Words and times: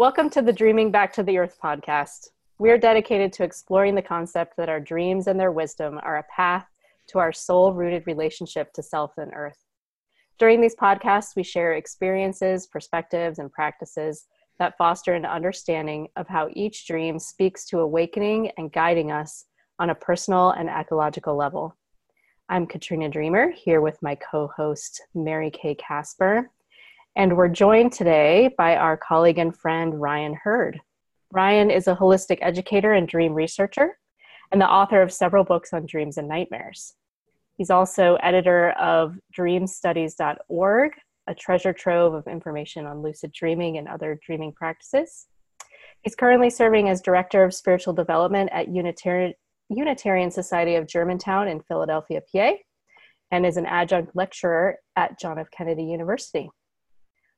Welcome 0.00 0.30
to 0.30 0.40
the 0.40 0.50
Dreaming 0.50 0.90
Back 0.90 1.12
to 1.12 1.22
the 1.22 1.36
Earth 1.36 1.58
podcast. 1.62 2.28
We 2.58 2.70
are 2.70 2.78
dedicated 2.78 3.34
to 3.34 3.44
exploring 3.44 3.94
the 3.94 4.00
concept 4.00 4.56
that 4.56 4.70
our 4.70 4.80
dreams 4.80 5.26
and 5.26 5.38
their 5.38 5.52
wisdom 5.52 6.00
are 6.02 6.16
a 6.16 6.34
path 6.34 6.64
to 7.08 7.18
our 7.18 7.32
soul 7.32 7.74
rooted 7.74 8.06
relationship 8.06 8.72
to 8.72 8.82
self 8.82 9.18
and 9.18 9.30
earth. 9.34 9.58
During 10.38 10.62
these 10.62 10.74
podcasts, 10.74 11.36
we 11.36 11.42
share 11.42 11.74
experiences, 11.74 12.66
perspectives, 12.66 13.38
and 13.38 13.52
practices 13.52 14.24
that 14.58 14.78
foster 14.78 15.12
an 15.12 15.26
understanding 15.26 16.08
of 16.16 16.26
how 16.26 16.48
each 16.54 16.86
dream 16.86 17.18
speaks 17.18 17.66
to 17.66 17.80
awakening 17.80 18.52
and 18.56 18.72
guiding 18.72 19.12
us 19.12 19.44
on 19.78 19.90
a 19.90 19.94
personal 19.94 20.52
and 20.52 20.70
ecological 20.70 21.36
level. 21.36 21.76
I'm 22.48 22.66
Katrina 22.66 23.10
Dreamer 23.10 23.50
here 23.50 23.82
with 23.82 24.00
my 24.00 24.14
co 24.14 24.50
host, 24.56 25.02
Mary 25.14 25.50
Kay 25.50 25.74
Casper, 25.74 26.50
and 27.20 27.36
we're 27.36 27.48
joined 27.48 27.92
today 27.92 28.48
by 28.56 28.76
our 28.76 28.96
colleague 28.96 29.36
and 29.36 29.54
friend, 29.54 30.00
Ryan 30.00 30.32
Hurd. 30.42 30.80
Ryan 31.30 31.70
is 31.70 31.86
a 31.86 31.94
holistic 31.94 32.38
educator 32.40 32.94
and 32.94 33.06
dream 33.06 33.34
researcher 33.34 33.98
and 34.50 34.58
the 34.58 34.66
author 34.66 35.02
of 35.02 35.12
several 35.12 35.44
books 35.44 35.74
on 35.74 35.84
dreams 35.84 36.16
and 36.16 36.26
nightmares. 36.26 36.94
He's 37.58 37.68
also 37.68 38.14
editor 38.22 38.70
of 38.70 39.18
dreamstudies.org, 39.36 40.92
a 41.26 41.34
treasure 41.34 41.74
trove 41.74 42.14
of 42.14 42.26
information 42.26 42.86
on 42.86 43.02
lucid 43.02 43.32
dreaming 43.32 43.76
and 43.76 43.86
other 43.86 44.18
dreaming 44.24 44.54
practices. 44.54 45.26
He's 46.00 46.14
currently 46.14 46.48
serving 46.48 46.88
as 46.88 47.02
director 47.02 47.44
of 47.44 47.52
spiritual 47.52 47.92
development 47.92 48.48
at 48.50 48.68
Unitarian, 48.68 49.34
Unitarian 49.68 50.30
Society 50.30 50.76
of 50.76 50.86
Germantown 50.86 51.48
in 51.48 51.60
Philadelphia, 51.60 52.22
PA, 52.32 52.52
and 53.30 53.44
is 53.44 53.58
an 53.58 53.66
adjunct 53.66 54.16
lecturer 54.16 54.78
at 54.96 55.20
John 55.20 55.38
F. 55.38 55.50
Kennedy 55.50 55.84
University. 55.84 56.48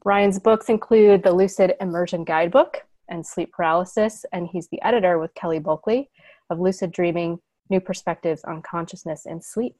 Ryan's 0.04 0.40
books 0.40 0.68
include 0.68 1.22
the 1.22 1.32
Lucid 1.32 1.74
Immersion 1.80 2.24
Guidebook 2.24 2.82
and 3.08 3.24
Sleep 3.24 3.52
Paralysis, 3.52 4.24
and 4.32 4.48
he's 4.48 4.66
the 4.68 4.82
editor 4.82 5.20
with 5.20 5.32
Kelly 5.34 5.60
Bulkeley 5.60 6.10
of 6.50 6.58
Lucid 6.58 6.90
Dreaming 6.90 7.38
New 7.70 7.78
Perspectives 7.78 8.42
on 8.42 8.62
Consciousness 8.62 9.26
and 9.26 9.44
Sleep. 9.44 9.76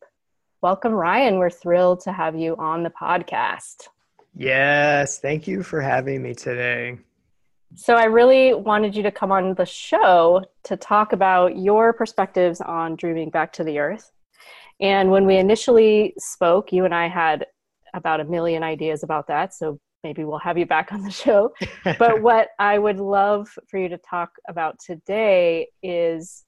Welcome, 0.61 0.93
Ryan. 0.93 1.39
We're 1.39 1.51
thrilled 1.51 2.03
to 2.03 2.13
have 2.13 2.37
you 2.37 2.55
on 2.57 2.85
the 2.85 2.91
podcast. 2.91 3.89
Yes, 4.37 5.19
thank 5.19 5.49
you 5.49 5.65
for 5.65 5.81
having 5.81 6.23
me 6.23 6.35
today. 6.35 6.99
So, 7.75 7.97
I 7.97 8.05
really 8.05 8.55
wanted 8.55 8.95
you 8.95 9.03
to 9.03 9.11
come 9.11 9.33
on 9.33 9.55
the 9.55 9.67
show 9.67 10.45
to 10.63 10.77
talk 10.77 11.13
about 11.13 11.59
your 11.59 11.93
perspectives 11.93 12.61
on 12.61 12.95
dreaming 12.95 13.31
back 13.31 13.53
to 13.55 13.65
the 13.65 13.81
earth. 13.81 14.13
And 14.81 15.11
when 15.11 15.27
we 15.27 15.37
initially 15.37 16.15
spoke, 16.17 16.73
you 16.73 16.85
and 16.85 16.95
I 16.95 17.09
had 17.09 17.47
about 17.93 18.21
a 18.21 18.25
million 18.25 18.63
ideas 18.63 19.03
about 19.03 19.27
that. 19.27 19.53
So, 19.53 19.81
maybe 20.03 20.25
we'll 20.25 20.39
have 20.39 20.59
you 20.59 20.67
back 20.67 20.93
on 20.93 21.03
the 21.03 21.11
show. 21.11 21.53
but 21.99 22.23
what 22.23 22.49
I 22.59 22.79
would 22.79 22.99
love 22.99 23.49
for 23.69 23.79
you 23.79 23.89
to 23.89 23.99
talk 23.99 24.31
about 24.49 24.79
today 24.79 25.69
is 25.83 26.45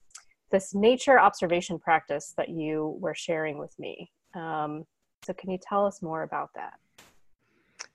this 0.50 0.74
nature 0.74 1.18
observation 1.18 1.78
practice 1.78 2.34
that 2.36 2.48
you 2.48 2.96
were 3.00 3.14
sharing 3.14 3.58
with 3.58 3.76
me. 3.78 4.10
Um, 4.34 4.84
so, 5.24 5.32
can 5.32 5.50
you 5.50 5.58
tell 5.60 5.86
us 5.86 6.02
more 6.02 6.22
about 6.22 6.50
that? 6.54 6.74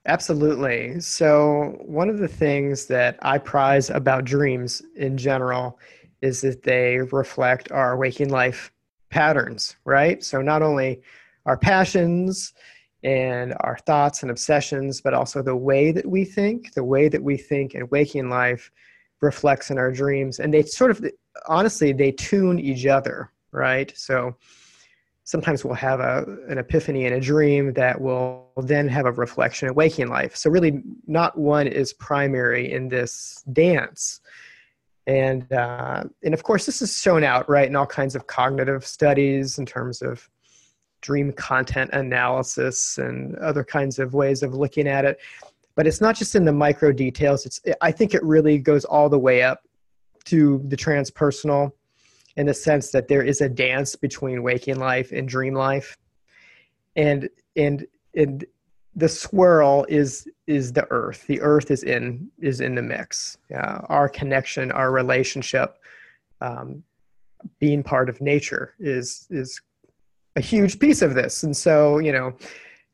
Absolutely. 0.05 0.99
So, 0.99 1.77
one 1.81 2.09
of 2.09 2.17
the 2.17 2.27
things 2.27 2.85
that 2.87 3.19
I 3.21 3.37
prize 3.37 3.89
about 3.89 4.25
dreams 4.25 4.81
in 4.95 5.17
general 5.17 5.79
is 6.21 6.41
that 6.41 6.63
they 6.63 6.97
reflect 6.97 7.71
our 7.71 7.95
waking 7.95 8.29
life 8.29 8.71
patterns, 9.09 9.75
right? 9.85 10.23
So, 10.23 10.41
not 10.41 10.61
only 10.61 11.01
our 11.45 11.57
passions 11.57 12.53
and 13.03 13.53
our 13.61 13.77
thoughts 13.85 14.21
and 14.21 14.31
obsessions, 14.31 15.01
but 15.01 15.13
also 15.13 15.41
the 15.41 15.55
way 15.55 15.91
that 15.91 16.05
we 16.05 16.25
think, 16.25 16.73
the 16.73 16.83
way 16.83 17.07
that 17.07 17.23
we 17.23 17.37
think 17.37 17.73
in 17.73 17.87
waking 17.89 18.29
life 18.29 18.71
reflects 19.21 19.71
in 19.71 19.77
our 19.77 19.91
dreams. 19.91 20.39
And 20.39 20.53
they 20.53 20.63
sort 20.63 20.91
of, 20.91 21.05
honestly, 21.47 21.93
they 21.93 22.11
tune 22.11 22.59
each 22.59 22.85
other, 22.85 23.31
right? 23.51 23.91
So 23.95 24.35
sometimes 25.23 25.63
we'll 25.63 25.75
have 25.75 25.99
a, 25.99 26.25
an 26.49 26.57
epiphany 26.57 27.05
in 27.05 27.13
a 27.13 27.19
dream 27.19 27.73
that 27.73 28.01
will 28.01 28.51
then 28.57 28.87
have 28.87 29.05
a 29.05 29.11
reflection 29.11 29.67
in 29.67 29.75
waking 29.75 30.09
life. 30.09 30.35
So 30.35 30.49
really, 30.49 30.81
not 31.07 31.37
one 31.37 31.67
is 31.67 31.93
primary 31.93 32.71
in 32.71 32.89
this 32.89 33.43
dance. 33.53 34.21
And, 35.07 35.51
uh, 35.53 36.03
and 36.23 36.33
of 36.33 36.43
course, 36.43 36.65
this 36.65 36.81
is 36.81 36.99
shown 36.99 37.23
out, 37.23 37.49
right, 37.49 37.67
in 37.67 37.75
all 37.75 37.85
kinds 37.85 38.15
of 38.15 38.27
cognitive 38.27 38.85
studies 38.85 39.57
in 39.57 39.65
terms 39.65 40.01
of 40.01 40.29
dream 41.01 41.31
content 41.33 41.89
analysis 41.93 42.97
and 42.97 43.35
other 43.37 43.63
kinds 43.63 43.99
of 43.99 44.13
ways 44.13 44.43
of 44.43 44.53
looking 44.53 44.87
at 44.87 45.05
it. 45.05 45.19
But 45.75 45.87
it's 45.87 46.01
not 46.01 46.15
just 46.15 46.35
in 46.35 46.45
the 46.45 46.51
micro 46.51 46.91
details. 46.91 47.45
It's 47.45 47.61
i 47.81 47.91
think 47.91 48.13
it 48.13 48.23
really 48.23 48.57
goes 48.57 48.85
all 48.85 49.09
the 49.09 49.19
way 49.19 49.43
up 49.43 49.61
to 50.25 50.61
the 50.67 50.75
transpersonal 50.75 51.71
in 52.35 52.45
the 52.45 52.53
sense 52.53 52.91
that 52.91 53.07
there 53.07 53.23
is 53.23 53.41
a 53.41 53.49
dance 53.49 53.95
between 53.95 54.43
waking 54.43 54.79
life 54.79 55.11
and 55.11 55.27
dream 55.27 55.53
life. 55.53 55.97
And 56.95 57.29
and 57.55 57.85
and 58.15 58.45
the 58.95 59.09
swirl 59.09 59.85
is 59.87 60.27
is 60.47 60.73
the 60.73 60.87
earth. 60.89 61.25
The 61.27 61.41
earth 61.41 61.71
is 61.71 61.83
in 61.83 62.29
is 62.39 62.59
in 62.59 62.75
the 62.75 62.81
mix. 62.81 63.37
Yeah 63.49 63.81
our 63.89 64.09
connection 64.09 64.71
our 64.71 64.91
relationship 64.91 65.77
um, 66.41 66.83
being 67.59 67.83
part 67.83 68.09
of 68.09 68.21
nature 68.21 68.75
is 68.79 69.27
is 69.29 69.61
a 70.39 70.41
huge 70.41 70.79
piece 70.79 71.01
of 71.01 71.13
this. 71.13 71.43
And 71.43 71.55
so, 71.55 71.99
you 71.99 72.13
know, 72.13 72.33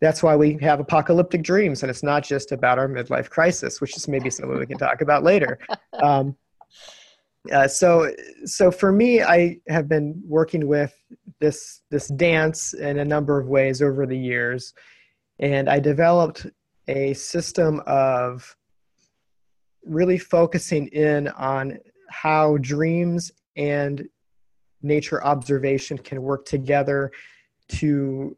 that's 0.01 0.23
why 0.23 0.35
we 0.35 0.57
have 0.61 0.79
apocalyptic 0.79 1.43
dreams. 1.43 1.83
And 1.83 1.89
it's 1.89 2.03
not 2.03 2.23
just 2.23 2.51
about 2.51 2.79
our 2.79 2.89
midlife 2.89 3.29
crisis, 3.29 3.79
which 3.79 3.95
is 3.95 4.07
maybe 4.07 4.31
something 4.31 4.57
we 4.57 4.65
can 4.65 4.77
talk 4.77 5.01
about 5.01 5.23
later. 5.23 5.57
Um, 6.03 6.35
uh, 7.53 7.69
so, 7.69 8.11
so 8.43 8.69
for 8.69 8.91
me, 8.91 9.21
I 9.21 9.59
have 9.69 9.87
been 9.87 10.21
working 10.27 10.67
with 10.67 10.93
this 11.39 11.83
this 11.89 12.09
dance 12.09 12.73
in 12.73 12.99
a 12.99 13.05
number 13.05 13.39
of 13.39 13.47
ways 13.47 13.81
over 13.81 14.05
the 14.05 14.17
years, 14.17 14.73
and 15.39 15.69
I 15.69 15.79
developed 15.79 16.47
a 16.89 17.13
system 17.13 17.81
of 17.85 18.57
really 19.85 20.17
focusing 20.17 20.87
in 20.87 21.29
on 21.29 21.77
how 22.09 22.57
dreams 22.57 23.31
and 23.55 24.05
nature 24.81 25.23
observation 25.23 25.97
can 25.97 26.21
work 26.21 26.45
together 26.45 27.11
to 27.69 28.37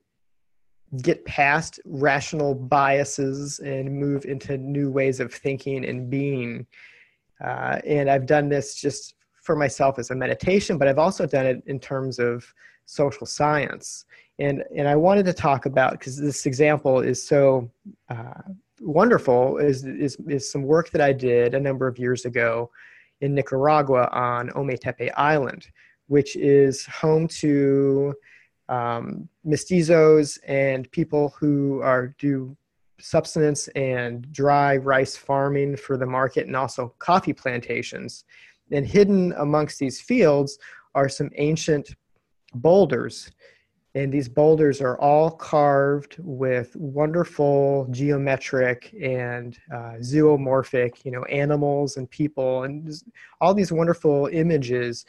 get 1.02 1.26
past 1.26 1.80
rational 1.86 2.56
biases 2.56 3.60
and 3.60 3.92
move 3.92 4.26
into 4.26 4.58
new 4.58 4.90
ways 4.90 5.20
of 5.20 5.34
thinking 5.34 5.86
and 5.86 6.10
being. 6.10 6.66
Uh, 7.44 7.80
and 7.86 8.10
I've 8.10 8.26
done 8.26 8.50
this 8.50 8.76
just 8.76 9.16
for 9.42 9.56
myself 9.56 10.00
as 10.00 10.12
a 10.12 10.16
meditation, 10.16 10.78
but 10.78 10.88
I've 10.88 11.00
also 11.00 11.26
done 11.26 11.46
it 11.46 11.62
in 11.68 11.80
terms 11.80 12.20
of 12.20 12.46
social 12.86 13.28
science. 13.28 14.06
And, 14.40 14.64
and 14.76 14.88
I 14.88 14.96
wanted 14.96 15.26
to 15.26 15.34
talk 15.34 15.66
about, 15.66 15.92
because 15.92 16.18
this 16.18 16.46
example 16.46 17.02
is 17.02 17.26
so 17.26 17.70
uh, 18.10 18.42
wonderful, 18.80 19.58
is, 19.58 19.84
is, 19.84 20.18
is 20.28 20.50
some 20.50 20.64
work 20.64 20.90
that 20.92 21.02
I 21.02 21.12
did 21.12 21.54
a 21.54 21.60
number 21.60 21.88
of 21.88 22.00
years 22.00 22.26
ago 22.26 22.70
in 23.22 23.34
Nicaragua 23.34 24.10
on 24.12 24.50
Ometepe 24.50 25.12
Island, 25.18 25.68
which 26.08 26.36
is 26.36 26.86
home 26.86 27.28
to 27.28 28.14
um, 28.70 29.30
mestizos 29.46 30.40
and 30.48 30.92
people 30.92 31.34
who 31.40 31.82
are 31.82 32.16
do 32.20 32.56
subsistence 33.00 33.68
and 33.70 34.32
dry 34.32 34.78
rice 34.78 35.16
farming 35.16 35.78
for 35.78 35.98
the 35.98 36.06
market 36.06 36.48
and 36.48 36.56
also 36.56 36.94
coffee 37.00 37.34
plantations. 37.34 38.26
And 38.72 38.86
hidden 38.86 39.34
amongst 39.38 39.80
these 39.80 40.02
fields 40.02 40.58
are 40.96 41.08
some 41.08 41.30
ancient 41.36 41.96
boulders. 42.56 43.32
And 43.96 44.12
these 44.12 44.30
boulders 44.30 44.82
are 44.82 45.00
all 45.00 45.32
carved 45.32 46.18
with 46.20 46.76
wonderful 46.76 47.88
geometric 47.92 48.94
and 49.02 49.58
uh, 49.74 49.96
zoomorphic, 50.02 51.04
you 51.04 51.12
know, 51.12 51.24
animals 51.24 51.98
and 51.98 52.10
people 52.10 52.63
and 52.63 52.92
all 53.42 53.54
these 53.54 53.72
wonderful 53.72 54.28
images 54.31 55.06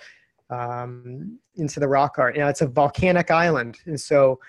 um, 0.50 1.38
into 1.56 1.80
the 1.80 1.88
rock 1.88 2.18
art. 2.18 2.36
Know, 2.36 2.48
it's 2.48 2.62
a 2.62 2.66
volcanic 2.66 3.30
island, 3.30 3.78
and 3.86 4.00
so 4.00 4.40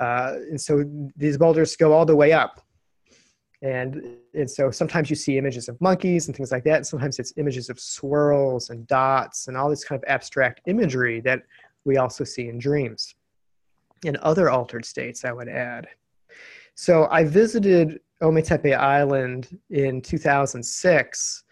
uh, 0.00 0.34
and 0.50 0.60
so 0.60 0.84
these 1.16 1.36
boulders 1.36 1.76
go 1.76 1.92
all 1.92 2.06
the 2.06 2.16
way 2.16 2.32
up. 2.32 2.60
And, 3.60 4.16
and 4.34 4.48
so 4.48 4.70
sometimes 4.70 5.10
you 5.10 5.16
see 5.16 5.36
images 5.36 5.68
of 5.68 5.80
monkeys 5.80 6.28
and 6.28 6.36
things 6.36 6.52
like 6.52 6.62
that. 6.64 6.76
And 6.76 6.86
sometimes 6.86 7.18
it's 7.18 7.32
images 7.36 7.70
of 7.70 7.80
swirls 7.80 8.70
and 8.70 8.86
dots 8.86 9.48
and 9.48 9.56
all 9.56 9.68
this 9.68 9.84
kind 9.84 10.00
of 10.00 10.08
abstract 10.08 10.60
imagery 10.66 11.20
that 11.22 11.42
we 11.84 11.96
also 11.96 12.22
see 12.22 12.48
in 12.48 12.58
dreams. 12.58 13.16
In 14.04 14.16
other 14.22 14.48
altered 14.48 14.84
states, 14.84 15.24
I 15.24 15.32
would 15.32 15.48
add. 15.48 15.88
So 16.76 17.08
I 17.10 17.24
visited 17.24 17.98
Ometepe 18.22 18.76
Island 18.76 19.58
in 19.70 20.00
2006 20.00 21.44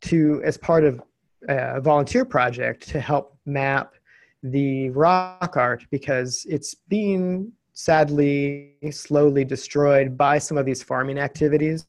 to, 0.00 0.42
as 0.42 0.56
part 0.56 0.84
of 0.84 1.02
a 1.48 1.80
volunteer 1.80 2.24
project 2.24 2.88
to 2.88 3.00
help 3.00 3.36
map 3.46 3.94
the 4.42 4.90
rock 4.90 5.56
art 5.56 5.84
because 5.90 6.46
it's 6.48 6.74
being 6.74 7.52
sadly 7.72 8.74
slowly 8.90 9.44
destroyed 9.44 10.16
by 10.16 10.38
some 10.38 10.58
of 10.58 10.66
these 10.66 10.82
farming 10.82 11.18
activities 11.18 11.86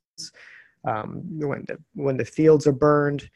Um, 0.84 1.22
when 1.40 1.64
the 1.68 1.78
when 1.94 2.18
the 2.18 2.26
fields 2.26 2.66
are 2.66 2.72
burned, 2.72 3.30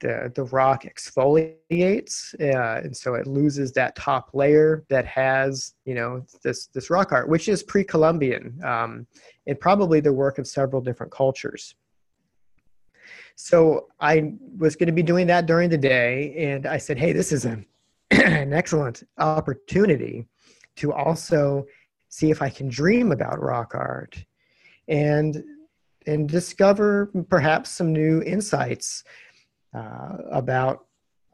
the 0.00 0.32
the 0.34 0.44
rock 0.44 0.84
exfoliates, 0.84 2.34
uh, 2.40 2.80
and 2.84 2.96
so 2.96 3.14
it 3.14 3.26
loses 3.26 3.72
that 3.72 3.94
top 3.94 4.30
layer 4.34 4.84
that 4.88 5.06
has 5.06 5.74
you 5.84 5.94
know 5.94 6.24
this 6.42 6.66
this 6.66 6.90
rock 6.90 7.12
art, 7.12 7.28
which 7.28 7.48
is 7.48 7.62
pre-Columbian 7.62 8.58
um, 8.64 9.06
and 9.46 9.60
probably 9.60 10.00
the 10.00 10.12
work 10.12 10.38
of 10.38 10.46
several 10.46 10.82
different 10.82 11.12
cultures. 11.12 11.74
So 13.40 13.86
I 14.00 14.32
was 14.58 14.74
going 14.74 14.88
to 14.88 14.92
be 14.92 15.02
doing 15.04 15.28
that 15.28 15.46
during 15.46 15.70
the 15.70 15.78
day, 15.78 16.34
and 16.36 16.66
I 16.66 16.76
said, 16.76 16.98
"Hey, 16.98 17.12
this 17.12 17.30
is 17.30 17.44
a, 17.44 17.64
an 18.10 18.52
excellent 18.52 19.04
opportunity 19.16 20.26
to 20.76 20.92
also 20.92 21.64
see 22.08 22.32
if 22.32 22.42
I 22.42 22.50
can 22.50 22.68
dream 22.68 23.12
about 23.12 23.40
rock 23.40 23.76
art 23.76 24.22
and 24.88 25.44
and 26.08 26.28
discover 26.28 27.12
perhaps 27.28 27.70
some 27.70 27.92
new 27.92 28.22
insights 28.22 29.04
uh, 29.72 30.16
about 30.32 30.86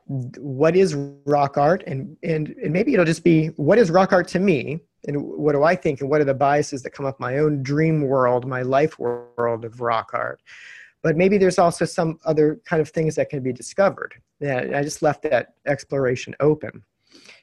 what 0.07 0.77
is 0.77 0.95
rock 1.25 1.57
art 1.57 1.85
and, 1.87 2.19
and 2.23 2.49
and 2.62 2.71
maybe 2.71 2.93
it'll 2.93 3.07
just 3.07 3.25
be 3.25 3.47
what 3.57 3.79
is 3.79 3.91
rock 3.91 4.12
art 4.12 4.29
to 4.29 4.39
me 4.39 4.79
and 5.07 5.17
what 5.23 5.53
do 5.53 5.62
I 5.62 5.75
think 5.75 6.03
and 6.03 6.11
what 6.11 6.21
are 6.21 6.25
the 6.25 6.35
biases 6.35 6.83
that 6.83 6.91
come 6.91 7.07
up 7.07 7.19
my 7.19 7.39
own 7.39 7.62
dream 7.62 8.03
world, 8.03 8.47
my 8.47 8.61
life 8.61 8.99
world 8.99 9.65
of 9.65 9.81
rock 9.81 10.11
art. 10.12 10.43
But 11.05 11.19
maybe 11.19 11.37
there's 11.37 11.59
also 11.59 11.85
some 11.85 12.19
other 12.25 12.61
kind 12.65 12.81
of 12.81 12.89
things 12.89 13.15
that 13.17 13.29
can 13.29 13.43
be 13.43 13.53
discovered. 13.53 14.15
Yeah, 14.41 14.65
I 14.75 14.83
just 14.83 15.03
left 15.03 15.23
that 15.25 15.53
exploration 15.67 16.35
open. 16.41 16.83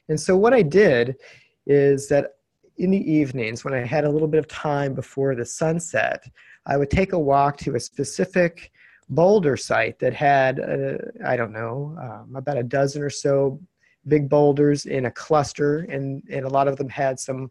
And 0.08 0.20
so 0.20 0.36
what 0.36 0.52
I 0.52 0.62
did 0.62 1.16
is 1.64 2.08
that 2.08 2.32
in 2.78 2.90
the 2.90 3.12
evenings 3.18 3.64
when 3.64 3.72
I 3.72 3.86
had 3.86 4.04
a 4.04 4.10
little 4.10 4.26
bit 4.26 4.40
of 4.40 4.48
time 4.48 4.94
before 4.94 5.36
the 5.36 5.44
sunset, 5.44 6.24
I 6.66 6.76
would 6.76 6.90
take 6.90 7.12
a 7.12 7.18
walk 7.18 7.56
to 7.58 7.76
a 7.76 7.80
specific 7.80 8.72
boulder 9.08 9.56
site 9.56 10.00
that 10.00 10.12
had, 10.12 10.58
uh, 10.58 10.98
I 11.24 11.36
don't 11.36 11.52
know, 11.52 11.96
um, 12.02 12.34
about 12.34 12.58
a 12.58 12.64
dozen 12.64 13.00
or 13.00 13.10
so 13.10 13.60
big 14.08 14.28
boulders 14.28 14.86
in 14.86 15.06
a 15.06 15.10
cluster, 15.12 15.86
and, 15.88 16.24
and 16.28 16.44
a 16.44 16.48
lot 16.48 16.66
of 16.66 16.76
them 16.76 16.88
had 16.88 17.20
some 17.20 17.48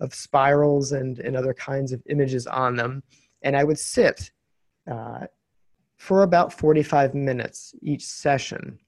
of 0.00 0.14
spirals 0.14 0.92
and, 0.92 1.18
and 1.20 1.34
other 1.34 1.54
kinds 1.54 1.92
of 1.92 2.02
images 2.10 2.46
on 2.46 2.76
them. 2.76 3.02
And 3.40 3.56
I 3.56 3.64
would 3.64 3.78
sit 3.78 4.30
uh, 4.90 5.26
for 5.96 6.22
about 6.22 6.52
45 6.52 7.14
minutes 7.14 7.74
each 7.82 8.04
session. 8.04 8.78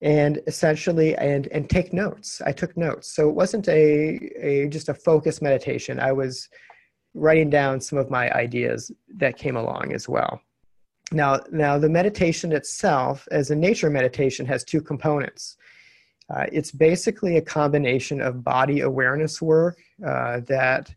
And 0.00 0.40
essentially 0.48 1.14
and 1.16 1.46
and 1.48 1.70
take 1.70 1.92
notes. 1.92 2.42
I 2.44 2.50
took 2.50 2.76
notes. 2.76 3.14
So 3.14 3.28
it 3.28 3.36
wasn't 3.36 3.68
a, 3.68 4.18
a 4.40 4.68
just 4.68 4.88
a 4.88 4.94
focused 4.94 5.42
meditation. 5.42 6.00
I 6.00 6.10
was 6.10 6.48
writing 7.14 7.50
down 7.50 7.80
some 7.80 7.98
of 7.98 8.10
my 8.10 8.30
ideas 8.32 8.90
that 9.16 9.36
came 9.36 9.56
along 9.56 9.92
as 9.92 10.08
well. 10.08 10.40
Now 11.12 11.40
now 11.52 11.78
the 11.78 11.88
meditation 11.88 12.50
itself 12.52 13.28
as 13.30 13.52
a 13.52 13.56
nature 13.56 13.90
meditation 13.90 14.44
has 14.46 14.64
two 14.64 14.80
components. 14.80 15.56
Uh, 16.28 16.46
it's 16.50 16.72
basically 16.72 17.36
a 17.36 17.42
combination 17.42 18.20
of 18.20 18.42
body 18.42 18.80
awareness 18.80 19.40
work 19.40 19.78
uh, 20.04 20.40
that 20.48 20.92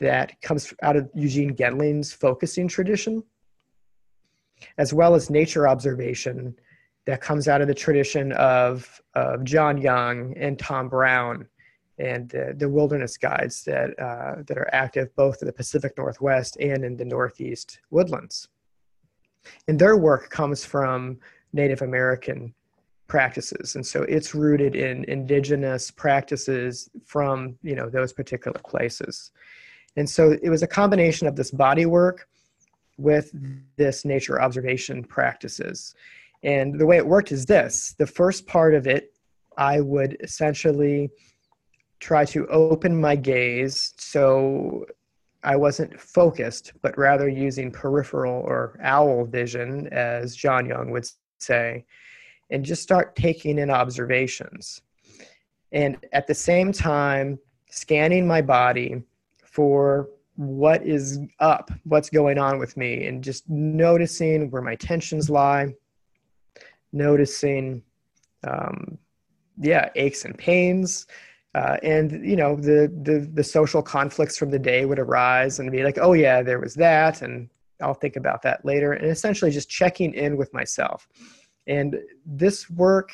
that 0.00 0.38
comes 0.42 0.74
out 0.82 0.96
of 0.96 1.08
eugene 1.14 1.54
Gendlin's 1.54 2.12
focusing 2.12 2.68
tradition 2.68 3.22
as 4.78 4.92
well 4.92 5.14
as 5.14 5.30
nature 5.30 5.68
observation 5.68 6.54
that 7.06 7.20
comes 7.20 7.48
out 7.48 7.60
of 7.60 7.68
the 7.68 7.74
tradition 7.74 8.32
of, 8.32 9.00
of 9.14 9.44
John 9.44 9.76
Young 9.76 10.36
and 10.36 10.58
Tom 10.58 10.88
Brown 10.88 11.46
and 11.98 12.28
the, 12.30 12.54
the 12.56 12.68
wilderness 12.68 13.16
guides 13.16 13.64
that, 13.64 13.98
uh, 13.98 14.42
that 14.46 14.56
are 14.56 14.68
active 14.72 15.14
both 15.16 15.42
in 15.42 15.46
the 15.46 15.52
Pacific 15.52 15.92
Northwest 15.96 16.56
and 16.60 16.84
in 16.84 16.96
the 16.96 17.04
Northeast 17.04 17.80
woodlands. 17.90 18.48
And 19.68 19.78
their 19.78 19.96
work 19.96 20.30
comes 20.30 20.64
from 20.64 21.18
Native 21.52 21.82
American 21.82 22.54
practices. 23.08 23.74
And 23.74 23.84
so 23.84 24.04
it's 24.04 24.34
rooted 24.34 24.74
in 24.74 25.04
indigenous 25.04 25.90
practices 25.90 26.88
from, 27.04 27.58
you 27.62 27.74
know, 27.74 27.90
those 27.90 28.12
particular 28.12 28.58
places. 28.64 29.32
And 29.96 30.08
so 30.08 30.36
it 30.42 30.48
was 30.48 30.62
a 30.62 30.66
combination 30.66 31.26
of 31.26 31.36
this 31.36 31.50
body 31.50 31.84
work 31.84 32.26
with 33.02 33.32
this 33.76 34.04
nature 34.04 34.40
observation 34.40 35.02
practices. 35.04 35.94
And 36.42 36.78
the 36.78 36.86
way 36.86 36.96
it 36.96 37.06
worked 37.06 37.32
is 37.32 37.46
this 37.46 37.94
the 37.98 38.06
first 38.06 38.46
part 38.46 38.74
of 38.74 38.86
it, 38.86 39.14
I 39.56 39.80
would 39.80 40.16
essentially 40.20 41.10
try 42.00 42.24
to 42.26 42.46
open 42.48 43.00
my 43.00 43.14
gaze 43.14 43.94
so 43.96 44.86
I 45.44 45.56
wasn't 45.56 46.00
focused, 46.00 46.72
but 46.82 46.96
rather 46.96 47.28
using 47.28 47.70
peripheral 47.70 48.42
or 48.42 48.78
owl 48.82 49.24
vision, 49.24 49.88
as 49.88 50.36
John 50.36 50.66
Young 50.66 50.90
would 50.90 51.06
say, 51.38 51.84
and 52.50 52.64
just 52.64 52.82
start 52.82 53.16
taking 53.16 53.58
in 53.58 53.70
observations. 53.70 54.82
And 55.72 55.96
at 56.12 56.26
the 56.26 56.34
same 56.34 56.70
time, 56.70 57.38
scanning 57.70 58.26
my 58.26 58.42
body 58.42 59.02
for 59.42 60.08
what 60.46 60.82
is 60.84 61.18
up, 61.40 61.70
what's 61.84 62.10
going 62.10 62.38
on 62.38 62.58
with 62.58 62.76
me, 62.76 63.06
and 63.06 63.22
just 63.22 63.48
noticing 63.48 64.50
where 64.50 64.62
my 64.62 64.74
tensions 64.74 65.30
lie, 65.30 65.74
noticing, 66.92 67.82
um, 68.46 68.98
yeah, 69.58 69.90
aches 69.94 70.24
and 70.24 70.36
pains. 70.36 71.06
Uh, 71.54 71.76
and 71.82 72.24
you 72.26 72.34
know 72.34 72.56
the, 72.56 72.90
the 73.02 73.28
the 73.34 73.44
social 73.44 73.82
conflicts 73.82 74.38
from 74.38 74.50
the 74.50 74.58
day 74.58 74.86
would 74.86 74.98
arise 74.98 75.58
and 75.58 75.70
be 75.70 75.84
like 75.84 75.98
oh 76.00 76.14
yeah 76.14 76.40
there 76.40 76.58
was 76.58 76.74
that 76.74 77.20
and 77.20 77.50
i'll 77.82 77.92
think 77.92 78.16
about 78.16 78.40
that 78.40 78.64
later 78.64 78.94
and 78.94 79.10
essentially 79.10 79.50
just 79.50 79.68
checking 79.68 80.14
in 80.14 80.38
with 80.38 80.50
myself 80.54 81.06
and 81.66 81.98
this 82.24 82.70
work 82.70 83.12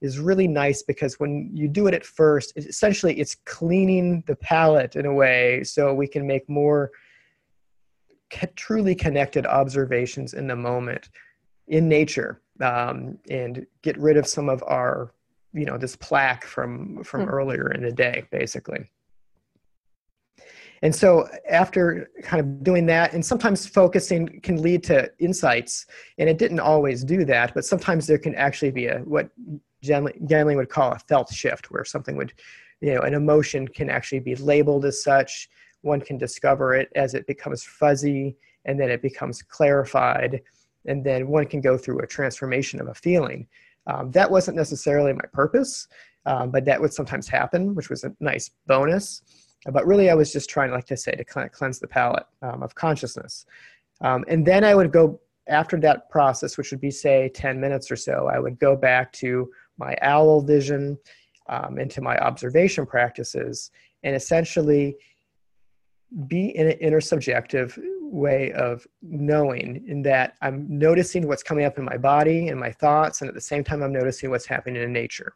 is 0.00 0.18
really 0.18 0.46
nice 0.46 0.82
because 0.82 1.18
when 1.18 1.50
you 1.52 1.68
do 1.68 1.86
it 1.86 1.94
at 1.94 2.04
first 2.04 2.52
it, 2.56 2.66
essentially 2.66 3.18
it's 3.18 3.34
cleaning 3.34 4.22
the 4.26 4.36
palate 4.36 4.96
in 4.96 5.06
a 5.06 5.12
way 5.12 5.62
so 5.64 5.92
we 5.92 6.06
can 6.06 6.26
make 6.26 6.48
more 6.48 6.90
truly 8.56 8.94
connected 8.94 9.46
observations 9.46 10.34
in 10.34 10.46
the 10.46 10.56
moment 10.56 11.08
in 11.68 11.88
nature 11.88 12.40
um, 12.60 13.18
and 13.30 13.66
get 13.82 13.96
rid 13.98 14.16
of 14.16 14.26
some 14.26 14.48
of 14.48 14.62
our 14.66 15.12
you 15.52 15.64
know 15.64 15.78
this 15.78 15.96
plaque 15.96 16.44
from 16.44 17.02
from 17.02 17.26
mm. 17.26 17.32
earlier 17.32 17.72
in 17.72 17.82
the 17.82 17.92
day 17.92 18.24
basically 18.30 18.84
and 20.82 20.94
so 20.94 21.26
after 21.48 22.10
kind 22.22 22.40
of 22.40 22.62
doing 22.62 22.86
that 22.86 23.12
and 23.14 23.24
sometimes 23.24 23.66
focusing 23.66 24.40
can 24.42 24.60
lead 24.60 24.84
to 24.84 25.10
insights 25.18 25.86
and 26.18 26.28
it 26.28 26.38
didn't 26.38 26.60
always 26.60 27.02
do 27.02 27.24
that 27.24 27.54
but 27.54 27.64
sometimes 27.64 28.06
there 28.06 28.18
can 28.18 28.34
actually 28.34 28.70
be 28.70 28.86
a 28.86 28.98
what 28.98 29.30
Gendlin 29.82 30.56
would 30.56 30.68
call 30.68 30.92
a 30.92 30.98
felt 30.98 31.32
shift 31.32 31.70
where 31.70 31.84
something 31.84 32.16
would 32.16 32.32
you 32.80 32.94
know 32.94 33.00
an 33.00 33.14
emotion 33.14 33.66
can 33.66 33.90
actually 33.90 34.20
be 34.20 34.34
labeled 34.36 34.84
as 34.84 35.02
such 35.02 35.48
one 35.82 36.00
can 36.00 36.18
discover 36.18 36.74
it 36.74 36.90
as 36.96 37.14
it 37.14 37.26
becomes 37.26 37.62
fuzzy 37.62 38.36
and 38.64 38.78
then 38.78 38.90
it 38.90 39.02
becomes 39.02 39.42
clarified 39.42 40.40
and 40.86 41.04
then 41.04 41.28
one 41.28 41.46
can 41.46 41.60
go 41.60 41.76
through 41.76 42.00
a 42.00 42.06
transformation 42.06 42.80
of 42.80 42.88
a 42.88 42.94
feeling. 42.94 43.46
Um, 43.86 44.10
that 44.12 44.30
wasn't 44.30 44.56
necessarily 44.56 45.12
my 45.12 45.24
purpose, 45.32 45.88
um, 46.26 46.50
but 46.50 46.64
that 46.64 46.80
would 46.80 46.92
sometimes 46.92 47.28
happen, 47.28 47.74
which 47.74 47.90
was 47.90 48.04
a 48.04 48.14
nice 48.20 48.50
bonus. 48.66 49.22
But 49.70 49.86
really, 49.86 50.10
I 50.10 50.14
was 50.14 50.32
just 50.32 50.48
trying, 50.48 50.70
like 50.70 50.90
I 50.92 50.94
say, 50.94 51.12
to 51.12 51.24
cleanse 51.24 51.78
the 51.78 51.88
palate 51.88 52.26
um, 52.42 52.62
of 52.62 52.74
consciousness. 52.74 53.46
Um, 54.00 54.24
and 54.28 54.46
then 54.46 54.62
I 54.62 54.74
would 54.74 54.92
go 54.92 55.20
after 55.48 55.78
that 55.80 56.10
process, 56.10 56.56
which 56.58 56.70
would 56.70 56.80
be, 56.80 56.90
say, 56.90 57.30
10 57.34 57.58
minutes 57.60 57.90
or 57.90 57.96
so, 57.96 58.28
I 58.32 58.38
would 58.38 58.58
go 58.58 58.76
back 58.76 59.12
to 59.14 59.50
my 59.78 59.96
owl 60.02 60.40
vision, 60.40 60.98
um, 61.48 61.78
into 61.78 62.00
my 62.00 62.18
observation 62.18 62.84
practices, 62.84 63.70
and 64.02 64.14
essentially 64.14 64.96
be 66.26 66.56
in 66.56 66.70
an 66.70 66.78
intersubjective 66.78 67.78
way 68.00 68.52
of 68.52 68.86
knowing 69.02 69.84
in 69.86 70.02
that 70.02 70.34
I'm 70.40 70.66
noticing 70.68 71.26
what's 71.26 71.42
coming 71.42 71.64
up 71.64 71.78
in 71.78 71.84
my 71.84 71.96
body 71.96 72.48
and 72.48 72.58
my 72.58 72.72
thoughts, 72.72 73.20
and 73.20 73.28
at 73.28 73.34
the 73.34 73.40
same 73.40 73.64
time, 73.64 73.82
I'm 73.82 73.92
noticing 73.92 74.30
what's 74.30 74.46
happening 74.46 74.82
in 74.82 74.92
nature. 74.92 75.34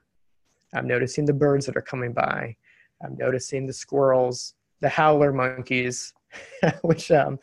I'm 0.74 0.86
noticing 0.86 1.26
the 1.26 1.34
birds 1.34 1.66
that 1.66 1.76
are 1.76 1.82
coming 1.82 2.12
by. 2.12 2.56
I'm 3.04 3.16
noticing 3.16 3.66
the 3.66 3.72
squirrels, 3.72 4.54
the 4.80 4.88
howler 4.88 5.32
monkeys, 5.32 6.14
which, 6.82 7.10
um, 7.10 7.38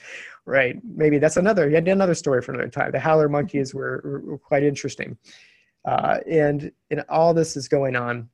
right, 0.45 0.77
maybe 0.83 1.19
that's 1.19 1.37
another, 1.37 1.69
yet 1.69 1.87
another 1.87 2.15
story 2.15 2.41
for 2.41 2.53
another 2.53 2.69
time. 2.69 2.91
The 2.91 2.99
howler 2.99 3.29
monkeys 3.29 3.73
were, 3.73 4.21
were 4.25 4.37
quite 4.37 4.63
interesting. 4.63 5.17
Uh, 5.85 6.19
and, 6.29 6.71
and 6.91 7.03
all 7.09 7.33
this 7.33 7.55
is 7.55 7.67
going 7.67 7.95
on 7.95 8.29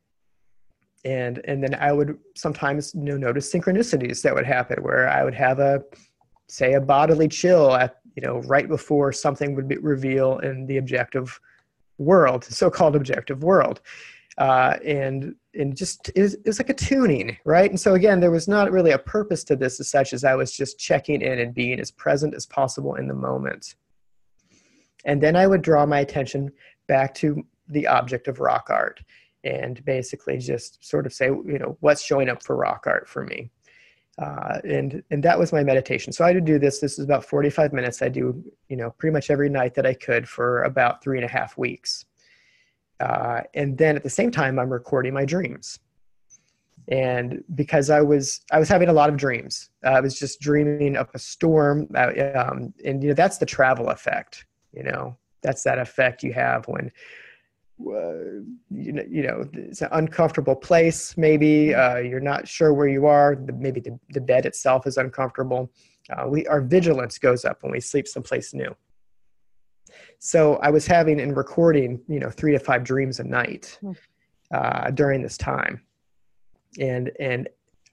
and 1.05 1.39
and 1.45 1.63
then 1.63 1.75
I 1.75 1.93
would 1.93 2.17
sometimes 2.35 2.93
you 2.95 3.01
know 3.01 3.17
notice 3.17 3.53
synchronicities 3.53 4.21
that 4.23 4.33
would 4.33 4.45
happen 4.45 4.83
where 4.83 5.07
I 5.07 5.23
would 5.23 5.35
have 5.35 5.59
a 5.59 5.83
say 6.47 6.73
a 6.73 6.81
bodily 6.81 7.27
chill 7.27 7.73
at 7.75 7.97
you 8.15 8.23
know 8.23 8.39
right 8.39 8.67
before 8.67 9.13
something 9.13 9.55
would 9.55 9.67
be 9.67 9.77
reveal 9.77 10.39
in 10.39 10.65
the 10.65 10.77
objective 10.77 11.39
world 11.99 12.43
so-called 12.43 12.95
objective 12.95 13.43
world 13.43 13.81
uh, 14.37 14.77
and 14.83 15.35
and 15.53 15.77
just 15.77 16.09
it 16.15 16.21
was, 16.21 16.33
it 16.33 16.45
was 16.45 16.59
like 16.59 16.69
a 16.69 16.73
tuning, 16.73 17.37
right? 17.45 17.69
And 17.69 17.79
so 17.79 17.93
again, 17.93 18.19
there 18.19 18.31
was 18.31 18.49
not 18.49 18.69
really 18.69 18.91
a 18.91 18.97
purpose 18.97 19.45
to 19.45 19.55
this 19.55 19.79
as 19.79 19.89
such 19.89 20.11
as 20.11 20.25
I 20.25 20.35
was 20.35 20.51
just 20.51 20.77
checking 20.77 21.21
in 21.21 21.39
and 21.39 21.53
being 21.53 21.79
as 21.79 21.89
present 21.89 22.35
as 22.35 22.45
possible 22.45 22.95
in 22.95 23.07
the 23.07 23.13
moment. 23.13 23.75
And 25.05 25.21
then 25.21 25.35
I 25.35 25.47
would 25.47 25.61
draw 25.61 25.85
my 25.85 25.99
attention 25.99 26.51
back 26.87 27.13
to 27.15 27.45
the 27.69 27.87
object 27.87 28.27
of 28.27 28.39
rock 28.39 28.67
art 28.69 29.01
and 29.43 29.83
basically 29.85 30.37
just 30.37 30.83
sort 30.83 31.05
of 31.05 31.13
say, 31.13 31.27
you 31.27 31.59
know, 31.59 31.77
what's 31.79 32.01
showing 32.01 32.29
up 32.29 32.43
for 32.43 32.55
rock 32.55 32.85
art 32.87 33.07
for 33.07 33.23
me. 33.23 33.51
Uh, 34.17 34.59
and 34.63 35.03
and 35.11 35.21
that 35.21 35.37
was 35.37 35.51
my 35.51 35.63
meditation. 35.63 36.13
So 36.13 36.23
I 36.23 36.31
would 36.31 36.45
do 36.45 36.57
this. 36.57 36.79
This 36.79 36.97
is 36.97 37.05
about 37.05 37.25
45 37.25 37.73
minutes. 37.73 38.01
I 38.01 38.09
do, 38.09 38.43
you 38.69 38.77
know, 38.77 38.91
pretty 38.91 39.13
much 39.13 39.29
every 39.29 39.49
night 39.49 39.75
that 39.75 39.85
I 39.85 39.93
could 39.93 40.27
for 40.27 40.63
about 40.63 41.03
three 41.03 41.17
and 41.17 41.25
a 41.25 41.31
half 41.31 41.57
weeks. 41.57 42.05
Uh, 43.01 43.41
and 43.53 43.77
then 43.77 43.97
at 43.97 44.03
the 44.03 44.09
same 44.09 44.31
time, 44.31 44.57
I'm 44.57 44.71
recording 44.71 45.13
my 45.13 45.25
dreams. 45.25 45.79
And 46.87 47.43
because 47.55 47.89
I 47.89 48.01
was 48.01 48.41
I 48.51 48.59
was 48.59 48.69
having 48.69 48.87
a 48.87 48.93
lot 48.93 49.09
of 49.09 49.17
dreams, 49.17 49.69
uh, 49.85 49.89
I 49.89 49.99
was 49.99 50.17
just 50.17 50.39
dreaming 50.39 50.95
up 50.95 51.13
a 51.13 51.19
storm, 51.19 51.89
um, 51.95 52.73
and 52.85 53.03
you 53.03 53.09
know 53.09 53.15
that's 53.15 53.37
the 53.37 53.45
travel 53.45 53.89
effect. 53.89 54.45
You 54.75 54.83
know 54.83 55.17
that's 55.41 55.63
that 55.63 55.79
effect 55.79 56.23
you 56.23 56.33
have 56.33 56.67
when 56.67 56.91
uh, 57.81 58.41
you 58.71 58.93
know, 58.93 59.03
you 59.09 59.23
know, 59.23 59.43
it's 59.53 59.81
an 59.81 59.89
uncomfortable 59.91 60.55
place. 60.55 61.17
Maybe 61.17 61.75
uh, 61.75 61.97
you're 61.97 62.21
not 62.21 62.47
sure 62.47 62.73
where 62.73 62.87
you 62.87 63.05
are. 63.05 63.35
Maybe 63.35 63.81
the, 63.81 63.99
the 64.11 64.21
bed 64.21 64.45
itself 64.45 64.87
is 64.87 64.95
uncomfortable. 64.97 65.69
Uh, 66.09 66.27
we 66.27 66.47
our 66.47 66.61
vigilance 66.61 67.17
goes 67.17 67.43
up 67.43 67.63
when 67.63 67.71
we 67.71 67.81
sleep 67.81 68.07
someplace 68.07 68.53
new. 68.53 68.73
So 70.19 70.55
I 70.57 70.69
was 70.69 70.87
having 70.87 71.19
and 71.19 71.35
recording, 71.35 71.99
you 72.07 72.19
know, 72.19 72.29
three 72.29 72.53
to 72.53 72.59
five 72.59 72.83
dreams 72.83 73.19
a 73.19 73.23
night 73.23 73.77
hmm. 73.81 73.91
uh, 74.53 74.91
during 74.91 75.21
this 75.21 75.37
time, 75.37 75.81
and 76.79 77.11
and 77.19 77.49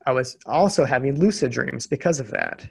I 0.07 0.13
was 0.13 0.37
also 0.47 0.85
having 0.85 1.19
lucid 1.19 1.51
dreams 1.51 1.87
because 1.87 2.21
of 2.21 2.31
that. 2.31 2.69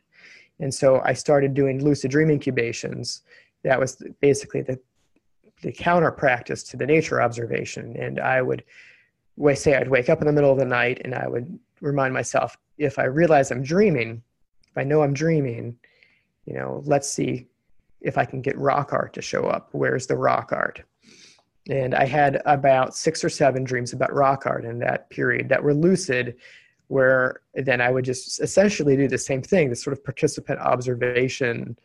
And 0.59 0.73
so 0.73 1.01
I 1.03 1.13
started 1.13 1.53
doing 1.53 1.83
lucid 1.83 2.11
dream 2.11 2.29
incubations. 2.29 3.23
That 3.63 3.79
was 3.79 4.01
basically 4.21 4.61
the 4.61 4.79
the 5.61 5.71
counter 5.71 6.11
practice 6.11 6.63
to 6.63 6.77
the 6.77 6.85
nature 6.85 7.21
observation. 7.21 7.95
And 7.97 8.19
I 8.19 8.41
would 8.41 8.63
say 9.55 9.75
I'd 9.75 9.89
wake 9.89 10.09
up 10.09 10.21
in 10.21 10.27
the 10.27 10.33
middle 10.33 10.51
of 10.51 10.57
the 10.57 10.65
night 10.65 11.01
and 11.03 11.13
I 11.13 11.27
would 11.27 11.59
remind 11.81 12.13
myself 12.13 12.57
if 12.77 12.97
I 12.99 13.03
realize 13.03 13.51
I'm 13.51 13.63
dreaming, 13.63 14.23
if 14.69 14.77
I 14.77 14.83
know 14.83 15.03
I'm 15.03 15.13
dreaming, 15.13 15.77
you 16.45 16.53
know, 16.53 16.81
let's 16.85 17.09
see 17.09 17.47
if 18.01 18.17
I 18.17 18.25
can 18.25 18.41
get 18.41 18.57
rock 18.57 18.93
art 18.93 19.13
to 19.13 19.21
show 19.21 19.45
up. 19.45 19.69
Where's 19.71 20.07
the 20.07 20.17
rock 20.17 20.51
art? 20.51 20.81
And 21.69 21.93
I 21.93 22.05
had 22.05 22.41
about 22.45 22.95
six 22.95 23.23
or 23.23 23.29
seven 23.29 23.63
dreams 23.63 23.93
about 23.93 24.13
rock 24.13 24.47
art 24.47 24.65
in 24.65 24.79
that 24.79 25.09
period 25.11 25.47
that 25.49 25.63
were 25.63 25.75
lucid, 25.75 26.35
where 26.87 27.41
then 27.53 27.79
I 27.81 27.91
would 27.91 28.03
just 28.03 28.41
essentially 28.41 28.97
do 28.97 29.07
the 29.07 29.17
same 29.17 29.43
thing, 29.43 29.69
the 29.69 29.75
sort 29.75 29.95
of 29.95 30.03
participant 30.03 30.59
observation 30.59 31.77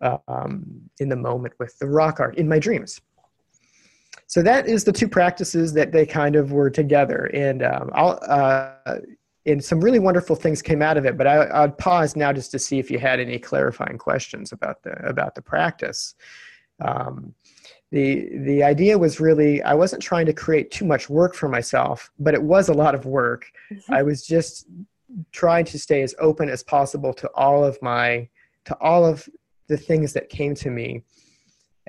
um, 0.00 0.80
in 0.98 1.08
the 1.08 1.16
moment 1.16 1.54
with 1.58 1.78
the 1.78 1.86
rock 1.86 2.20
art 2.20 2.36
in 2.36 2.48
my 2.48 2.58
dreams. 2.58 3.00
So 4.26 4.42
that 4.42 4.66
is 4.66 4.84
the 4.84 4.92
two 4.92 5.08
practices 5.08 5.72
that 5.74 5.92
they 5.92 6.06
kind 6.06 6.36
of 6.36 6.52
were 6.52 6.70
together. 6.70 7.30
And 7.34 7.62
um, 7.62 7.90
I'll, 7.92 8.18
uh, 8.26 8.96
and 9.46 9.62
some 9.62 9.80
really 9.80 9.98
wonderful 9.98 10.36
things 10.36 10.62
came 10.62 10.82
out 10.82 10.96
of 10.96 11.04
it 11.04 11.16
but 11.16 11.26
I, 11.26 11.64
i'd 11.64 11.76
pause 11.78 12.16
now 12.16 12.32
just 12.32 12.50
to 12.52 12.58
see 12.58 12.78
if 12.78 12.90
you 12.90 12.98
had 12.98 13.20
any 13.20 13.38
clarifying 13.38 13.98
questions 13.98 14.52
about 14.52 14.82
the 14.82 14.92
about 15.06 15.34
the 15.34 15.42
practice. 15.42 16.14
Um, 16.80 17.34
the 17.90 18.30
the 18.38 18.62
idea 18.62 18.96
was 18.96 19.20
really 19.20 19.62
i 19.62 19.74
wasn't 19.74 20.02
trying 20.02 20.26
to 20.26 20.32
create 20.32 20.70
too 20.70 20.84
much 20.84 21.10
work 21.10 21.34
for 21.34 21.48
myself 21.48 22.10
but 22.18 22.34
it 22.34 22.42
was 22.42 22.68
a 22.68 22.74
lot 22.74 22.94
of 22.94 23.04
work. 23.04 23.46
Mm-hmm. 23.70 23.94
i 23.94 24.02
was 24.02 24.26
just 24.26 24.66
trying 25.30 25.66
to 25.66 25.78
stay 25.78 26.02
as 26.02 26.14
open 26.18 26.48
as 26.48 26.62
possible 26.62 27.12
to 27.14 27.28
all 27.34 27.64
of 27.64 27.80
my 27.82 28.28
to 28.64 28.76
all 28.80 29.04
of 29.04 29.28
the 29.68 29.76
things 29.76 30.12
that 30.12 30.28
came 30.28 30.54
to 30.56 30.70
me 30.70 31.02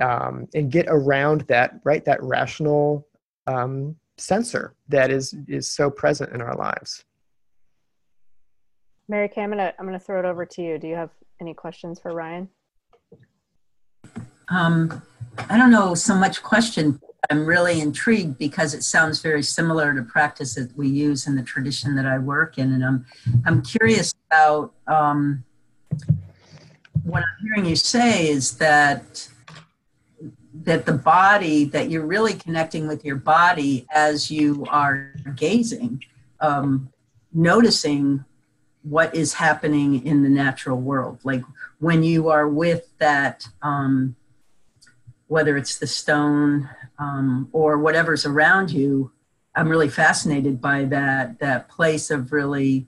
um, 0.01 0.47
and 0.53 0.71
get 0.71 0.85
around 0.89 1.41
that 1.41 1.79
right 1.83 2.03
that 2.05 2.21
rational 2.23 3.07
um, 3.47 3.95
censor 4.17 4.75
that 4.89 5.11
is 5.11 5.35
is 5.47 5.69
so 5.69 5.89
present 5.89 6.31
in 6.33 6.41
our 6.41 6.55
lives. 6.55 7.03
Mary 9.07 9.27
kay 9.27 9.43
i'm 9.43 9.49
gonna 9.49 9.73
i'm 9.79 9.85
gonna 9.85 9.99
throw 9.99 10.19
it 10.19 10.25
over 10.25 10.45
to 10.45 10.61
you. 10.61 10.77
Do 10.77 10.87
you 10.87 10.95
have 10.95 11.11
any 11.41 11.53
questions 11.53 11.99
for 11.99 12.13
ryan? 12.13 12.49
Um, 14.49 15.01
i 15.49 15.57
don't 15.57 15.71
know 15.71 15.95
so 15.95 16.15
much 16.15 16.43
question 16.43 16.99
i'm 17.29 17.45
really 17.45 17.81
intrigued 17.81 18.37
because 18.37 18.73
it 18.73 18.83
sounds 18.83 19.21
very 19.21 19.41
similar 19.41 19.93
to 19.93 20.03
practice 20.03 20.55
that 20.55 20.75
we 20.75 20.87
use 20.87 21.27
in 21.27 21.35
the 21.35 21.43
tradition 21.43 21.95
that 21.95 22.05
i 22.05 22.17
work 22.19 22.57
in 22.57 22.73
and 22.73 22.85
i'm 22.85 23.05
i'm 23.45 23.61
curious 23.61 24.13
about 24.29 24.73
um, 24.87 25.43
what 27.03 27.23
i'm 27.23 27.45
hearing 27.45 27.65
you 27.65 27.75
say 27.75 28.27
is 28.29 28.57
that 28.57 29.27
that 30.53 30.85
the 30.85 30.93
body 30.93 31.65
that 31.65 31.89
you're 31.89 32.05
really 32.05 32.33
connecting 32.33 32.87
with 32.87 33.03
your 33.03 33.15
body 33.15 33.85
as 33.91 34.29
you 34.31 34.65
are 34.69 35.13
gazing 35.35 36.01
um, 36.39 36.89
noticing 37.33 38.23
what 38.83 39.15
is 39.15 39.33
happening 39.33 40.05
in 40.05 40.23
the 40.23 40.29
natural 40.29 40.77
world. 40.77 41.19
Like 41.23 41.41
when 41.79 42.03
you 42.03 42.29
are 42.29 42.47
with 42.47 42.87
that 42.99 43.47
um, 43.61 44.15
whether 45.27 45.57
it's 45.57 45.79
the 45.79 45.87
stone 45.87 46.69
um, 46.99 47.49
or 47.51 47.79
whatever's 47.79 48.25
around 48.25 48.69
you 48.69 49.11
i'm 49.55 49.67
really 49.67 49.89
fascinated 49.89 50.61
by 50.61 50.83
that 50.83 51.39
that 51.39 51.67
place 51.69 52.11
of 52.11 52.31
really 52.31 52.85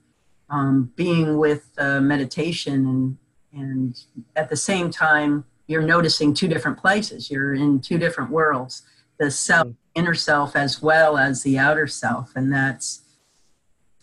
um, 0.48 0.92
being 0.94 1.38
with 1.38 1.70
uh, 1.78 2.00
meditation 2.00 2.86
and 2.86 3.18
and 3.56 3.98
at 4.36 4.48
the 4.50 4.56
same 4.56 4.90
time 4.90 5.44
you're 5.66 5.82
noticing 5.82 6.32
two 6.32 6.48
different 6.48 6.78
places. 6.78 7.30
You're 7.30 7.54
in 7.54 7.80
two 7.80 7.98
different 7.98 8.30
worlds 8.30 8.82
the 9.18 9.30
self, 9.30 9.68
inner 9.94 10.14
self, 10.14 10.56
as 10.56 10.82
well 10.82 11.16
as 11.16 11.42
the 11.42 11.58
outer 11.58 11.86
self. 11.86 12.32
And 12.36 12.52
that's, 12.52 13.02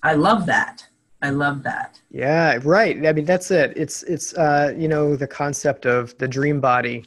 I 0.02 0.16
love 0.16 0.48
that. 0.48 0.88
I 1.22 1.30
love 1.30 1.62
that. 1.64 2.02
Yeah, 2.10 2.60
right. 2.64 3.06
I 3.06 3.14
mean, 3.14 3.26
that's 3.26 3.52
it. 3.52 3.74
It's, 3.76 4.04
it's, 4.04 4.34
uh, 4.34 4.74
you 4.76 4.88
know, 4.88 5.16
the 5.16 5.28
concept 5.28 5.86
of 5.86 6.18
the 6.18 6.28
dream 6.28 6.60
body, 6.60 7.06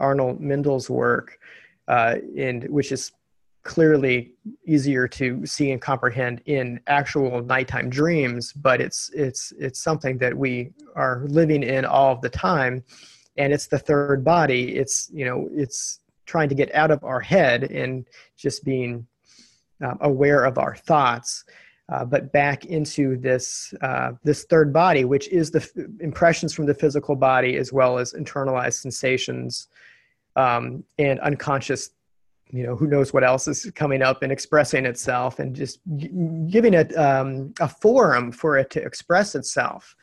Arnold 0.00 0.40
Mindell's 0.40 0.88
work, 0.90 1.38
uh, 1.86 2.16
and 2.36 2.64
which 2.70 2.92
is 2.92 3.12
clearly 3.64 4.32
easier 4.66 5.08
to 5.08 5.44
see 5.44 5.72
and 5.72 5.80
comprehend 5.80 6.40
in 6.46 6.80
actual 6.86 7.42
nighttime 7.42 7.90
dreams, 7.90 8.52
but 8.52 8.80
it's, 8.80 9.10
it's, 9.14 9.52
it's 9.58 9.82
something 9.82 10.18
that 10.18 10.36
we 10.36 10.70
are 10.94 11.24
living 11.26 11.62
in 11.62 11.84
all 11.84 12.16
the 12.16 12.28
time 12.28 12.84
and 13.36 13.52
it's 13.52 13.66
the 13.66 13.78
third 13.78 14.24
body. 14.24 14.76
It's 14.76 15.10
you 15.12 15.24
know 15.24 15.48
it's 15.52 16.00
trying 16.26 16.48
to 16.48 16.54
get 16.54 16.74
out 16.74 16.90
of 16.90 17.02
our 17.04 17.20
head 17.20 17.64
and 17.64 18.06
just 18.36 18.64
being 18.64 19.06
uh, 19.84 19.94
aware 20.00 20.44
of 20.44 20.58
our 20.58 20.76
thoughts 20.76 21.44
uh, 21.92 22.04
but 22.04 22.32
back 22.32 22.64
into 22.64 23.16
this 23.18 23.74
uh, 23.82 24.12
this 24.22 24.44
third 24.44 24.72
body 24.72 25.04
which 25.04 25.28
is 25.28 25.50
the 25.50 25.60
f- 25.60 25.84
impressions 26.00 26.54
from 26.54 26.64
the 26.64 26.74
physical 26.74 27.14
body 27.14 27.56
as 27.56 27.72
well 27.72 27.98
as 27.98 28.14
internalized 28.14 28.80
sensations 28.80 29.68
um, 30.36 30.82
and 30.98 31.20
unconscious 31.20 31.90
you 32.54 32.64
know 32.64 32.76
who 32.76 32.86
knows 32.86 33.12
what 33.12 33.24
else 33.24 33.48
is 33.48 33.70
coming 33.74 34.02
up 34.02 34.22
and 34.22 34.32
expressing 34.32 34.86
itself 34.86 35.38
and 35.38 35.54
just 35.54 35.80
giving 36.48 36.74
it 36.74 36.96
um, 36.96 37.52
a 37.60 37.68
forum 37.68 38.32
for 38.32 38.56
it 38.56 38.70
to 38.70 38.82
express 38.82 39.34
itself. 39.34 39.94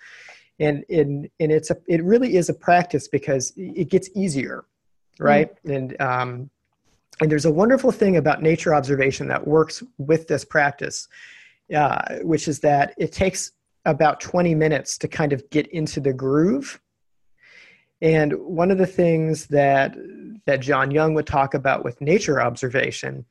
And 0.60 0.84
and 0.90 1.30
and 1.40 1.52
it's 1.52 1.72
a 1.72 1.78
it 1.88 2.04
really 2.04 2.36
is 2.36 2.50
a 2.50 2.54
practice 2.54 3.08
because 3.08 3.54
it 3.56 3.90
gets 3.90 4.10
easier 4.16 4.66
right? 5.20 5.50
Mm-hmm. 5.66 5.72
and 5.72 6.02
um 6.02 6.50
and 7.20 7.32
there's 7.32 7.46
a 7.46 7.52
wonderful 7.52 7.92
thing 7.92 8.18
about 8.18 8.42
nature 8.42 8.74
observation 8.74 9.28
that 9.28 9.46
works 9.46 9.84
with 9.98 10.28
this 10.28 10.44
practice 10.44 11.08
uh, 11.74 12.18
which 12.22 12.48
is 12.48 12.60
that 12.60 12.94
it 12.98 13.12
takes 13.12 13.52
about 13.86 14.20
20 14.20 14.54
minutes 14.56 14.98
to 14.98 15.08
kind 15.08 15.34
of 15.34 15.48
get 15.50 15.68
into 15.68 16.00
the 16.00 16.14
groove. 16.14 16.80
And 18.02 18.34
one 18.34 18.72
of 18.72 18.78
the 18.78 18.88
things 18.88 19.48
that 19.48 19.96
that 20.52 20.60
john 20.60 20.92
young 20.92 21.14
would 21.14 21.28
talk 21.28 21.54
about 21.54 21.84
with 21.84 22.00
nature 22.02 22.42
observation 22.42 23.26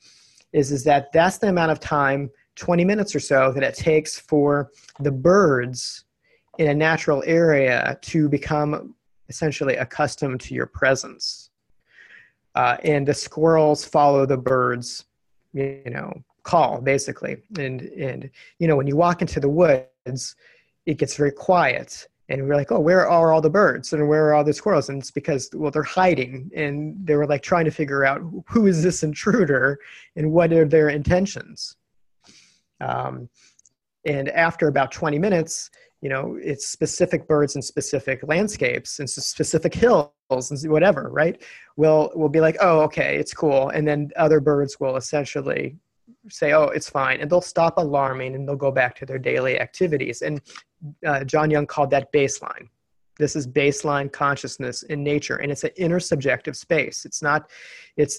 is 0.52 0.72
is 0.72 0.82
that 0.84 1.12
that's 1.12 1.38
the 1.38 1.48
amount 1.48 1.70
of 1.70 1.78
time 1.78 2.30
20 2.56 2.84
minutes 2.84 3.14
or 3.14 3.20
so 3.20 3.52
that 3.52 3.62
it 3.62 3.74
takes 3.74 4.18
for 4.18 4.70
the 5.00 5.10
birds 5.10 6.04
in 6.58 6.68
a 6.68 6.74
natural 6.74 7.22
area 7.26 7.98
to 8.02 8.28
become 8.28 8.94
essentially 9.30 9.76
accustomed 9.76 10.40
to 10.40 10.54
your 10.54 10.66
presence. 10.66 11.50
Uh, 12.54 12.76
and 12.84 13.06
the 13.06 13.14
squirrels 13.14 13.84
follow 13.84 14.26
the 14.26 14.36
birds, 14.36 15.06
you 15.54 15.82
know, 15.86 16.12
call 16.42 16.80
basically. 16.80 17.38
And 17.56 17.80
and 17.80 18.28
you 18.58 18.66
know, 18.68 18.76
when 18.76 18.86
you 18.86 18.96
walk 18.96 19.22
into 19.22 19.40
the 19.40 19.48
woods, 19.48 20.36
it 20.84 20.98
gets 20.98 21.16
very 21.16 21.32
quiet, 21.32 22.08
and 22.30 22.46
we're 22.46 22.54
like, 22.54 22.70
oh, 22.70 22.78
where 22.78 23.08
are 23.10 23.32
all 23.32 23.40
the 23.40 23.50
birds 23.50 23.92
and 23.92 24.08
where 24.08 24.28
are 24.28 24.34
all 24.34 24.44
the 24.44 24.52
squirrels? 24.52 24.88
And 24.88 25.02
it's 25.02 25.10
because, 25.10 25.50
well, 25.52 25.72
they're 25.72 25.82
hiding. 25.82 26.48
And 26.54 26.96
they 27.04 27.16
were 27.16 27.26
like 27.26 27.42
trying 27.42 27.64
to 27.64 27.72
figure 27.72 28.04
out 28.04 28.22
who 28.48 28.68
is 28.68 28.84
this 28.84 29.02
intruder 29.02 29.80
and 30.14 30.30
what 30.30 30.52
are 30.52 30.64
their 30.64 30.90
intentions. 30.90 31.76
Um, 32.80 33.28
and 34.06 34.28
after 34.28 34.68
about 34.68 34.92
20 34.92 35.18
minutes, 35.18 35.70
you 36.02 36.08
know, 36.08 36.38
it's 36.40 36.68
specific 36.68 37.26
birds 37.26 37.56
and 37.56 37.64
specific 37.64 38.20
landscapes 38.22 39.00
and 39.00 39.10
specific 39.10 39.74
hills 39.74 40.12
and 40.30 40.70
whatever, 40.70 41.10
right? 41.10 41.42
We'll, 41.76 42.12
we'll 42.14 42.28
be 42.28 42.40
like, 42.40 42.56
oh, 42.60 42.80
okay, 42.82 43.16
it's 43.16 43.34
cool. 43.34 43.70
And 43.70 43.86
then 43.86 44.10
other 44.16 44.38
birds 44.38 44.78
will 44.78 44.96
essentially 44.96 45.76
say, 46.28 46.52
oh, 46.52 46.64
it's 46.64 46.88
fine. 46.88 47.20
And 47.20 47.30
they'll 47.30 47.40
stop 47.40 47.78
alarming 47.78 48.34
and 48.34 48.46
they'll 48.46 48.56
go 48.56 48.70
back 48.70 48.94
to 48.96 49.06
their 49.06 49.18
daily 49.18 49.58
activities. 49.58 50.22
And 50.22 50.40
uh, 51.06 51.24
John 51.24 51.50
Young 51.50 51.66
called 51.66 51.90
that 51.90 52.12
baseline. 52.12 52.68
This 53.18 53.36
is 53.36 53.46
baseline 53.46 54.10
consciousness 54.10 54.82
in 54.84 55.04
nature, 55.04 55.36
and 55.36 55.52
it's 55.52 55.64
an 55.64 55.72
intersubjective 55.78 56.56
space. 56.56 57.04
It's 57.04 57.20
not, 57.20 57.50
it's, 57.98 58.18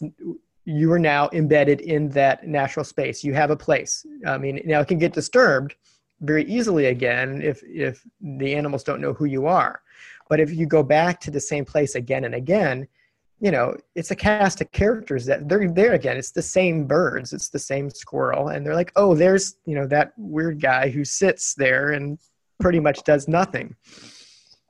you 0.66 0.92
are 0.92 1.00
now 1.00 1.28
embedded 1.34 1.82
in 1.82 2.10
that 2.10 2.48
natural 2.48 2.84
space. 2.84 3.24
You 3.24 3.34
have 3.34 3.50
a 3.50 3.56
place. 3.56 4.06
I 4.28 4.38
mean, 4.38 4.62
now 4.64 4.80
it 4.82 4.88
can 4.88 5.00
get 5.00 5.14
disturbed 5.14 5.76
very 6.20 6.46
easily 6.46 6.86
again 6.86 7.42
if, 7.42 7.64
if 7.64 8.06
the 8.22 8.54
animals 8.54 8.84
don't 8.84 9.02
know 9.02 9.14
who 9.14 9.26
you 9.26 9.48
are. 9.48 9.82
But 10.30 10.40
if 10.40 10.54
you 10.54 10.68
go 10.68 10.84
back 10.84 11.20
to 11.22 11.32
the 11.32 11.40
same 11.40 11.66
place 11.66 11.96
again 11.96 12.24
and 12.26 12.36
again, 12.36 12.88
you 13.42 13.50
know, 13.50 13.76
it's 13.96 14.12
a 14.12 14.16
cast 14.16 14.62
of 14.62 14.72
characters 14.72 15.26
that 15.26 15.50
they're 15.50 15.68
there 15.68 15.94
again. 15.94 16.16
It's 16.16 16.32
the 16.32 16.44
same 16.44 16.86
birds, 16.86 17.34
it's 17.34 17.50
the 17.50 17.60
same 17.60 17.90
squirrel, 17.90 18.50
and 18.50 18.64
they're 18.64 18.76
like, 18.76 18.92
oh, 18.96 19.16
there's 19.16 19.56
you 19.66 19.76
know 19.76 19.88
that 19.88 20.14
weird 20.16 20.62
guy 20.62 20.90
who 20.90 21.04
sits 21.04 21.56
there 21.56 21.92
and 21.92 22.20
pretty 22.60 22.80
much 22.80 23.04
does 23.04 23.28
nothing. 23.28 23.76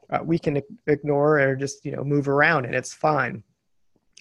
Uh, 0.09 0.19
we 0.23 0.39
can 0.39 0.61
ignore 0.87 1.39
or 1.39 1.55
just 1.55 1.85
you 1.85 1.91
know 1.91 2.03
move 2.03 2.29
around 2.29 2.65
and 2.65 2.73
it's 2.73 2.93
fine. 2.93 3.43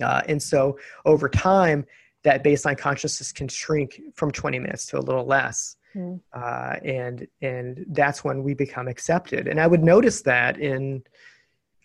Uh, 0.03 0.23
and 0.27 0.43
so 0.43 0.77
over 1.05 1.29
time, 1.29 1.87
that 2.25 2.43
baseline 2.43 2.77
consciousness 2.77 3.33
can 3.33 3.47
shrink 3.47 4.01
from 4.15 4.33
20 4.33 4.59
minutes 4.59 4.87
to 4.87 4.99
a 4.99 5.01
little 5.01 5.25
less. 5.25 5.77
Mm. 5.95 6.21
Uh, 6.33 6.77
and 6.85 7.27
and 7.41 7.85
that's 7.91 8.25
when 8.25 8.43
we 8.43 8.55
become 8.55 8.89
accepted. 8.89 9.47
And 9.47 9.61
I 9.61 9.69
would 9.69 9.85
notice 9.85 10.23
that 10.23 10.59
in 10.59 11.05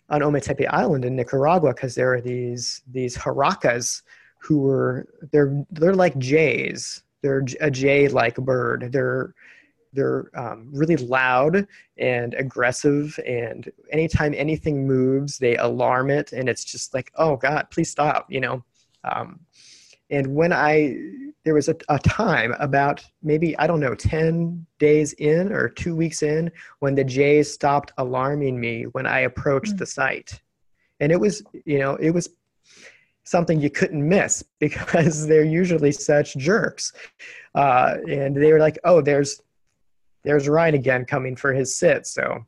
on 0.08 0.20
Ometepe 0.20 0.66
Island 0.70 1.04
in 1.04 1.16
Nicaragua 1.16 1.74
because 1.74 1.94
there 1.94 2.12
are 2.14 2.20
these 2.20 2.82
these 2.90 3.16
haracas 3.16 4.02
who 4.38 4.58
were 4.60 5.06
they're 5.32 5.64
they're 5.70 5.94
like 5.94 6.16
jays. 6.18 7.02
They're 7.22 7.44
a 7.60 7.70
jay 7.70 8.08
like 8.08 8.36
bird. 8.36 8.90
They're 8.92 9.34
they're 9.92 10.30
um, 10.34 10.68
really 10.72 10.96
loud 10.96 11.66
and 11.96 12.34
aggressive 12.34 13.18
and 13.26 13.70
anytime 13.90 14.34
anything 14.36 14.86
moves 14.86 15.38
they 15.38 15.56
alarm 15.56 16.10
it 16.10 16.32
and 16.32 16.48
it's 16.48 16.64
just 16.64 16.92
like 16.92 17.10
oh 17.16 17.36
god 17.36 17.66
please 17.70 17.90
stop 17.90 18.26
you 18.28 18.40
know 18.40 18.62
um, 19.04 19.40
and 20.10 20.26
when 20.26 20.52
i 20.52 20.94
there 21.46 21.54
was 21.54 21.68
a, 21.68 21.76
a 21.88 21.98
time 22.00 22.54
about 22.60 23.02
maybe 23.22 23.56
i 23.58 23.66
don't 23.66 23.80
know 23.80 23.94
10 23.94 24.66
days 24.78 25.14
in 25.14 25.50
or 25.50 25.70
two 25.70 25.96
weeks 25.96 26.22
in 26.22 26.52
when 26.80 26.94
the 26.94 27.04
jays 27.04 27.50
stopped 27.50 27.92
alarming 27.96 28.60
me 28.60 28.82
when 28.92 29.06
i 29.06 29.20
approached 29.20 29.68
mm-hmm. 29.68 29.78
the 29.78 29.86
site 29.86 30.42
and 31.00 31.10
it 31.10 31.18
was 31.18 31.42
you 31.64 31.78
know 31.78 31.96
it 31.96 32.10
was 32.10 32.28
something 33.24 33.60
you 33.60 33.70
couldn't 33.70 34.06
miss 34.06 34.44
because 34.60 35.26
they're 35.26 35.44
usually 35.44 35.92
such 35.92 36.36
jerks 36.36 36.92
uh, 37.54 37.94
and 38.10 38.36
they 38.36 38.52
were 38.52 38.60
like 38.60 38.78
oh 38.84 39.00
there's 39.00 39.40
there's 40.26 40.48
Ryan 40.48 40.74
again 40.74 41.04
coming 41.04 41.36
for 41.36 41.54
his 41.54 41.76
sit. 41.76 42.04
So 42.06 42.44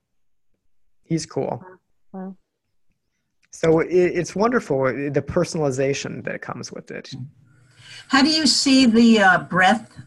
he's 1.05 1.25
cool. 1.25 1.63
Wow. 2.13 2.37
So 3.53 3.81
it, 3.81 3.89
it's 3.89 4.35
wonderful 4.35 4.85
the 4.87 5.23
personalization 5.23 6.25
that 6.25 6.43
comes 6.43 6.73
with 6.73 6.91
it. 6.91 7.11
How 8.09 8.23
do 8.23 8.31
you 8.31 8.47
see 8.47 8.87
the 8.87 9.21
uh, 9.21 9.39
breath 9.45 10.01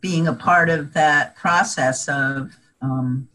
being 0.00 0.26
a 0.26 0.34
part 0.34 0.68
of 0.68 0.92
that 0.94 1.36
process 1.36 2.08
of, 2.08 2.56
um, 2.82 3.28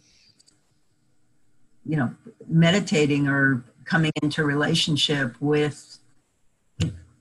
you 1.86 1.98
know, 1.98 2.14
meditating 2.48 3.28
or 3.28 3.64
coming 3.86 4.12
into 4.22 4.44
relationship 4.44 5.36
with 5.40 6.00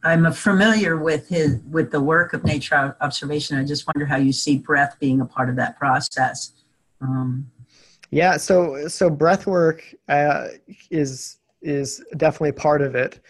I'm 0.04 0.30
familiar 0.32 0.96
with 0.96 1.28
his 1.28 1.60
with 1.70 1.92
the 1.92 2.00
work 2.00 2.32
of 2.32 2.44
nature 2.44 2.96
observation. 3.00 3.57
I 3.57 3.64
just 3.64 3.87
wonder 3.87 4.04
how 4.04 4.16
you 4.16 4.33
see 4.33 4.59
breath 4.59 4.96
being 4.98 5.20
a 5.20 5.24
part 5.24 5.48
of 5.48 5.57
that 5.57 5.78
process. 5.78 6.52
Um, 7.00 7.50
yeah, 8.11 8.37
so 8.37 8.88
so 8.88 9.09
breath 9.09 9.46
work 9.46 9.85
uh, 10.09 10.48
is 10.90 11.38
is 11.62 12.04
definitely 12.16 12.52
part 12.52 12.83
of 12.83 12.96
it, 12.96 13.20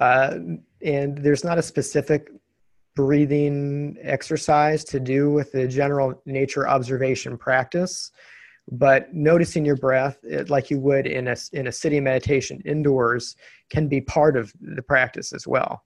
uh, 0.00 0.38
and 0.82 1.18
there's 1.18 1.42
not 1.42 1.58
a 1.58 1.62
specific 1.62 2.30
breathing 3.00 3.96
exercise 4.02 4.84
to 4.84 5.00
do 5.00 5.30
with 5.30 5.52
the 5.52 5.66
general 5.66 6.20
nature 6.26 6.68
observation 6.68 7.36
practice 7.36 8.10
but 8.70 9.12
noticing 9.12 9.64
your 9.64 9.76
breath 9.76 10.18
it, 10.22 10.48
like 10.48 10.70
you 10.70 10.78
would 10.78 11.06
in 11.06 11.28
a 11.28 11.36
in 11.52 11.66
a 11.66 11.72
city 11.72 12.00
meditation 12.00 12.62
indoors 12.64 13.36
can 13.68 13.88
be 13.88 14.00
part 14.00 14.36
of 14.36 14.52
the 14.60 14.82
practice 14.82 15.32
as 15.32 15.46
well. 15.46 15.82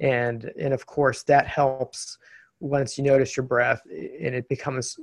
And 0.00 0.50
and 0.58 0.72
of 0.72 0.86
course 0.86 1.22
that 1.24 1.46
helps 1.46 2.18
once 2.60 2.96
you 2.96 3.04
notice 3.04 3.36
your 3.36 3.44
breath 3.44 3.82
and 3.86 4.34
it 4.34 4.48
becomes 4.48 4.96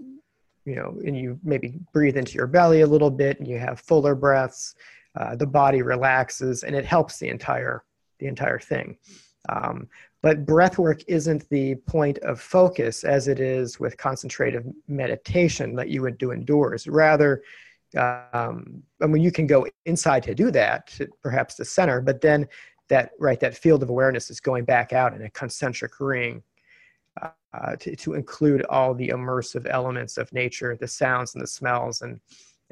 you 0.66 0.76
know 0.76 0.98
and 1.06 1.16
you 1.16 1.40
maybe 1.44 1.80
breathe 1.94 2.18
into 2.18 2.34
your 2.34 2.48
belly 2.48 2.82
a 2.82 2.88
little 2.88 3.12
bit 3.12 3.40
and 3.40 3.48
you 3.48 3.60
have 3.60 3.80
fuller 3.80 4.16
breaths 4.16 4.76
uh, 5.20 5.36
the 5.36 5.48
body 5.48 5.82
relaxes 5.82 6.64
and 6.64 6.76
it 6.76 6.86
helps 6.86 7.20
the 7.20 7.30
entire 7.30 7.84
the 8.20 8.28
entire 8.28 8.60
thing. 8.60 8.98
Um, 9.48 9.88
but 10.22 10.46
breath 10.46 10.78
work 10.78 11.02
isn't 11.08 11.48
the 11.50 11.76
point 11.76 12.18
of 12.20 12.42
focus 12.42 13.04
as 13.04 13.28
it 13.28 13.40
is 13.40 13.80
with 13.80 13.98
concentrative 13.98 14.66
meditation 14.88 15.76
that 15.76 15.90
you 15.90 16.02
would 16.02 16.18
do 16.18 16.32
indoors. 16.32 16.88
Rather 16.88 17.42
um, 17.98 18.84
I 19.02 19.08
mean, 19.08 19.24
you 19.24 19.32
can 19.32 19.48
go 19.48 19.66
inside 19.86 20.22
to 20.24 20.36
do 20.36 20.52
that, 20.52 20.96
perhaps 21.24 21.56
the 21.56 21.66
center, 21.66 22.02
but 22.02 22.22
then 22.22 22.48
that 22.90 23.12
right 23.20 23.40
that 23.40 23.58
field 23.58 23.82
of 23.82 23.90
awareness 23.90 24.30
is 24.30 24.40
going 24.40 24.66
back 24.66 24.94
out 24.94 25.14
in 25.14 25.24
a 25.24 25.30
concentric 25.30 26.00
ring 26.00 26.44
uh, 27.54 27.76
to, 27.78 27.96
to 27.96 28.14
include 28.14 28.66
all 28.66 28.94
the 28.94 29.10
immersive 29.10 29.68
elements 29.70 30.18
of 30.18 30.32
nature 30.34 30.76
the 30.76 30.88
sounds 30.88 31.34
and 31.34 31.42
the 31.42 31.48
smells 31.48 32.02
and 32.02 32.20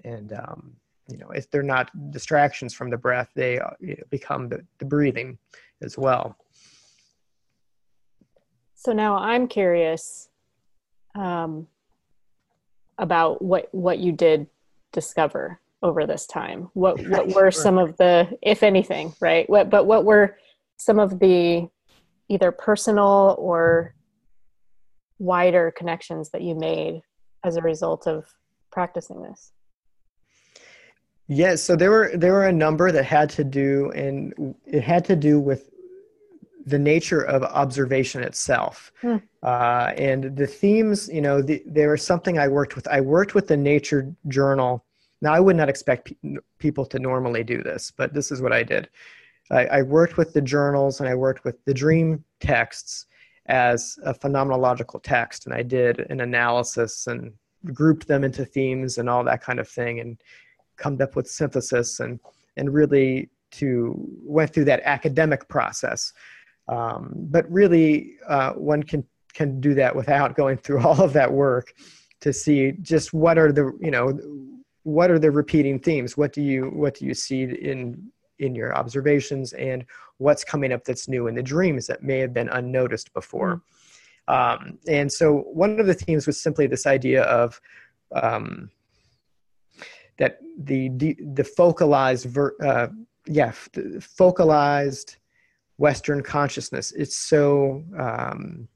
and 0.04 0.34
um, 0.34 0.74
you 1.08 1.18
know 1.18 1.30
if 1.30 1.50
they're 1.50 1.64
not 1.64 1.90
distractions 2.12 2.74
from 2.74 2.90
the 2.90 2.98
breath 2.98 3.30
they 3.36 3.60
uh, 3.60 3.70
become 4.10 4.50
the, 4.50 4.64
the 4.80 4.86
breathing 4.86 5.38
as 5.82 5.98
well 5.98 6.36
so 8.78 8.94
now 8.94 9.18
i'm 9.18 9.48
curious 9.48 10.30
um, 11.16 11.68
about 12.98 13.42
what 13.42 13.68
what 13.74 14.00
you 14.00 14.12
did 14.12 14.48
discover 14.94 15.60
over 15.84 16.06
this 16.06 16.26
time? 16.26 16.70
What 16.74 17.00
what 17.08 17.28
were 17.36 17.52
some 17.52 17.78
of 17.78 17.98
the, 17.98 18.38
if 18.42 18.64
anything, 18.64 19.14
right? 19.20 19.50
What 19.50 19.70
but 19.70 19.86
what 19.86 20.06
were 20.06 20.38
some 20.78 21.00
of 21.00 21.20
the 21.20 21.68
either 22.30 22.52
personal 22.52 23.36
or 23.40 23.96
wider 25.20 25.74
connections 25.76 26.30
that 26.32 26.42
you 26.42 26.56
made 26.56 27.02
as 27.44 27.56
a 27.56 27.62
result 27.62 28.08
of 28.08 28.26
practicing 28.72 29.22
this? 29.22 29.52
Yes, 31.30 31.50
yeah, 31.50 31.56
so 31.56 31.76
there 31.76 31.92
were 31.92 32.12
there 32.16 32.34
were 32.34 32.48
a 32.48 32.54
number 32.54 32.92
that 32.92 33.04
had 33.04 33.30
to 33.32 33.44
do 33.44 33.92
and 33.92 34.56
it 34.66 34.82
had 34.82 35.06
to 35.06 35.16
do 35.16 35.40
with 35.40 35.70
the 36.68 36.80
nature 36.80 37.22
of 37.22 37.44
observation 37.44 38.24
itself. 38.24 38.92
Hmm. 39.02 39.18
Uh, 39.42 39.94
and 39.98 40.36
the 40.36 40.48
themes, 40.48 41.10
you 41.10 41.22
know, 41.22 41.42
the, 41.42 41.64
there 41.66 41.92
was 41.92 42.04
something 42.04 42.38
I 42.38 42.48
worked 42.48 42.76
with. 42.76 42.88
I 42.88 43.02
worked 43.02 43.36
with 43.36 43.48
the 43.48 43.58
Nature 43.58 44.14
Journal 44.28 44.84
now, 45.22 45.34
I 45.34 45.40
would 45.40 45.56
not 45.56 45.70
expect 45.70 46.06
pe- 46.06 46.36
people 46.60 46.86
to 46.86 47.00
normally 47.00 47.44
do 47.44 47.64
this, 47.64 47.92
but 47.96 48.14
this 48.14 48.32
is 48.32 48.42
what 48.42 48.54
I 48.54 48.64
did. 48.64 48.90
I, 49.50 49.66
I, 49.66 49.82
worked 49.82 50.18
with 50.18 50.34
the 50.34 50.42
journals 50.42 51.00
and 51.00 51.10
I 51.10 51.16
worked 51.16 51.44
with 51.44 51.64
the 51.66 51.74
dream 51.74 52.24
texts 52.40 53.06
as 53.48 53.98
a 54.04 54.14
phenomenological 54.14 55.02
text, 55.02 55.46
and 55.46 55.56
I 55.56 55.64
did 55.64 56.02
an 56.10 56.20
analysis 56.20 57.08
and 57.08 57.34
grouped 57.74 58.08
them 58.08 58.24
into 58.24 58.46
themes 58.46 58.98
and 58.98 59.10
all 59.10 59.24
that 59.24 59.42
kind 59.42 59.60
of 59.60 59.68
thing, 59.68 60.02
and 60.02 60.22
come 60.76 61.02
up 61.02 61.16
with 61.16 61.30
synthesis 61.30 62.00
and 62.00 62.20
and 62.58 62.74
really 62.74 63.30
to 63.52 63.96
went 64.22 64.54
through 64.54 64.66
that 64.66 64.82
academic 64.84 65.48
process. 65.48 66.12
Um, 66.68 67.14
but 67.16 67.50
really, 67.52 68.16
uh, 68.28 68.54
one 68.54 68.84
can 68.84 69.04
can 69.34 69.62
do 69.62 69.74
that 69.76 69.96
without 69.96 70.36
going 70.36 70.58
through 70.58 70.82
all 70.86 71.02
of 71.02 71.14
that 71.14 71.32
work 71.32 71.74
to 72.22 72.34
see 72.34 72.74
just 72.82 73.14
what 73.14 73.38
are 73.38 73.52
the 73.52 73.72
you 73.80 73.92
know 73.92 74.20
what 74.84 75.12
are 75.12 75.20
the 75.20 75.32
repeating 75.32 75.80
themes? 75.80 76.18
What 76.18 76.34
do 76.34 76.42
you 76.42 76.70
what 76.70 76.96
do 76.96 77.06
you 77.06 77.14
see 77.14 77.44
in 77.44 78.12
in 78.40 78.56
your 78.56 78.76
observations? 78.76 79.54
And 79.54 79.86
what's 80.18 80.44
coming 80.44 80.72
up 80.72 80.84
that's 80.84 81.08
new 81.08 81.28
in 81.28 81.36
the 81.36 81.44
dreams 81.44 81.88
that 81.88 82.04
may 82.04 82.20
have 82.20 82.34
been 82.34 82.50
unnoticed 82.50 83.14
before? 83.14 83.62
Mm-hmm. 84.30 84.68
um, 84.70 84.78
and 84.88 85.12
so 85.12 85.46
one 85.54 85.80
of 85.80 85.88
the 85.88 85.94
themes 85.94 86.28
was 86.28 86.42
simply 86.42 86.68
this 86.68 86.86
idea 86.86 87.24
of 87.24 87.62
um, 88.14 88.70
that 90.18 90.40
the 90.58 90.90
the 90.90 91.44
focalized 91.44 92.26
ver, 92.26 92.56
uh, 92.64 92.88
yeah 93.26 93.52
focalized 94.02 95.18
Western 95.78 96.22
consciousness. 96.22 96.92
It's 96.92 97.16
so 97.16 97.84
um, 97.98 98.68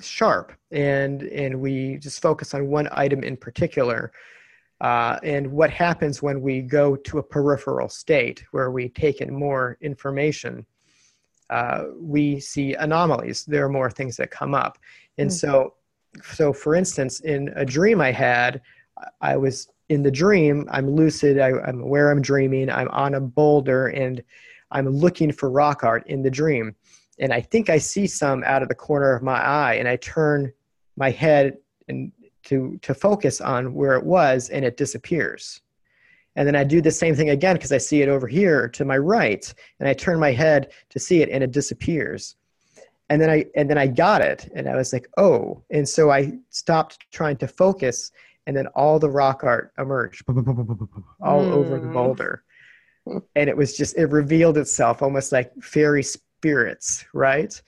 sharp. 0.00 0.52
And 0.70 1.22
and 1.22 1.60
we 1.60 1.96
just 1.98 2.22
focus 2.22 2.54
on 2.54 2.68
one 2.68 2.88
item 2.92 3.22
in 3.22 3.36
particular 3.36 4.12
uh, 4.80 5.18
and 5.22 5.50
what 5.52 5.70
happens 5.70 6.22
when 6.22 6.40
we 6.40 6.62
go 6.62 6.96
to 6.96 7.18
a 7.18 7.22
peripheral 7.22 7.88
state 7.88 8.44
where 8.52 8.70
we 8.70 8.88
take 8.88 9.20
in 9.20 9.34
more 9.34 9.76
information 9.82 10.64
uh, 11.50 11.86
we 11.96 12.38
see 12.38 12.74
anomalies. 12.74 13.44
There 13.44 13.64
are 13.64 13.68
more 13.68 13.90
things 13.90 14.16
that 14.18 14.30
come 14.30 14.54
up. 14.54 14.78
And 15.18 15.28
mm-hmm. 15.28 15.36
so 15.36 15.74
so 16.24 16.52
for 16.52 16.74
instance 16.74 17.20
in 17.20 17.52
a 17.54 17.64
dream 17.64 18.00
i 18.00 18.10
had 18.10 18.60
i 19.20 19.36
was 19.36 19.68
in 19.90 20.02
the 20.02 20.10
dream. 20.10 20.68
I'm 20.70 20.90
lucid. 20.90 21.38
I, 21.38 21.50
i'm 21.66 21.80
aware 21.80 22.10
i'm 22.10 22.22
dreaming. 22.22 22.70
I'm 22.70 22.88
on 22.88 23.14
a 23.14 23.20
boulder 23.20 23.88
and 23.88 24.22
i'm 24.72 24.88
looking 24.88 25.32
for 25.32 25.50
rock 25.50 25.84
art 25.84 26.06
in 26.06 26.22
the 26.22 26.30
dream 26.30 26.74
and 27.20 27.34
I 27.34 27.42
think 27.42 27.68
I 27.70 27.78
see 27.78 28.06
some 28.06 28.42
out 28.44 28.62
of 28.62 28.68
the 28.68 28.74
corner 28.74 29.14
of 29.14 29.22
my 29.22 29.38
eye, 29.38 29.74
and 29.74 29.86
I 29.86 29.96
turn 29.96 30.52
my 30.96 31.10
head 31.10 31.58
and 31.88 32.10
to 32.44 32.78
to 32.82 32.94
focus 32.94 33.40
on 33.40 33.74
where 33.74 33.94
it 33.94 34.04
was, 34.04 34.48
and 34.48 34.64
it 34.64 34.76
disappears. 34.76 35.60
And 36.36 36.46
then 36.46 36.56
I 36.56 36.64
do 36.64 36.80
the 36.80 36.90
same 36.90 37.14
thing 37.14 37.30
again 37.30 37.56
because 37.56 37.72
I 37.72 37.78
see 37.78 38.02
it 38.02 38.08
over 38.08 38.26
here 38.26 38.68
to 38.70 38.84
my 38.84 38.96
right, 38.96 39.52
and 39.78 39.88
I 39.88 39.92
turn 39.92 40.18
my 40.18 40.32
head 40.32 40.72
to 40.88 40.98
see 40.98 41.22
it, 41.22 41.28
and 41.28 41.44
it 41.44 41.52
disappears. 41.52 42.36
And 43.10 43.20
then 43.20 43.28
I 43.28 43.44
and 43.54 43.68
then 43.68 43.78
I 43.78 43.86
got 43.86 44.22
it, 44.22 44.50
and 44.54 44.68
I 44.68 44.76
was 44.76 44.92
like, 44.92 45.06
oh. 45.18 45.62
And 45.70 45.86
so 45.86 46.10
I 46.10 46.32
stopped 46.48 47.06
trying 47.12 47.36
to 47.38 47.48
focus, 47.48 48.12
and 48.46 48.56
then 48.56 48.66
all 48.68 48.98
the 48.98 49.10
rock 49.10 49.44
art 49.44 49.72
emerged 49.78 50.24
all 50.26 51.44
mm. 51.44 51.52
over 51.52 51.78
the 51.78 51.86
hmm. 51.86 51.92
boulder 51.92 52.44
and 53.06 53.48
it 53.48 53.56
was 53.56 53.76
just 53.76 53.96
it 53.96 54.06
revealed 54.06 54.58
itself 54.58 55.02
almost 55.02 55.32
like 55.32 55.52
fairy 55.62 56.02
spirits, 56.02 57.04
right? 57.12 57.60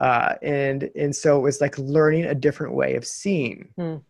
Uh, 0.00 0.34
and 0.42 0.90
and 0.96 1.14
so 1.14 1.36
it 1.36 1.42
was 1.42 1.60
like 1.60 1.76
learning 1.78 2.24
a 2.24 2.34
different 2.34 2.74
way 2.74 2.94
of 2.94 3.04
seeing, 3.04 3.68
mm. 3.78 4.00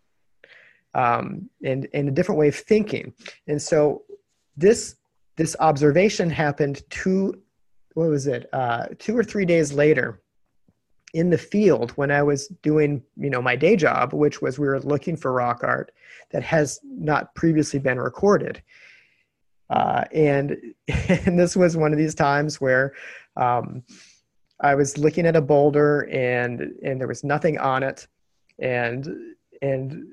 um, 0.94 1.48
and 1.64 1.88
and 1.94 2.08
a 2.08 2.12
different 2.12 2.38
way 2.38 2.48
of 2.48 2.56
thinking. 2.56 3.12
And 3.46 3.60
so 3.60 4.02
this 4.56 4.96
this 5.36 5.56
observation 5.60 6.28
happened 6.28 6.82
two 6.90 7.40
what 7.94 8.10
was 8.10 8.26
it 8.26 8.48
uh, 8.52 8.86
two 8.98 9.16
or 9.16 9.24
three 9.24 9.44
days 9.44 9.72
later 9.72 10.20
in 11.14 11.30
the 11.30 11.38
field 11.38 11.92
when 11.92 12.10
I 12.10 12.22
was 12.22 12.48
doing 12.62 13.02
you 13.16 13.30
know 13.30 13.40
my 13.40 13.56
day 13.56 13.74
job, 13.74 14.12
which 14.12 14.42
was 14.42 14.58
we 14.58 14.66
were 14.66 14.80
looking 14.80 15.16
for 15.16 15.32
rock 15.32 15.60
art 15.64 15.92
that 16.30 16.42
has 16.42 16.80
not 16.84 17.34
previously 17.34 17.78
been 17.78 17.98
recorded. 17.98 18.62
Uh, 19.70 20.04
and 20.12 20.56
and 21.08 21.38
this 21.38 21.56
was 21.56 21.76
one 21.76 21.92
of 21.92 21.98
these 21.98 22.14
times 22.14 22.60
where 22.60 22.94
um, 23.36 23.82
I 24.60 24.74
was 24.74 24.98
looking 24.98 25.26
at 25.26 25.36
a 25.36 25.42
boulder 25.42 26.08
and 26.10 26.72
and 26.82 27.00
there 27.00 27.08
was 27.08 27.24
nothing 27.24 27.58
on 27.58 27.82
it, 27.82 28.06
and 28.58 29.08
and 29.62 30.08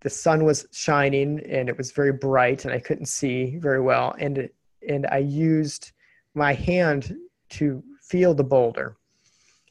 the 0.00 0.10
sun 0.10 0.44
was 0.44 0.66
shining 0.72 1.40
and 1.48 1.68
it 1.68 1.76
was 1.76 1.92
very 1.92 2.12
bright 2.12 2.64
and 2.64 2.72
I 2.72 2.80
couldn't 2.80 3.06
see 3.06 3.56
very 3.56 3.80
well. 3.80 4.14
And 4.18 4.48
and 4.88 5.06
I 5.06 5.18
used 5.18 5.92
my 6.34 6.54
hand 6.54 7.16
to 7.50 7.82
feel 8.02 8.34
the 8.34 8.44
boulder. 8.44 8.96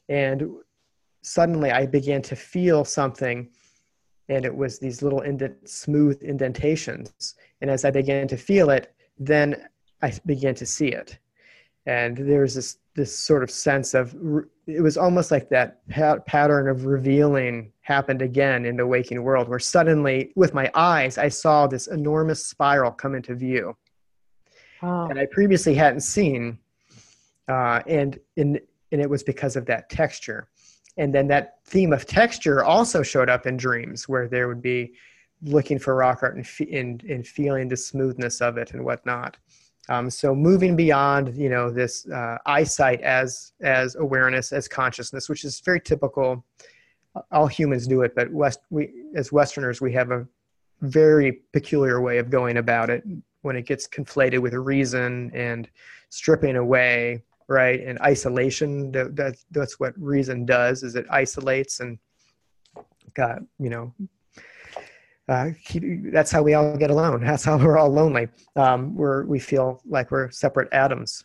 And 0.08 0.50
suddenly 1.22 1.70
I 1.70 1.86
began 1.86 2.22
to 2.22 2.36
feel 2.36 2.84
something 2.84 3.48
and 4.28 4.44
it 4.44 4.54
was 4.54 4.78
these 4.78 5.02
little 5.02 5.22
indent, 5.22 5.68
smooth 5.68 6.22
indentations. 6.22 7.34
And 7.60 7.70
as 7.70 7.84
I 7.84 7.90
began 7.90 8.28
to 8.28 8.36
feel 8.36 8.70
it 8.70 8.94
then 9.20 9.68
I 10.02 10.12
began 10.26 10.54
to 10.56 10.66
see 10.66 10.88
it. 10.88 11.18
And 11.86 12.16
there 12.16 12.40
was 12.40 12.54
this 12.54 12.78
this 12.96 13.16
sort 13.16 13.44
of 13.44 13.50
sense 13.50 13.94
of 13.94 14.16
it 14.66 14.82
was 14.82 14.96
almost 14.96 15.30
like 15.30 15.48
that 15.48 15.86
pat- 15.88 16.26
pattern 16.26 16.68
of 16.68 16.86
revealing 16.86 17.72
happened 17.82 18.20
again 18.20 18.64
in 18.64 18.76
the 18.76 18.86
waking 18.86 19.22
world 19.22 19.48
where 19.48 19.60
suddenly 19.60 20.32
with 20.34 20.54
my 20.54 20.68
eyes 20.74 21.16
i 21.16 21.28
saw 21.28 21.68
this 21.68 21.86
enormous 21.86 22.46
spiral 22.46 22.90
come 22.90 23.14
into 23.14 23.32
view. 23.36 23.76
Oh. 24.82 25.06
and 25.06 25.20
i 25.20 25.26
previously 25.26 25.72
hadn't 25.72 26.00
seen 26.00 26.58
uh, 27.50 27.80
and 27.86 28.18
in 28.36 28.60
and 28.92 29.00
it 29.00 29.10
was 29.10 29.22
because 29.22 29.56
of 29.56 29.66
that 29.66 29.88
texture. 29.88 30.48
And 30.96 31.14
then 31.14 31.28
that 31.28 31.58
theme 31.64 31.92
of 31.92 32.06
texture 32.06 32.64
also 32.64 33.02
showed 33.02 33.30
up 33.30 33.46
in 33.46 33.56
dreams 33.56 34.08
where 34.08 34.28
there 34.28 34.48
would 34.48 34.62
be 34.62 34.94
looking 35.42 35.78
for 35.78 35.94
rock 35.94 36.20
art 36.22 36.36
and, 36.36 36.46
and, 36.70 37.02
and 37.04 37.26
feeling 37.26 37.68
the 37.68 37.76
smoothness 37.76 38.40
of 38.40 38.58
it 38.58 38.72
and 38.72 38.84
whatnot 38.84 39.36
um, 39.90 40.08
so 40.08 40.36
moving 40.36 40.76
beyond, 40.76 41.36
you 41.36 41.48
know, 41.48 41.68
this 41.68 42.08
uh, 42.08 42.38
eyesight 42.46 43.00
as 43.00 43.52
as 43.60 43.96
awareness, 43.96 44.52
as 44.52 44.68
consciousness, 44.68 45.28
which 45.28 45.44
is 45.44 45.60
very 45.60 45.80
typical. 45.80 46.44
All 47.32 47.48
humans 47.48 47.88
do 47.88 48.02
it, 48.02 48.14
but 48.14 48.30
West 48.30 48.60
we 48.70 48.92
as 49.16 49.32
Westerners 49.32 49.80
we 49.80 49.92
have 49.92 50.12
a 50.12 50.26
very 50.82 51.42
peculiar 51.52 52.00
way 52.00 52.18
of 52.18 52.30
going 52.30 52.58
about 52.58 52.88
it 52.88 53.02
when 53.42 53.56
it 53.56 53.66
gets 53.66 53.88
conflated 53.88 54.38
with 54.38 54.54
reason 54.54 55.30
and 55.34 55.68
stripping 56.08 56.56
away, 56.56 57.24
right? 57.48 57.80
And 57.84 58.00
isolation. 58.00 58.92
That, 58.92 59.16
that 59.16 59.36
that's 59.50 59.80
what 59.80 59.94
reason 60.00 60.46
does. 60.46 60.84
Is 60.84 60.94
it 60.94 61.06
isolates 61.10 61.80
and 61.80 61.98
got 63.14 63.40
you 63.58 63.70
know 63.70 63.92
uh, 65.30 65.50
that's 66.12 66.32
how 66.32 66.42
we 66.42 66.54
all 66.54 66.76
get 66.76 66.90
alone. 66.90 67.20
That's 67.24 67.44
how 67.44 67.56
we're 67.56 67.78
all 67.78 67.88
lonely. 67.88 68.26
Um, 68.56 68.96
we're, 68.96 69.24
we 69.26 69.38
feel 69.38 69.80
like 69.86 70.10
we're 70.10 70.28
separate 70.30 70.68
atoms. 70.72 71.24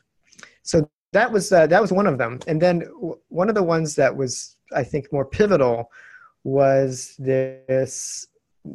So 0.62 0.88
that 1.12 1.32
was 1.32 1.52
uh, 1.52 1.66
that 1.68 1.82
was 1.82 1.92
one 1.92 2.06
of 2.06 2.20
them. 2.20 2.40
And 2.46 2.62
then 2.62 2.80
w- 2.80 3.18
one 3.30 3.50
of 3.50 3.56
the 3.56 3.64
ones 3.64 3.96
that 3.96 4.16
was 4.16 4.58
I 4.74 4.84
think 4.84 5.12
more 5.12 5.26
pivotal 5.26 5.90
was 6.44 7.16
this 7.18 8.28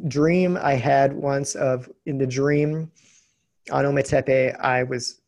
dream 0.07 0.57
I 0.61 0.73
had 0.73 1.13
once 1.13 1.55
of 1.55 1.89
in 2.05 2.17
the 2.17 2.27
dream 2.27 2.91
on 3.71 3.85
Ometepe 3.85 4.59
I 4.59 4.83
was 4.83 5.21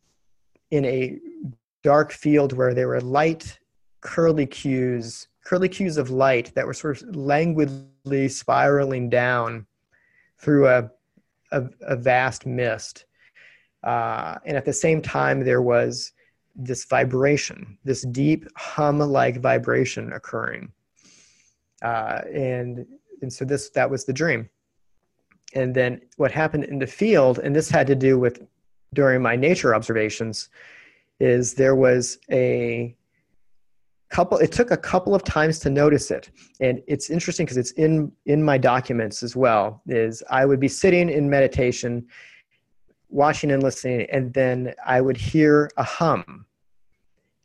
in 0.72 0.84
a 0.84 1.18
dark 1.84 2.12
field 2.12 2.54
where 2.54 2.74
there 2.74 2.88
were 2.88 3.00
light 3.02 3.60
curlicues 4.02 5.28
curlicues 5.46 5.98
of 5.98 6.10
light 6.10 6.52
that 6.56 6.66
were 6.66 6.74
sort 6.74 7.02
of 7.02 7.16
languidly 7.16 8.28
spiraling 8.28 9.10
down 9.10 9.66
through 10.44 10.68
a, 10.68 10.90
a, 11.52 11.64
a 11.82 11.96
vast 11.96 12.46
mist. 12.46 13.06
Uh, 13.84 14.36
and 14.46 14.56
at 14.58 14.66
the 14.66 14.74
same 14.74 15.02
time, 15.02 15.44
there 15.44 15.62
was 15.62 16.12
this 16.56 16.86
vibration, 16.86 17.78
this 17.84 18.04
deep 18.04 18.46
hum 18.56 19.00
like 19.00 19.42
vibration 19.42 20.14
occurring. 20.14 20.72
Uh, 21.82 22.22
and, 22.32 22.86
and 23.22 23.32
so 23.32 23.44
this, 23.46 23.70
that 23.72 23.90
was 23.90 24.06
the 24.06 24.14
dream. 24.14 24.50
And 25.56 25.74
then 25.74 26.02
what 26.18 26.32
happened 26.32 26.66
in 26.66 26.80
the 26.80 26.88
field, 26.88 27.40
and 27.40 27.56
this 27.56 27.70
had 27.70 27.88
to 27.88 27.96
do 27.96 28.20
with 28.20 28.46
during 28.94 29.22
my 29.22 29.36
nature 29.36 29.74
observations, 29.74 30.50
is 31.20 31.54
there 31.54 31.76
was 31.76 32.18
a 32.32 32.96
couple 34.14 34.38
it 34.38 34.52
took 34.52 34.70
a 34.70 34.78
couple 34.78 35.16
of 35.16 35.24
times 35.24 35.58
to 35.58 35.70
notice 35.72 36.12
it. 36.12 36.30
And 36.60 36.84
it's 36.88 37.10
interesting 37.10 37.46
because 37.46 37.58
it's 37.58 37.72
in 37.72 38.12
in 38.28 38.44
my 38.44 38.60
documents 38.60 39.24
as 39.24 39.36
well 39.36 39.82
is 39.88 40.22
i 40.30 40.46
would 40.46 40.60
be 40.60 40.68
sitting 40.68 41.10
in 41.10 41.30
meditation 41.30 42.06
watching 43.10 43.52
and 43.52 43.64
listening 43.64 44.08
and 44.12 44.32
then 44.34 44.74
i 44.86 45.02
would 45.02 45.18
hear 45.18 45.70
a 45.78 45.84
hum. 45.84 46.46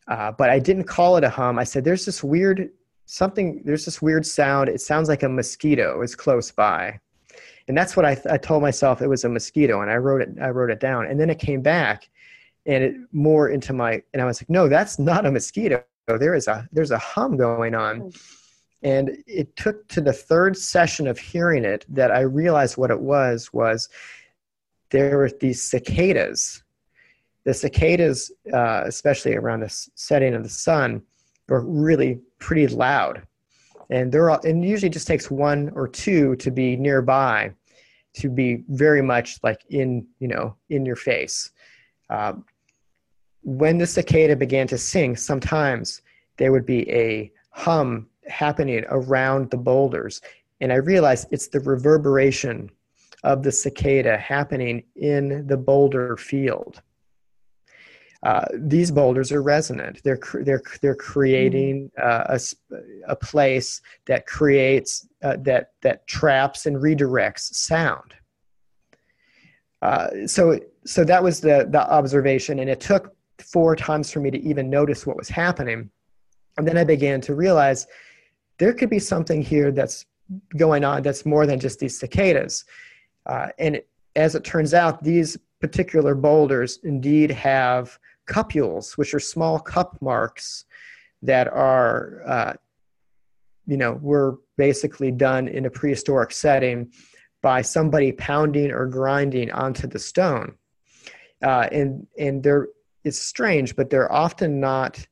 Uh, 0.09 0.31
but 0.33 0.51
i 0.51 0.59
didn't 0.59 0.85
call 0.85 1.17
it 1.17 1.25
a 1.25 1.31
hum. 1.31 1.59
I 1.59 1.65
said 1.65 1.85
there's 1.85 2.05
this 2.05 2.23
weird 2.23 2.71
something 3.07 3.63
there's 3.65 3.87
this 3.87 4.03
weird 4.03 4.27
sound. 4.27 4.69
It 4.69 4.83
sounds 4.83 5.09
like 5.09 5.23
a 5.23 5.29
mosquito. 5.29 6.03
Is 6.03 6.15
close 6.15 6.51
by. 6.51 7.01
And 7.67 7.77
that's 7.77 7.97
what 7.97 8.07
I, 8.07 8.15
I 8.31 8.39
told 8.39 8.63
myself 8.63 9.03
it 9.03 9.09
was 9.09 9.25
a 9.25 9.29
mosquito 9.29 9.81
and 9.83 9.91
i 9.91 9.97
wrote 9.97 10.21
it 10.21 10.31
i 10.41 10.51
wrote 10.51 10.71
it 10.71 10.81
down. 10.81 11.07
And 11.07 11.19
then 11.19 11.31
it 11.31 11.39
came 11.39 11.63
back 11.63 12.11
and 12.67 12.85
it 12.85 12.95
more 13.13 13.49
into 13.49 13.73
my 13.73 14.03
and 14.13 14.21
i 14.21 14.27
was 14.27 14.43
like 14.43 14.51
no 14.51 14.69
that's 14.69 14.99
not 14.99 15.25
a 15.25 15.31
mosquito 15.31 15.83
there 16.17 16.35
is 16.35 16.49
a 16.49 16.67
there's 16.73 16.91
a 16.91 16.99
hum 16.99 17.37
going 17.37 17.75
on. 17.75 18.13
And 18.83 19.19
it 19.27 19.57
took 19.57 19.89
to 19.89 20.01
the 20.01 20.13
third 20.13 20.57
session 20.57 21.09
of 21.09 21.19
hearing 21.19 21.65
it 21.65 21.85
that 21.89 22.13
i 22.13 22.21
realized 22.21 22.77
what 22.77 22.93
it 22.93 23.01
was 23.01 23.53
was 23.53 23.89
there 24.91 25.19
were 25.19 25.31
these 25.41 25.63
cicadas. 25.63 26.63
The 27.45 27.55
cicadas 27.55 28.31
uh, 28.53 28.85
especially 28.87 29.35
around 29.35 29.61
the 29.61 29.89
setting 29.95 30.35
of 30.35 30.43
the 30.43 30.49
sun 30.49 31.03
were 31.49 31.65
really 31.65 32.21
pretty 32.39 32.67
loud. 32.69 33.27
And 33.91 34.13
they're 34.13 34.31
all, 34.31 34.41
and 34.45 34.65
usually 34.65 34.91
just 34.91 35.07
takes 35.07 35.31
one 35.31 35.71
or 35.75 35.89
two 35.89 36.37
to 36.37 36.51
be 36.51 36.77
nearby 36.77 37.53
to 38.15 38.29
be 38.29 38.65
very 38.69 39.03
much 39.03 39.39
like 39.43 39.65
in 39.71 40.07
you 40.19 40.29
know 40.29 40.57
in 40.69 40.85
your 40.85 40.97
face. 40.97 41.51
Um, 42.11 42.45
when 43.49 43.79
the 43.79 43.87
cicada 43.87 44.37
began 44.37 44.67
to 44.67 44.77
sing, 44.77 45.17
sometimes 45.17 46.03
there 46.37 46.53
would 46.53 46.67
be 46.67 46.89
a 46.91 47.33
hum 47.51 48.07
happening 48.29 48.85
around 48.91 49.51
the 49.51 49.57
boulders. 49.57 50.21
And 50.61 50.71
I 50.71 50.77
realized 50.77 51.29
it's 51.31 51.49
the 51.49 51.61
reverberation 51.61 52.71
of 53.25 53.43
the 53.43 53.51
cicada 53.51 54.19
happening 54.19 54.85
in 54.97 55.47
the 55.47 55.57
boulder 55.57 56.19
field. 56.19 56.83
Uh, 58.23 58.45
these 58.55 58.91
boulders 58.91 59.33
are 59.33 59.43
resonant. 59.43 60.03
They're 60.03 60.21
they're 60.43 60.63
they're 60.83 60.95
creating 60.95 61.91
uh, 62.03 62.37
a, 62.37 62.41
a 63.07 63.17
place 63.17 63.81
that 64.07 64.27
creates 64.27 65.09
uh, 65.23 65.37
that 65.43 65.71
that 65.83 66.07
traps 66.07 66.67
and 66.67 66.77
redirects 66.77 67.55
sound. 67.55 68.13
Uh, 69.81 70.27
so 70.27 70.59
so 70.85 71.05
that 71.05 71.23
was 71.23 71.41
the 71.41 71.67
the 71.71 71.89
observation, 71.91 72.59
and 72.59 72.69
it 72.69 72.81
took 72.81 73.15
four 73.41 73.77
times 73.77 74.11
for 74.11 74.21
me 74.21 74.31
to 74.31 74.41
even 74.41 74.71
notice 74.71 75.07
what 75.07 75.17
was 75.17 75.29
happening, 75.29 75.91
and 76.57 76.67
then 76.67 76.77
I 76.77 76.85
began 76.85 77.21
to 77.23 77.35
realize 77.35 77.87
there 78.59 78.73
could 78.73 78.91
be 78.91 78.99
something 78.99 79.43
here 79.43 79.71
that's 79.71 80.07
going 80.57 80.85
on 80.85 81.03
that's 81.03 81.25
more 81.25 81.47
than 81.47 81.59
just 81.61 81.79
these 81.79 81.99
cicadas, 81.99 82.65
uh, 83.27 83.49
and 83.59 83.81
as 84.17 84.35
it 84.35 84.45
turns 84.45 84.75
out, 84.75 85.03
these 85.03 85.39
particular 85.61 86.15
boulders 86.15 86.79
indeed 86.83 87.31
have 87.31 87.99
cupules, 88.29 88.97
which 88.99 89.15
are 89.15 89.21
small 89.21 89.59
cup 89.59 89.97
marks 90.01 90.65
that 91.23 91.49
are, 91.49 92.23
uh, 92.27 92.53
you 93.67 93.77
know, 93.77 93.93
were 94.01 94.39
basically 94.57 95.11
done 95.11 95.49
in 95.49 95.67
a 95.67 95.71
prehistoric 95.71 96.33
setting 96.33 96.91
by 97.43 97.63
somebody 97.63 98.13
pounding 98.13 98.71
or 98.71 98.87
grinding 98.87 99.51
onto 99.53 99.87
the 99.87 99.99
stone. 99.99 100.55
Uh, 101.43 101.69
and 101.71 102.07
and 102.19 102.43
they're 102.43 102.69
it's 103.05 103.19
strange, 103.19 103.77
but 103.77 103.91
they're 103.91 104.11
often 104.13 104.61
not 104.61 105.07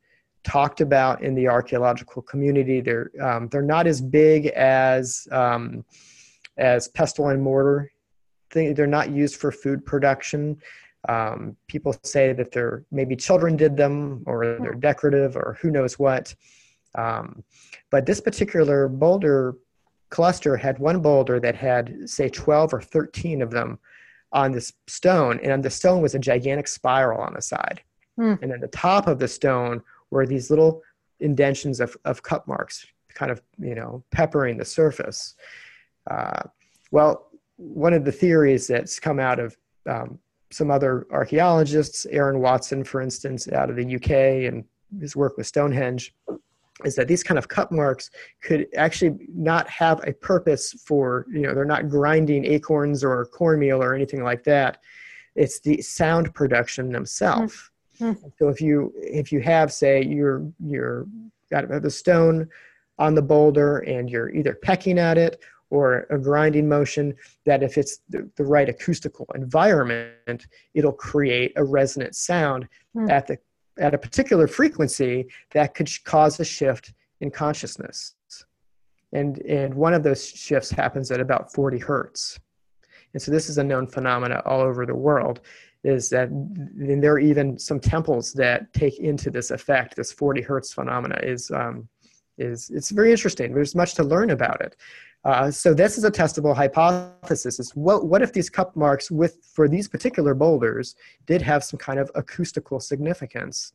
talked 0.45 0.81
about 0.81 1.23
in 1.23 1.35
the 1.35 1.49
archaeological 1.49 2.23
community. 2.23 2.81
They're 2.81 3.11
um, 3.21 3.49
they're 3.49 3.63
not 3.63 3.87
as 3.87 4.01
big 4.01 4.47
as 4.47 5.27
um, 5.33 5.85
as 6.57 6.89
pestle 6.89 7.29
and 7.29 7.43
mortar. 7.43 7.91
They're 8.51 8.87
not 8.87 9.11
used 9.11 9.37
for 9.37 9.53
food 9.53 9.85
production. 9.85 10.59
Um, 11.09 11.57
people 11.69 11.95
say 12.03 12.33
that 12.33 12.53
they're 12.53 12.85
maybe 12.91 13.17
children 13.17 13.57
did 13.57 13.77
them 13.77 14.23
or 14.27 14.57
they're 14.61 14.75
decorative 14.75 15.37
or 15.37 15.59
who 15.61 15.71
knows 15.71 15.99
what. 15.99 16.35
Um, 16.95 17.45
but 17.91 18.07
this 18.07 18.21
particular 18.21 18.89
boulder 18.89 19.57
cluster 20.11 20.57
had 20.57 20.79
one 20.79 21.01
boulder 21.01 21.39
that 21.41 21.55
had, 21.55 22.09
say, 22.09 22.29
12 22.29 22.75
or 22.75 22.81
13 22.81 23.43
of 23.43 23.51
them 23.51 23.79
on 24.33 24.53
this 24.53 24.73
stone, 24.87 25.41
and 25.43 25.53
on 25.53 25.61
the 25.61 25.71
stone 25.71 26.03
was 26.03 26.15
a 26.15 26.19
gigantic 26.19 26.69
spiral 26.69 27.21
on 27.21 27.35
the 27.35 27.43
side. 27.43 27.81
Mm. 28.19 28.43
And 28.43 28.51
then 28.51 28.61
the 28.61 28.69
top 28.69 29.07
of 29.07 29.19
the 29.19 29.29
stone 29.29 29.83
were 30.11 30.27
these 30.27 30.51
little 30.51 30.83
indentions 31.21 31.81
of, 31.81 31.97
of 32.05 32.23
cup 32.23 32.47
marks, 32.47 32.87
kind 33.15 33.31
of, 33.31 33.43
you 33.59 33.75
know, 33.75 34.03
peppering 34.11 34.57
the 34.57 34.65
surface. 34.65 35.35
Uh, 36.11 36.43
well, 36.91 37.31
one 37.57 37.93
of 37.93 38.05
the 38.05 38.13
theories 38.13 38.67
that's 38.67 39.01
come 39.01 39.19
out 39.19 39.39
of 39.39 39.57
um, 39.87 40.19
some 40.51 40.71
other 40.71 41.07
archaeologists, 41.11 42.07
Aaron 42.07 42.41
Watson, 42.41 42.85
for 42.85 43.01
instance, 43.01 43.49
out 43.49 43.71
of 43.71 43.77
the 43.77 43.97
UK, 43.97 44.51
and 44.51 44.65
his 45.01 45.17
work 45.17 45.37
with 45.37 45.47
Stonehenge, 45.47 46.15
is 46.85 46.95
that 46.97 47.09
these 47.09 47.23
kind 47.23 47.39
of 47.39 47.49
cut 47.49 47.73
marks 47.73 48.11
could 48.43 48.67
actually 48.77 49.19
not 49.35 49.69
have 49.69 50.07
a 50.07 50.13
purpose 50.13 50.73
for, 50.85 51.27
you 51.33 51.41
know, 51.41 51.55
they're 51.55 51.65
not 51.65 51.89
grinding 51.89 52.45
acorns 52.45 53.03
or 53.03 53.27
cornmeal 53.27 53.83
or 53.83 53.95
anything 53.95 54.23
like 54.23 54.45
that. 54.45 54.79
It's 55.35 55.61
the 55.61 55.81
sound 55.81 56.35
production 56.35 56.93
themselves. 56.93 57.71
Mm-hmm. 58.01 58.29
So 58.39 58.49
if 58.49 58.61
you 58.61 58.93
if 58.97 59.33
you 59.33 59.41
have, 59.41 59.73
say, 59.73 60.03
you're 60.03 60.51
you're 60.63 61.07
got 61.51 61.69
the 61.83 61.91
stone 61.91 62.49
on 62.99 63.15
the 63.15 63.23
boulder 63.23 63.79
and 63.79 64.11
you're 64.11 64.31
either 64.31 64.59
pecking 64.63 64.99
at 64.99 65.17
it 65.19 65.41
or 65.71 66.07
a 66.11 66.19
grinding 66.19 66.69
motion 66.69 67.15
that 67.45 67.63
if 67.63 67.77
it's 67.77 67.99
the, 68.09 68.29
the 68.37 68.45
right 68.45 68.69
acoustical 68.69 69.27
environment 69.35 70.47
it'll 70.75 70.93
create 70.93 71.53
a 71.57 71.65
resonant 71.65 72.15
sound 72.15 72.69
mm. 72.97 73.11
at 73.11 73.27
the 73.27 73.37
at 73.79 73.95
a 73.95 73.99
particular 73.99 74.47
frequency 74.47 75.27
that 75.53 75.75
could 75.75 75.89
cause 76.05 76.41
a 76.41 76.45
shift 76.45 76.93
in 77.21 77.31
consciousness. 77.31 78.15
And 79.13 79.39
and 79.39 79.75
one 79.75 79.95
of 79.95 80.03
those 80.03 80.27
shifts 80.27 80.71
happens 80.71 81.11
at 81.11 81.21
about 81.21 81.53
40 81.53 81.79
hertz. 81.79 82.39
And 83.13 83.23
so 83.23 83.31
this 83.31 83.49
is 83.49 83.59
a 83.59 83.65
known 83.65 83.87
phenomena 83.87 84.43
all 84.45 84.61
over 84.61 84.85
the 84.85 84.95
world 84.95 85.41
is 85.85 86.09
that 86.11 86.29
and 86.29 87.03
there 87.03 87.13
are 87.13 87.19
even 87.19 87.59
some 87.59 87.79
temples 87.79 88.33
that 88.33 88.73
take 88.73 88.99
into 88.99 89.31
this 89.31 89.53
effect 89.53 89.95
this 89.95 90.13
40 90.13 90.43
hertz 90.43 90.73
phenomena 90.73 91.19
is 91.23 91.51
um, 91.53 91.89
is 92.39 92.71
it's 92.71 92.91
very 92.91 93.11
interesting. 93.11 93.55
There's 93.55 93.75
much 93.75 93.95
to 93.95 94.05
learn 94.05 94.31
about 94.31 94.61
it 94.61 94.77
uh, 95.27 95.51
so 95.51 95.75
this 95.75 95.99
is 95.99 96.05
a 96.05 96.11
testable 96.11 96.55
hypothesis: 96.55 97.59
is 97.59 97.75
what 97.75 98.07
what 98.07 98.23
if 98.23 98.33
these 98.33 98.49
cup 98.49 98.77
marks 98.77 99.11
with 99.11 99.39
for 99.43 99.69
these 99.69 99.89
particular 99.89 100.35
boulders 100.35 100.95
did 101.27 101.43
have 101.43 101.65
some 101.65 101.79
kind 101.79 101.99
of 101.99 102.09
acoustical 102.15 102.79
significance? 102.79 103.73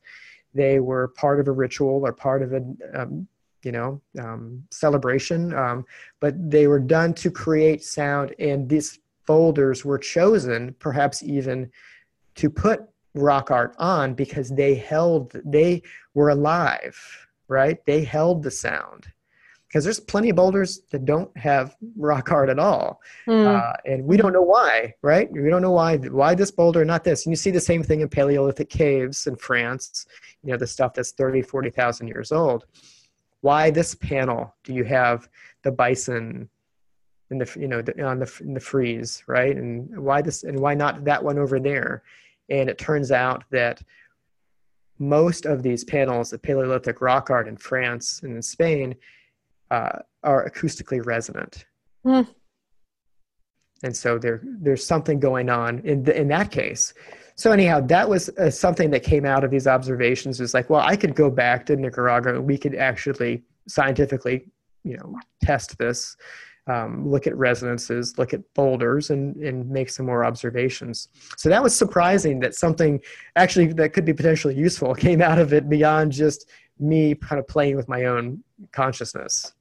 They 0.53 0.79
were 0.79 1.09
part 1.09 1.41
of 1.41 1.49
a 1.49 1.51
ritual 1.51 2.07
or 2.07 2.13
part 2.13 2.41
of 2.41 2.53
a 2.53 2.63
um, 2.93 3.27
you 3.63 3.73
know 3.73 4.01
um, 4.17 4.63
celebration, 4.71 5.53
um, 5.53 5.85
but 6.21 6.35
they 6.49 6.67
were 6.67 6.79
done 6.79 7.13
to 7.15 7.29
create 7.29 7.83
sound, 7.83 8.33
and 8.39 8.69
these 8.69 8.99
boulders 9.27 9.83
were 9.83 9.97
chosen, 9.97 10.73
perhaps 10.79 11.21
even 11.21 11.69
to 12.35 12.49
put 12.49 12.87
rock 13.13 13.51
art 13.51 13.75
on 13.77 14.13
because 14.13 14.47
they 14.51 14.73
held 14.73 15.35
they 15.43 15.81
were 16.13 16.29
alive, 16.29 16.97
right? 17.49 17.85
They 17.85 18.05
held 18.05 18.41
the 18.41 18.51
sound 18.51 19.11
because 19.71 19.85
there's 19.85 20.01
plenty 20.01 20.29
of 20.29 20.35
boulders 20.35 20.81
that 20.91 21.05
don't 21.05 21.35
have 21.37 21.77
rock 21.95 22.29
art 22.29 22.49
at 22.49 22.59
all, 22.59 22.99
mm. 23.25 23.45
uh, 23.45 23.71
and 23.85 24.03
we 24.03 24.17
don't 24.17 24.33
know 24.33 24.41
why, 24.41 24.93
right? 25.01 25.31
We 25.31 25.49
don't 25.49 25.61
know 25.61 25.71
why 25.71 25.95
why 25.95 26.35
this 26.35 26.51
boulder, 26.51 26.83
not 26.83 27.05
this. 27.05 27.25
And 27.25 27.31
you 27.31 27.37
see 27.37 27.51
the 27.51 27.59
same 27.61 27.81
thing 27.81 28.01
in 28.01 28.09
Paleolithic 28.09 28.69
caves 28.69 29.27
in 29.27 29.37
France, 29.37 30.07
you 30.43 30.51
know, 30.51 30.57
the 30.57 30.67
stuff 30.67 30.93
that's 30.93 31.11
30, 31.11 31.43
40,000 31.43 32.07
years 32.09 32.33
old. 32.33 32.65
Why 33.39 33.71
this 33.71 33.95
panel 33.95 34.53
do 34.65 34.73
you 34.73 34.83
have 34.83 35.29
the 35.63 35.71
bison 35.71 36.49
in 37.29 37.37
the 37.37 37.57
you 37.57 37.69
know 37.69 37.81
the, 37.81 38.03
on 38.03 38.19
the 38.19 38.39
in 38.41 38.53
the 38.53 38.59
frieze, 38.59 39.23
right? 39.25 39.55
And 39.55 39.97
why 39.97 40.21
this 40.21 40.43
and 40.43 40.59
why 40.59 40.73
not 40.73 41.05
that 41.05 41.23
one 41.23 41.39
over 41.39 41.61
there? 41.61 42.03
And 42.49 42.69
it 42.69 42.77
turns 42.77 43.09
out 43.09 43.45
that 43.51 43.81
most 44.99 45.45
of 45.45 45.63
these 45.63 45.85
panels 45.85 46.33
of 46.33 46.41
Paleolithic 46.41 46.99
rock 46.99 47.29
art 47.29 47.47
in 47.47 47.55
France 47.55 48.19
and 48.23 48.35
in 48.35 48.41
Spain 48.41 48.95
uh, 49.71 49.99
are 50.23 50.47
acoustically 50.47 51.03
resonant. 51.03 51.65
Mm. 52.05 52.27
And 53.83 53.95
so 53.95 54.19
there, 54.19 54.41
there's 54.43 54.85
something 54.85 55.19
going 55.19 55.49
on 55.49 55.79
in, 55.79 56.03
the, 56.03 56.15
in 56.15 56.27
that 56.27 56.51
case. 56.51 56.93
So 57.35 57.51
anyhow, 57.51 57.79
that 57.87 58.07
was 58.07 58.29
uh, 58.37 58.51
something 58.51 58.91
that 58.91 59.01
came 59.01 59.25
out 59.25 59.43
of 59.43 59.49
these 59.49 59.65
observations. 59.65 60.39
Is 60.39 60.53
like, 60.53 60.69
well, 60.69 60.81
I 60.81 60.95
could 60.95 61.15
go 61.15 61.31
back 61.31 61.65
to 61.67 61.75
Nicaragua. 61.75 62.35
and 62.35 62.45
We 62.45 62.57
could 62.57 62.75
actually 62.75 63.43
scientifically, 63.67 64.45
you 64.83 64.97
know, 64.97 65.15
test 65.41 65.77
this, 65.79 66.15
um, 66.67 67.09
look 67.09 67.25
at 67.25 67.35
resonances, 67.35 68.17
look 68.19 68.33
at 68.33 68.41
boulders, 68.53 69.09
and 69.09 69.35
and 69.37 69.67
make 69.67 69.89
some 69.89 70.05
more 70.05 70.23
observations. 70.23 71.07
So 71.37 71.49
that 71.49 71.63
was 71.63 71.75
surprising 71.75 72.39
that 72.41 72.53
something 72.53 72.99
actually 73.35 73.73
that 73.73 73.93
could 73.93 74.05
be 74.05 74.13
potentially 74.13 74.55
useful 74.55 74.93
came 75.07 75.21
out 75.21 75.39
of 75.39 75.53
it 75.53 75.69
beyond 75.69 76.11
just 76.11 76.49
me 76.79 77.15
kind 77.15 77.39
of 77.39 77.47
playing 77.47 77.75
with 77.75 77.87
my 77.87 78.05
own 78.05 78.43
consciousness. 78.71 79.53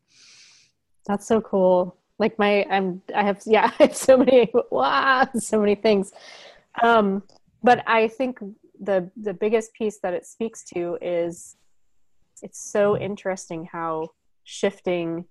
That's 1.06 1.26
so 1.26 1.40
cool. 1.40 1.96
Like 2.18 2.38
my, 2.38 2.66
I'm, 2.70 3.02
I 3.14 3.22
have, 3.24 3.40
yeah, 3.46 3.70
I 3.78 3.84
have 3.84 3.96
so 3.96 4.16
many, 4.16 4.50
wow, 4.70 5.28
so 5.38 5.60
many 5.60 5.74
things. 5.74 6.12
Um, 6.82 7.22
but 7.62 7.82
I 7.86 8.08
think 8.08 8.38
the 8.80 9.10
the 9.16 9.34
biggest 9.34 9.72
piece 9.74 9.98
that 9.98 10.14
it 10.14 10.26
speaks 10.26 10.64
to 10.64 10.96
is 11.02 11.56
it's 12.42 12.58
so 12.58 12.96
interesting 12.96 13.68
how 13.70 14.08
shifting 14.44 15.26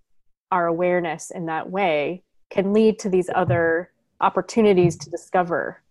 our 0.51 0.67
awareness 0.67 1.31
in 1.31 1.47
that 1.47 1.69
way 1.69 2.23
can 2.49 2.73
lead 2.73 2.99
to 2.99 3.09
these 3.09 3.29
other 3.33 3.91
opportunities 4.21 4.95
to 4.97 5.09
discover 5.09 5.81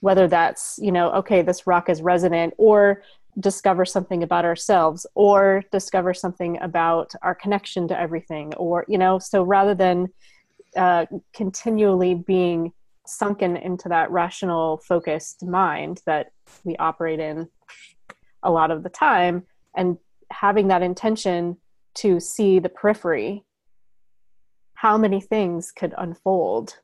whether 0.00 0.28
that's 0.28 0.78
you 0.82 0.92
know 0.92 1.10
okay 1.12 1.42
this 1.42 1.66
rock 1.66 1.88
is 1.88 2.02
resonant 2.02 2.52
or 2.58 3.02
discover 3.38 3.84
something 3.84 4.22
about 4.22 4.44
ourselves 4.44 5.06
or 5.14 5.62
discover 5.70 6.12
something 6.12 6.60
about 6.60 7.12
our 7.22 7.34
connection 7.34 7.86
to 7.88 7.98
everything 7.98 8.52
or 8.54 8.84
you 8.88 8.98
know 8.98 9.18
so 9.18 9.42
rather 9.42 9.74
than 9.74 10.08
uh, 10.76 11.06
continually 11.32 12.14
being 12.14 12.72
sunken 13.06 13.56
into 13.56 13.88
that 13.88 14.10
rational 14.10 14.78
focused 14.78 15.44
mind 15.44 16.00
that 16.06 16.32
we 16.64 16.76
operate 16.76 17.20
in 17.20 17.48
a 18.42 18.50
lot 18.50 18.70
of 18.70 18.82
the 18.82 18.88
time 18.88 19.44
and 19.76 19.96
having 20.30 20.68
that 20.68 20.82
intention 20.82 21.56
to 21.94 22.20
see 22.20 22.58
the 22.58 22.68
periphery 22.68 23.44
how 24.74 24.96
many 24.96 25.20
things 25.20 25.70
could 25.70 25.94
unfold 25.98 26.78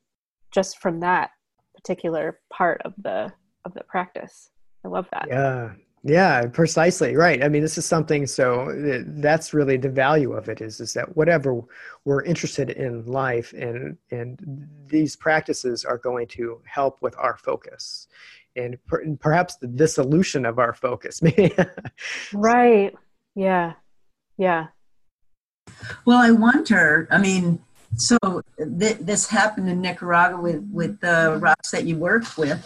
just 0.51 0.79
from 0.79 1.01
that 1.01 1.31
particular 1.75 2.41
part 2.51 2.81
of 2.85 2.93
the 2.99 3.33
of 3.65 3.75
the 3.75 3.83
practice. 3.85 4.51
I 4.85 4.89
love 4.89 5.09
that. 5.13 5.27
Yeah 5.29 5.73
Yeah, 6.07 6.47
precisely 6.47 7.16
right. 7.16 7.42
I 7.42 7.49
mean, 7.49 7.62
this 7.62 7.77
is 7.77 7.85
something. 7.85 8.27
So 8.27 8.71
uh, 8.71 9.03
that's 9.07 9.53
really 9.53 9.77
the 9.77 9.88
value 9.88 10.33
of 10.35 10.49
it 10.49 10.61
is 10.61 10.79
is 10.79 10.92
that 10.95 11.16
whatever 11.16 11.61
we're 12.05 12.23
interested 12.23 12.71
in 12.71 13.05
life, 13.07 13.53
and 13.53 13.97
and 14.12 14.69
these 14.87 15.16
practices 15.16 15.85
are 15.85 15.99
going 15.99 16.29
to 16.29 16.61
help 16.64 17.03
with 17.03 17.16
our 17.19 17.37
focus, 17.37 18.07
and, 18.55 18.79
per, 18.87 19.01
and 19.01 19.19
perhaps 19.19 19.57
the 19.57 19.66
dissolution 19.66 20.47
of 20.47 20.61
our 20.61 20.73
focus. 20.73 21.21
right. 22.33 22.95
Yeah. 23.35 23.73
Yeah. 24.38 24.69
Well, 26.05 26.19
I 26.19 26.31
wonder. 26.31 27.09
I 27.11 27.19
mean, 27.19 27.59
so 27.97 28.16
th- 28.79 28.99
this 28.99 29.27
happened 29.27 29.69
in 29.69 29.81
Nicaragua 29.81 30.40
with 30.40 30.69
with 30.73 31.01
the 31.01 31.38
rocks 31.40 31.73
that 31.73 31.85
you 31.85 31.97
worked 31.97 32.38
with 32.38 32.64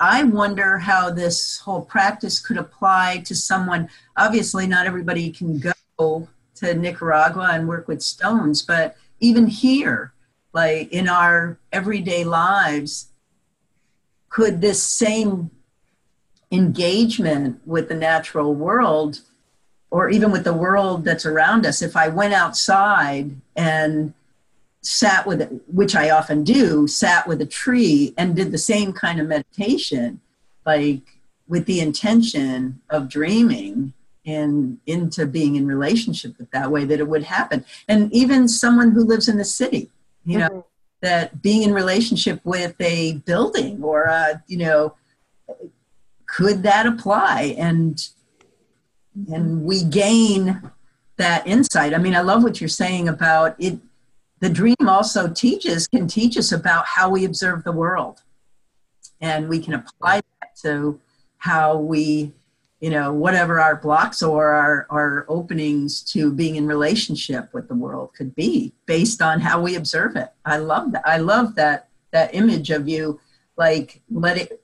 I 0.00 0.24
wonder 0.24 0.78
how 0.78 1.10
this 1.10 1.58
whole 1.58 1.82
practice 1.82 2.40
could 2.40 2.56
apply 2.56 3.22
to 3.26 3.34
someone. 3.34 3.88
Obviously, 4.16 4.66
not 4.66 4.86
everybody 4.86 5.30
can 5.30 5.62
go 5.98 6.28
to 6.56 6.74
Nicaragua 6.74 7.50
and 7.52 7.68
work 7.68 7.88
with 7.88 8.02
stones, 8.02 8.62
but 8.62 8.96
even 9.20 9.46
here, 9.46 10.12
like 10.52 10.92
in 10.92 11.08
our 11.08 11.58
everyday 11.72 12.24
lives, 12.24 13.08
could 14.28 14.60
this 14.60 14.82
same 14.82 15.50
engagement 16.50 17.60
with 17.64 17.88
the 17.88 17.94
natural 17.94 18.54
world 18.54 19.20
or 19.90 20.10
even 20.10 20.32
with 20.32 20.42
the 20.42 20.52
world 20.52 21.04
that's 21.04 21.24
around 21.24 21.64
us, 21.64 21.80
if 21.80 21.96
I 21.96 22.08
went 22.08 22.34
outside 22.34 23.30
and 23.54 24.12
sat 24.86 25.26
with 25.26 25.40
it, 25.40 25.50
which 25.66 25.96
I 25.96 26.10
often 26.10 26.44
do, 26.44 26.86
sat 26.86 27.26
with 27.26 27.40
a 27.40 27.46
tree 27.46 28.14
and 28.18 28.36
did 28.36 28.52
the 28.52 28.58
same 28.58 28.92
kind 28.92 29.20
of 29.20 29.26
meditation, 29.26 30.20
like 30.66 31.02
with 31.48 31.66
the 31.66 31.80
intention 31.80 32.80
of 32.90 33.08
dreaming 33.08 33.92
and 34.26 34.78
into 34.86 35.26
being 35.26 35.56
in 35.56 35.66
relationship 35.66 36.36
with 36.38 36.50
that 36.50 36.70
way 36.70 36.84
that 36.84 37.00
it 37.00 37.08
would 37.08 37.24
happen. 37.24 37.64
And 37.88 38.12
even 38.12 38.48
someone 38.48 38.92
who 38.92 39.04
lives 39.04 39.28
in 39.28 39.36
the 39.36 39.44
city, 39.44 39.90
you 40.24 40.38
know, 40.38 40.48
mm-hmm. 40.48 40.60
that 41.02 41.42
being 41.42 41.62
in 41.62 41.74
relationship 41.74 42.40
with 42.44 42.74
a 42.80 43.18
building 43.26 43.82
or 43.82 44.04
a, 44.04 44.42
you 44.46 44.58
know, 44.58 44.94
could 46.26 46.62
that 46.62 46.86
apply? 46.86 47.54
And 47.58 48.08
and 49.30 49.62
we 49.62 49.84
gain 49.84 50.72
that 51.16 51.46
insight. 51.46 51.94
I 51.94 51.98
mean, 51.98 52.16
I 52.16 52.20
love 52.22 52.42
what 52.42 52.60
you're 52.60 52.68
saying 52.68 53.08
about 53.08 53.54
it 53.58 53.78
the 54.40 54.50
dream 54.50 54.76
also 54.86 55.28
teaches 55.28 55.88
can 55.88 56.06
teach 56.06 56.36
us 56.36 56.52
about 56.52 56.86
how 56.86 57.08
we 57.08 57.24
observe 57.24 57.64
the 57.64 57.72
world. 57.72 58.22
And 59.20 59.48
we 59.48 59.58
can 59.58 59.74
apply 59.74 60.16
that 60.40 60.56
to 60.62 61.00
how 61.38 61.78
we 61.78 62.32
you 62.80 62.90
know 62.90 63.12
whatever 63.12 63.60
our 63.60 63.76
blocks 63.76 64.22
or 64.22 64.50
our, 64.50 64.86
our 64.90 65.24
openings 65.28 66.02
to 66.02 66.32
being 66.32 66.56
in 66.56 66.66
relationship 66.66 67.48
with 67.54 67.68
the 67.68 67.74
world 67.74 68.10
could 68.14 68.34
be 68.34 68.74
based 68.84 69.22
on 69.22 69.40
how 69.40 69.60
we 69.60 69.74
observe 69.76 70.16
it. 70.16 70.28
I 70.44 70.58
love 70.58 70.92
that 70.92 71.02
i 71.06 71.16
love 71.16 71.54
that 71.54 71.88
that 72.10 72.34
image 72.34 72.70
of 72.70 72.86
you 72.88 73.20
like 73.56 74.02
let 74.10 74.36
it 74.36 74.62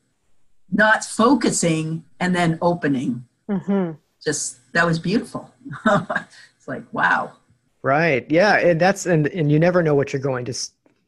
not 0.70 1.04
focusing 1.04 2.04
and 2.18 2.34
then 2.36 2.58
opening. 2.60 3.24
Mm-hmm. 3.48 3.92
just 4.22 4.60
that 4.72 4.84
was 4.86 4.98
beautiful. 4.98 5.52
It's 5.86 6.68
like 6.68 6.84
wow 6.92 7.32
Right. 7.82 8.30
Yeah, 8.30 8.58
and 8.58 8.80
that's 8.80 9.06
and 9.06 9.26
and 9.28 9.50
you 9.50 9.58
never 9.58 9.82
know 9.82 9.94
what 9.94 10.12
you're 10.12 10.20
going 10.20 10.44
to 10.44 10.54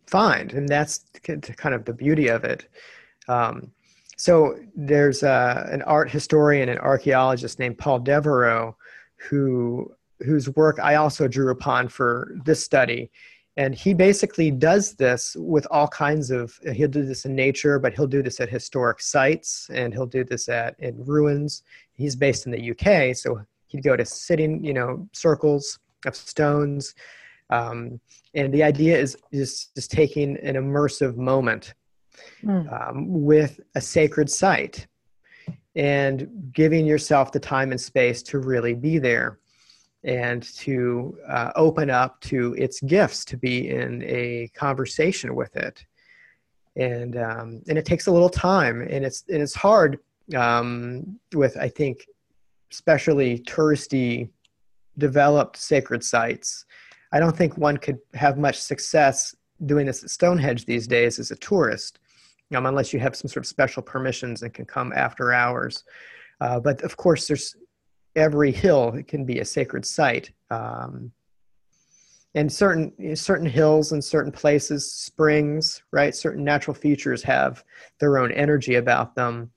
find, 0.07 0.53
and 0.55 0.69
that's 0.69 1.05
kind 1.23 1.75
of 1.75 1.85
the 1.85 1.93
beauty 1.93 2.29
of 2.29 2.45
it. 2.45 2.67
Um, 3.29 3.71
so 4.17 4.59
there's 4.75 5.23
uh, 5.23 5.69
an 5.71 5.83
art 5.83 6.11
historian 6.11 6.69
and 6.69 6.79
archaeologist 6.79 7.59
named 7.59 7.77
Paul 7.77 7.99
Devereux, 7.99 8.73
who 9.17 9.93
whose 10.21 10.49
work 10.51 10.79
I 10.79 10.95
also 10.95 11.29
drew 11.29 11.51
upon 11.51 11.89
for 11.89 12.37
this 12.45 12.65
study. 12.65 13.11
And 13.59 13.75
he 13.75 13.93
basically 13.93 14.51
does 14.51 14.95
this 14.95 15.37
with 15.39 15.67
all 15.71 15.89
kinds 15.89 16.31
of. 16.31 16.59
He'll 16.73 16.89
do 16.89 17.05
this 17.05 17.27
in 17.27 17.35
nature, 17.35 17.79
but 17.79 17.93
he'll 17.93 18.07
do 18.07 18.23
this 18.23 18.41
at 18.41 18.49
historic 18.49 19.03
sites, 19.03 19.69
and 19.71 19.93
he'll 19.93 20.07
do 20.07 20.25
this 20.25 20.49
at 20.49 20.75
in 20.79 21.05
ruins. 21.05 21.63
He's 21.93 22.17
based 22.17 22.47
in 22.47 22.53
the 22.53 22.71
UK, 22.71 23.15
so 23.15 23.43
he'd 23.67 23.83
go 23.83 23.95
to 23.95 24.07
sitting, 24.07 24.65
you 24.65 24.73
know, 24.73 25.07
circles 25.13 25.79
of 26.07 26.17
stones. 26.17 26.95
Um, 27.51 28.01
and 28.35 28.53
the 28.53 28.63
idea 28.63 28.99
is 28.99 29.17
just, 29.33 29.75
just 29.75 29.91
taking 29.91 30.39
an 30.39 30.55
immersive 30.55 31.17
moment 31.17 31.75
mm. 32.43 32.89
um, 32.91 33.23
with 33.25 33.61
a 33.75 33.81
sacred 33.81 34.31
site 34.31 34.87
and 35.75 36.51
giving 36.53 36.87
yourself 36.87 37.33
the 37.33 37.41
time 37.41 37.71
and 37.71 37.81
space 37.81 38.23
to 38.23 38.39
really 38.39 38.75
be 38.75 38.99
there 38.99 39.39
and 40.05 40.43
to 40.43 41.17
uh, 41.29 41.53
open 41.55 41.89
up 41.89 42.21
to 42.21 42.55
its 42.55 42.81
gifts 42.81 43.25
to 43.25 43.37
be 43.37 43.71
in 43.71 44.03
a 44.05 44.49
conversation 44.55 45.35
with 45.35 45.57
it 45.57 45.85
and 46.77 47.17
um, 47.17 47.63
and 47.69 47.79
it 47.79 47.85
takes 47.85 48.07
a 48.07 48.13
little 48.13 48.29
time 48.29 48.81
and 48.83 49.05
it's 49.05 49.25
and 49.29 49.43
it's 49.43 49.55
hard 49.55 49.99
um, 50.35 51.19
with 51.35 51.57
i 51.57 51.69
think 51.69 52.07
especially 52.73 53.39
touristy 53.41 54.29
developed 54.99 55.57
sacred 55.57 56.05
sites. 56.05 56.65
I 57.13 57.21
don't 57.21 57.37
think 57.37 57.57
one 57.57 57.77
could 57.77 57.99
have 58.15 58.39
much 58.39 58.59
success 58.59 59.35
doing 59.67 59.87
this 59.87 60.03
at 60.03 60.11
Stonehenge 60.11 60.67
these 60.67 60.87
days 60.87 61.19
as 61.19 61.31
a 61.31 61.37
tourist, 61.37 61.99
um, 62.55 62.67
unless 62.67 62.93
you 62.93 63.01
have 63.01 63.17
some 63.17 63.29
sort 63.29 63.45
of 63.45 63.49
special 63.49 63.83
permissions 63.83 64.43
and 64.43 64.53
can 64.53 64.65
come 64.65 64.93
after 64.95 65.33
hours. 65.33 65.85
Uh, 66.41 66.59
but 66.59 66.83
of 66.83 66.97
course, 66.97 67.27
there's 67.27 67.57
every 68.17 68.53
hill 68.53 68.99
can 69.07 69.25
be 69.25 69.39
a 69.41 69.45
sacred 69.45 69.85
site. 69.85 70.31
Um, 70.51 71.13
and 72.35 72.51
certain 72.51 73.15
certain 73.15 73.47
hills 73.47 73.93
and 73.93 74.03
certain 74.03 74.33
places, 74.33 74.91
springs, 74.91 75.83
right? 75.93 76.15
Certain 76.15 76.43
natural 76.43 76.75
features 76.75 77.23
have 77.23 77.63
their 78.01 78.19
own 78.19 78.33
energy 78.33 78.77
about 78.77 79.15
them. 79.15 79.51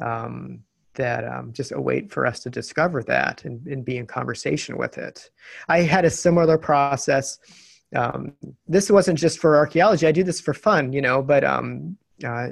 Um, 0.00 0.60
that 0.94 1.26
um, 1.26 1.52
just 1.52 1.72
await 1.72 2.10
for 2.10 2.26
us 2.26 2.40
to 2.40 2.50
discover 2.50 3.02
that 3.04 3.44
and, 3.44 3.66
and, 3.66 3.84
be 3.84 3.96
in 3.96 4.06
conversation 4.06 4.76
with 4.76 4.98
it. 4.98 5.30
I 5.68 5.82
had 5.82 6.04
a 6.04 6.10
similar 6.10 6.58
process. 6.58 7.38
Um, 7.94 8.32
this 8.66 8.90
wasn't 8.90 9.18
just 9.18 9.38
for 9.38 9.56
archaeology. 9.56 10.06
I 10.06 10.12
do 10.12 10.24
this 10.24 10.40
for 10.40 10.54
fun, 10.54 10.92
you 10.92 11.00
know, 11.00 11.22
but 11.22 11.44
um, 11.44 11.96
uh, 12.24 12.48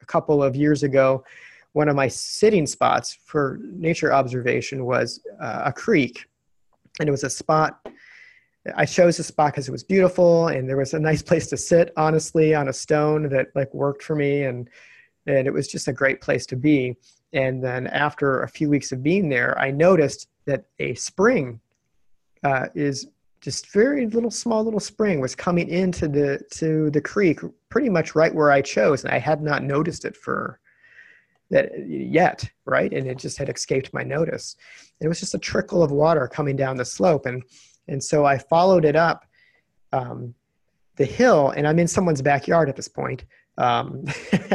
a 0.00 0.06
couple 0.06 0.42
of 0.42 0.56
years 0.56 0.82
ago, 0.82 1.24
one 1.72 1.88
of 1.88 1.96
my 1.96 2.08
sitting 2.08 2.66
spots 2.66 3.18
for 3.24 3.58
nature 3.62 4.12
observation 4.12 4.84
was 4.84 5.20
uh, 5.40 5.62
a 5.66 5.72
creek. 5.72 6.26
And 7.00 7.08
it 7.08 7.12
was 7.12 7.24
a 7.24 7.30
spot, 7.30 7.80
I 8.76 8.84
chose 8.84 9.16
the 9.16 9.22
spot 9.22 9.52
because 9.52 9.68
it 9.68 9.72
was 9.72 9.82
beautiful 9.82 10.48
and 10.48 10.68
there 10.68 10.76
was 10.76 10.94
a 10.94 11.00
nice 11.00 11.22
place 11.22 11.46
to 11.48 11.56
sit, 11.56 11.92
honestly, 11.96 12.54
on 12.54 12.68
a 12.68 12.72
stone 12.72 13.28
that 13.30 13.48
like 13.54 13.72
worked 13.72 14.02
for 14.02 14.14
me. 14.14 14.42
And, 14.42 14.68
and 15.26 15.46
it 15.46 15.52
was 15.52 15.68
just 15.68 15.88
a 15.88 15.92
great 15.92 16.20
place 16.20 16.46
to 16.46 16.56
be 16.56 16.96
and 17.32 17.62
then 17.62 17.86
after 17.86 18.42
a 18.42 18.48
few 18.48 18.68
weeks 18.68 18.92
of 18.92 19.02
being 19.02 19.28
there, 19.28 19.58
I 19.58 19.70
noticed 19.70 20.28
that 20.44 20.64
a 20.78 20.94
spring 20.94 21.60
uh, 22.44 22.66
is 22.74 23.08
just 23.40 23.72
very 23.72 24.06
little 24.06 24.30
small 24.30 24.64
little 24.64 24.80
spring 24.80 25.20
was 25.20 25.34
coming 25.34 25.68
into 25.68 26.06
the 26.08 26.40
to 26.52 26.90
the 26.90 27.00
creek 27.00 27.40
pretty 27.68 27.88
much 27.88 28.14
right 28.14 28.34
where 28.34 28.52
I 28.52 28.62
chose, 28.62 29.04
and 29.04 29.12
I 29.12 29.18
had 29.18 29.42
not 29.42 29.64
noticed 29.64 30.04
it 30.04 30.16
for 30.16 30.60
that 31.50 31.70
yet, 31.86 32.48
right? 32.64 32.92
And 32.92 33.06
it 33.06 33.18
just 33.18 33.36
had 33.36 33.48
escaped 33.48 33.92
my 33.92 34.02
notice. 34.02 34.56
It 35.00 35.08
was 35.08 35.20
just 35.20 35.34
a 35.34 35.38
trickle 35.38 35.82
of 35.82 35.90
water 35.90 36.28
coming 36.28 36.56
down 36.56 36.76
the 36.76 36.84
slope, 36.84 37.26
and 37.26 37.42
and 37.88 38.02
so 38.02 38.24
I 38.24 38.38
followed 38.38 38.84
it 38.84 38.96
up 38.96 39.26
um, 39.92 40.34
the 40.96 41.04
hill, 41.04 41.50
and 41.50 41.66
I'm 41.66 41.78
in 41.78 41.88
someone's 41.88 42.22
backyard 42.22 42.68
at 42.68 42.76
this 42.76 42.88
point, 42.88 43.24
um, 43.58 44.04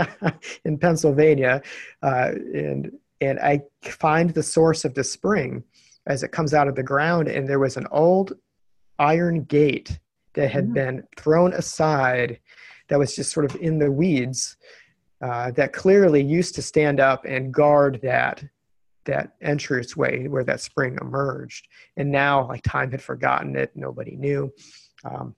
in 0.66 0.78
Pennsylvania, 0.78 1.62
uh, 2.02 2.32
and 2.54 2.92
and 3.20 3.40
I 3.40 3.62
find 3.84 4.30
the 4.30 4.44
source 4.44 4.86
of 4.86 4.94
the 4.94 5.04
spring 5.04 5.64
as 6.06 6.24
it 6.24 6.32
comes 6.32 6.54
out 6.54 6.68
of 6.68 6.76
the 6.76 6.84
ground, 6.84 7.28
and 7.28 7.48
there 7.48 7.60
was 7.60 7.78
an 7.78 7.88
old 7.92 8.34
iron 9.00 9.44
gate 9.44 10.00
that 10.34 10.52
had 10.52 10.70
mm. 10.70 10.74
been 10.74 11.04
thrown 11.18 11.54
aside, 11.54 12.40
that 12.88 13.00
was 13.00 13.16
just 13.16 13.32
sort 13.32 13.46
of 13.46 13.56
in 13.62 13.80
the 13.80 13.92
weeds, 13.92 14.56
uh, 15.22 15.52
that 15.52 15.74
clearly 15.74 16.22
used 16.22 16.56
to 16.56 16.62
stand 16.62 17.00
up 17.00 17.26
and 17.26 17.54
guard 17.54 18.00
that 18.04 18.44
that 19.06 19.32
entranceway 19.40 20.28
where 20.28 20.44
that 20.44 20.60
spring 20.60 20.98
emerged, 21.00 21.68
and 21.96 22.12
now 22.12 22.48
like 22.48 22.62
time 22.64 22.92
had 22.92 23.02
forgotten 23.02 23.56
it, 23.56 23.72
nobody 23.74 24.16
knew. 24.16 24.52
Um, 25.06 25.34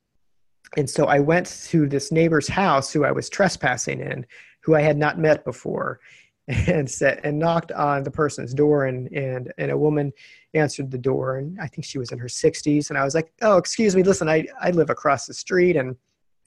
and 0.77 0.89
so 0.89 1.05
I 1.05 1.19
went 1.19 1.65
to 1.67 1.87
this 1.87 2.11
neighbor's 2.11 2.47
house 2.47 2.91
who 2.91 3.05
I 3.05 3.11
was 3.11 3.29
trespassing 3.29 3.99
in, 3.99 4.25
who 4.61 4.75
I 4.75 4.81
had 4.81 4.97
not 4.97 5.19
met 5.19 5.43
before, 5.43 5.99
and 6.47 6.89
said 6.89 7.21
and 7.23 7.39
knocked 7.39 7.71
on 7.71 8.03
the 8.03 8.11
person's 8.11 8.53
door, 8.53 8.85
and 8.85 9.07
and 9.11 9.51
and 9.57 9.71
a 9.71 9.77
woman 9.77 10.11
answered 10.53 10.91
the 10.91 10.97
door, 10.97 11.37
and 11.37 11.59
I 11.59 11.67
think 11.67 11.85
she 11.85 11.99
was 11.99 12.11
in 12.11 12.19
her 12.19 12.27
60s, 12.27 12.89
and 12.89 12.97
I 12.97 13.03
was 13.03 13.15
like, 13.15 13.31
oh, 13.41 13.57
excuse 13.57 13.95
me, 13.95 14.03
listen, 14.03 14.29
I 14.29 14.45
I 14.59 14.71
live 14.71 14.89
across 14.89 15.25
the 15.25 15.33
street, 15.33 15.75
and 15.75 15.95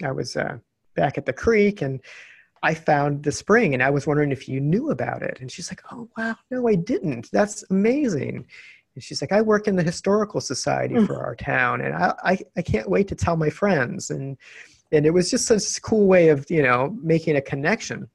I 0.03 0.13
was 0.13 0.37
uh, 0.37 0.59
back 0.95 1.19
at 1.19 1.27
the 1.27 1.33
creek, 1.33 1.83
and 1.83 2.01
I 2.63 2.75
found 2.75 3.25
the 3.25 3.33
spring 3.33 3.75
and 3.75 3.83
I 3.83 3.91
was 3.91 4.07
wondering 4.07 4.31
if 4.31 4.49
you 4.49 4.61
knew 4.61 4.91
about 4.91 5.23
it. 5.23 5.39
And 5.41 5.51
she's 5.51 5.71
like, 5.71 5.83
Oh, 5.91 6.09
wow, 6.17 6.37
no, 6.51 6.69
I 6.69 6.77
didn't. 6.77 7.29
That's 7.33 7.65
amazing. 7.71 8.47
And 8.95 9.03
she's 9.03 9.23
like, 9.23 9.33
I 9.33 9.41
work 9.41 9.69
in 9.69 9.77
the 9.77 9.83
historical 9.83 10.41
society 10.41 10.95
mm. 10.95 11.07
for 11.07 11.25
our 11.25 11.35
town 11.35 11.81
and 11.81 11.95
I, 11.95 12.15
I, 12.23 12.39
I 12.57 12.63
can't 12.63 12.91
wait 12.91 13.09
to 13.09 13.15
tell 13.15 13.37
my 13.37 13.51
friends. 13.51 14.11
And, 14.11 14.37
and 14.93 15.07
it 15.07 15.11
was 15.11 15.31
just 15.31 15.47
such 15.47 15.79
a 15.79 15.81
cool 15.81 16.07
way 16.07 16.29
of, 16.29 16.51
you 16.51 16.63
know, 16.63 16.97
making 17.03 17.37
a 17.37 17.41
connection. 17.41 18.09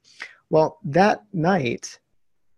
Well, 0.49 0.80
that 0.86 1.23
night, 1.34 1.99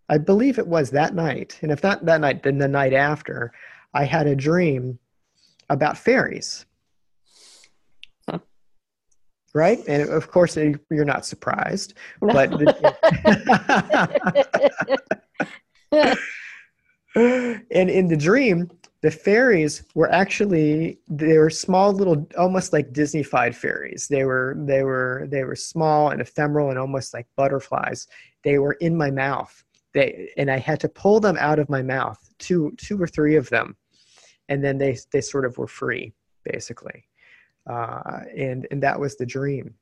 I 0.08 0.18
believe 0.18 0.58
it 0.58 0.66
was 0.66 0.90
that 0.90 1.14
night, 1.14 1.58
and 1.62 1.72
if 1.72 1.82
not 1.82 2.04
that 2.04 2.20
night, 2.20 2.42
then 2.42 2.58
the 2.58 2.68
night 2.68 2.92
after, 2.92 3.52
I 3.94 4.04
had 4.04 4.26
a 4.26 4.36
dream 4.36 4.98
about 5.68 5.96
fairies. 5.96 6.66
Huh. 8.28 8.40
Right? 9.54 9.78
And 9.88 10.08
of 10.10 10.30
course, 10.30 10.56
you're 10.56 11.04
not 11.04 11.24
surprised. 11.24 11.94
No. 12.20 12.34
But. 12.34 12.50
and 17.14 17.90
in 17.90 18.08
the 18.08 18.16
dream, 18.16 18.70
the 19.02 19.10
fairies 19.10 19.82
were 19.94 20.10
actually 20.12 20.98
they 21.08 21.38
were 21.38 21.50
small 21.50 21.92
little 21.92 22.26
almost 22.36 22.72
like 22.72 22.92
disneyfied 22.92 23.54
fairies. 23.54 24.08
They 24.08 24.24
were 24.24 24.56
they 24.58 24.82
were 24.82 25.26
they 25.28 25.44
were 25.44 25.56
small 25.56 26.10
and 26.10 26.20
ephemeral 26.20 26.70
and 26.70 26.78
almost 26.78 27.14
like 27.14 27.26
butterflies. 27.36 28.06
They 28.44 28.58
were 28.58 28.74
in 28.74 28.96
my 28.96 29.10
mouth. 29.10 29.64
They 29.92 30.30
and 30.36 30.50
I 30.50 30.58
had 30.58 30.80
to 30.80 30.88
pull 30.88 31.18
them 31.18 31.36
out 31.40 31.58
of 31.58 31.70
my 31.70 31.82
mouth, 31.82 32.18
two 32.38 32.72
two 32.76 33.00
or 33.00 33.06
three 33.06 33.36
of 33.36 33.48
them, 33.48 33.76
and 34.48 34.62
then 34.62 34.78
they 34.78 34.98
they 35.12 35.22
sort 35.22 35.46
of 35.46 35.56
were 35.56 35.66
free, 35.66 36.12
basically, 36.44 37.04
uh, 37.68 38.20
and 38.36 38.66
and 38.70 38.82
that 38.82 39.00
was 39.00 39.16
the 39.16 39.26
dream. 39.26 39.74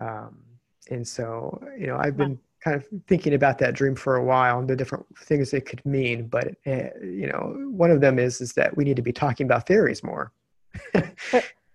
Um, 0.00 0.42
and 0.90 1.06
so 1.06 1.62
you 1.78 1.86
know 1.88 1.96
I've 1.96 2.16
been 2.16 2.38
kind 2.62 2.76
of 2.76 2.84
thinking 3.06 3.34
about 3.34 3.58
that 3.58 3.74
dream 3.74 3.94
for 3.94 4.16
a 4.16 4.24
while 4.24 4.58
and 4.58 4.68
the 4.68 4.76
different 4.76 5.06
things 5.18 5.52
it 5.52 5.66
could 5.66 5.84
mean. 5.86 6.26
But 6.26 6.48
uh, 6.66 6.90
you 7.00 7.28
know, 7.28 7.56
one 7.70 7.90
of 7.90 8.00
them 8.00 8.18
is 8.18 8.40
is 8.40 8.52
that 8.54 8.76
we 8.76 8.84
need 8.84 8.96
to 8.96 9.02
be 9.02 9.12
talking 9.12 9.46
about 9.46 9.66
fairies 9.66 10.02
more. 10.02 10.32
um, 10.94 11.02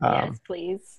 yes, 0.02 0.40
please. 0.46 0.98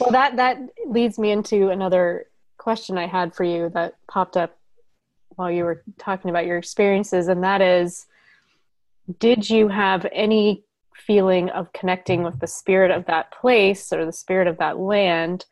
Well, 0.00 0.10
that 0.10 0.36
that 0.36 0.58
leads 0.86 1.18
me 1.18 1.30
into 1.30 1.70
another 1.70 2.26
question 2.58 2.98
I 2.98 3.06
had 3.06 3.34
for 3.34 3.44
you 3.44 3.70
that 3.70 3.94
popped 4.08 4.36
up 4.36 4.56
while 5.30 5.50
you 5.50 5.64
were 5.64 5.82
talking 5.98 6.30
about 6.30 6.46
your 6.46 6.58
experiences, 6.58 7.28
and 7.28 7.42
that 7.44 7.60
is 7.60 8.06
did 9.18 9.48
you 9.48 9.68
have 9.68 10.06
any 10.12 10.64
feeling 10.94 11.48
of 11.50 11.72
connecting 11.72 12.22
with 12.22 12.40
the 12.40 12.46
spirit 12.46 12.90
of 12.90 13.06
that 13.06 13.30
place 13.30 13.92
or 13.92 14.04
the 14.04 14.12
spirit 14.12 14.48
of 14.48 14.58
that 14.58 14.78
land? 14.78 15.44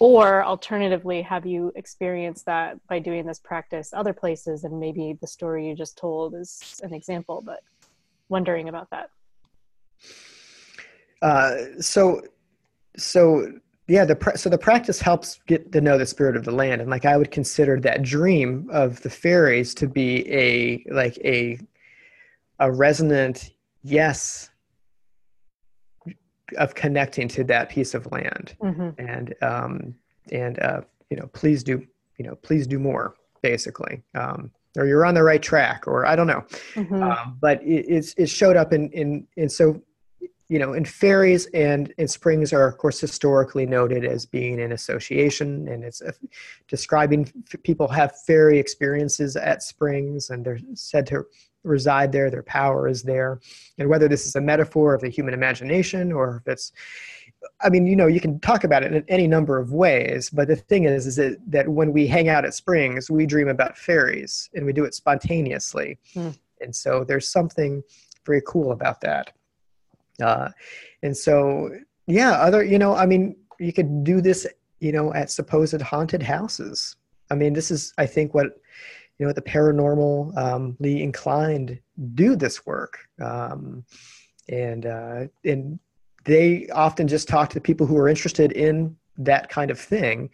Or 0.00 0.44
alternatively, 0.44 1.22
have 1.22 1.46
you 1.46 1.72
experienced 1.76 2.46
that 2.46 2.78
by 2.88 2.98
doing 2.98 3.26
this 3.26 3.38
practice 3.38 3.92
other 3.92 4.12
places? 4.12 4.64
And 4.64 4.80
maybe 4.80 5.16
the 5.20 5.26
story 5.26 5.68
you 5.68 5.76
just 5.76 5.96
told 5.96 6.34
is 6.34 6.80
an 6.82 6.92
example, 6.92 7.42
but 7.44 7.60
wondering 8.28 8.68
about 8.68 8.90
that. 8.90 9.10
Uh, 11.22 11.80
so, 11.80 12.22
so 12.96 13.52
yeah 13.86 14.04
the 14.04 14.32
so 14.34 14.48
the 14.48 14.58
practice 14.58 15.00
helps 15.00 15.40
get 15.46 15.70
to 15.72 15.80
know 15.80 15.98
the 15.98 16.06
spirit 16.06 16.36
of 16.36 16.44
the 16.44 16.50
land 16.50 16.80
and 16.80 16.90
like 16.90 17.04
i 17.04 17.16
would 17.16 17.30
consider 17.30 17.78
that 17.78 18.02
dream 18.02 18.68
of 18.72 19.00
the 19.02 19.10
fairies 19.10 19.74
to 19.74 19.86
be 19.86 20.30
a 20.32 20.84
like 20.90 21.18
a 21.18 21.58
a 22.60 22.70
resonant 22.70 23.50
yes 23.82 24.50
of 26.56 26.74
connecting 26.74 27.28
to 27.28 27.44
that 27.44 27.68
piece 27.68 27.94
of 27.94 28.10
land 28.12 28.56
mm-hmm. 28.62 28.90
and 28.98 29.34
um 29.42 29.94
and 30.32 30.58
uh 30.60 30.80
you 31.10 31.16
know 31.16 31.26
please 31.32 31.62
do 31.62 31.86
you 32.18 32.24
know 32.24 32.34
please 32.36 32.66
do 32.66 32.78
more 32.78 33.14
basically 33.42 34.02
um 34.14 34.50
or 34.76 34.86
you're 34.86 35.06
on 35.06 35.14
the 35.14 35.22
right 35.22 35.42
track 35.42 35.86
or 35.86 36.06
i 36.06 36.16
don't 36.16 36.26
know 36.26 36.44
mm-hmm. 36.74 37.02
um, 37.02 37.38
but 37.40 37.62
it, 37.62 37.86
it's 37.88 38.14
it 38.16 38.28
showed 38.28 38.56
up 38.56 38.72
in 38.72 38.90
in 38.90 39.26
and 39.36 39.50
so 39.50 39.80
you 40.48 40.58
know, 40.58 40.74
and 40.74 40.86
fairies 40.86 41.46
and, 41.46 41.92
and 41.96 42.10
springs 42.10 42.52
are, 42.52 42.68
of 42.68 42.76
course, 42.76 43.00
historically 43.00 43.64
noted 43.64 44.04
as 44.04 44.26
being 44.26 44.60
an 44.60 44.72
association, 44.72 45.66
and 45.68 45.82
it's 45.82 46.02
a, 46.02 46.12
describing 46.68 47.32
people 47.62 47.88
have 47.88 48.14
fairy 48.26 48.58
experiences 48.58 49.36
at 49.36 49.62
springs, 49.62 50.30
and 50.30 50.44
they're 50.44 50.60
said 50.74 51.06
to 51.06 51.24
reside 51.64 52.12
there. 52.12 52.30
Their 52.30 52.42
power 52.44 52.88
is 52.88 53.02
there, 53.02 53.40
and 53.78 53.88
whether 53.88 54.08
this 54.08 54.26
is 54.26 54.36
a 54.36 54.40
metaphor 54.40 54.94
of 54.94 55.00
the 55.00 55.08
human 55.08 55.34
imagination 55.34 56.12
or 56.12 56.36
if 56.36 56.52
it's, 56.52 56.72
I 57.60 57.68
mean, 57.68 57.86
you 57.86 57.96
know, 57.96 58.06
you 58.06 58.20
can 58.20 58.38
talk 58.40 58.64
about 58.64 58.84
it 58.84 58.92
in 58.94 59.04
any 59.08 59.26
number 59.26 59.58
of 59.58 59.72
ways. 59.72 60.30
But 60.30 60.48
the 60.48 60.56
thing 60.56 60.84
is, 60.84 61.06
is 61.06 61.16
that, 61.16 61.38
that 61.48 61.68
when 61.68 61.92
we 61.92 62.06
hang 62.06 62.28
out 62.28 62.44
at 62.44 62.54
springs, 62.54 63.10
we 63.10 63.26
dream 63.26 63.48
about 63.48 63.76
fairies, 63.76 64.48
and 64.54 64.64
we 64.64 64.72
do 64.72 64.84
it 64.84 64.94
spontaneously, 64.94 65.98
mm. 66.14 66.38
and 66.60 66.74
so 66.74 67.04
there's 67.04 67.28
something 67.28 67.82
very 68.24 68.42
cool 68.46 68.72
about 68.72 69.00
that. 69.00 69.32
Uh, 70.22 70.48
and 71.02 71.16
so, 71.16 71.70
yeah, 72.06 72.32
other, 72.32 72.62
you 72.62 72.78
know, 72.78 72.94
I 72.94 73.04
mean, 73.04 73.36
you 73.58 73.72
could 73.72 74.04
do 74.04 74.20
this, 74.20 74.46
you 74.80 74.92
know, 74.92 75.12
at 75.12 75.30
supposed 75.30 75.80
haunted 75.80 76.22
houses. 76.22 76.96
I 77.30 77.34
mean, 77.34 77.52
this 77.52 77.70
is, 77.70 77.92
I 77.98 78.06
think, 78.06 78.34
what, 78.34 78.60
you 79.18 79.26
know, 79.26 79.32
the 79.32 79.42
paranormally 79.42 80.36
um, 80.36 80.76
inclined 80.80 81.80
do 82.14 82.36
this 82.36 82.66
work. 82.66 82.98
Um, 83.20 83.84
and, 84.48 84.86
uh, 84.86 85.26
and 85.44 85.78
they 86.24 86.68
often 86.68 87.06
just 87.06 87.28
talk 87.28 87.50
to 87.50 87.60
people 87.60 87.86
who 87.86 87.96
are 87.96 88.08
interested 88.08 88.52
in 88.52 88.96
that 89.18 89.48
kind 89.48 89.70
of 89.70 89.78
thing. 89.78 90.30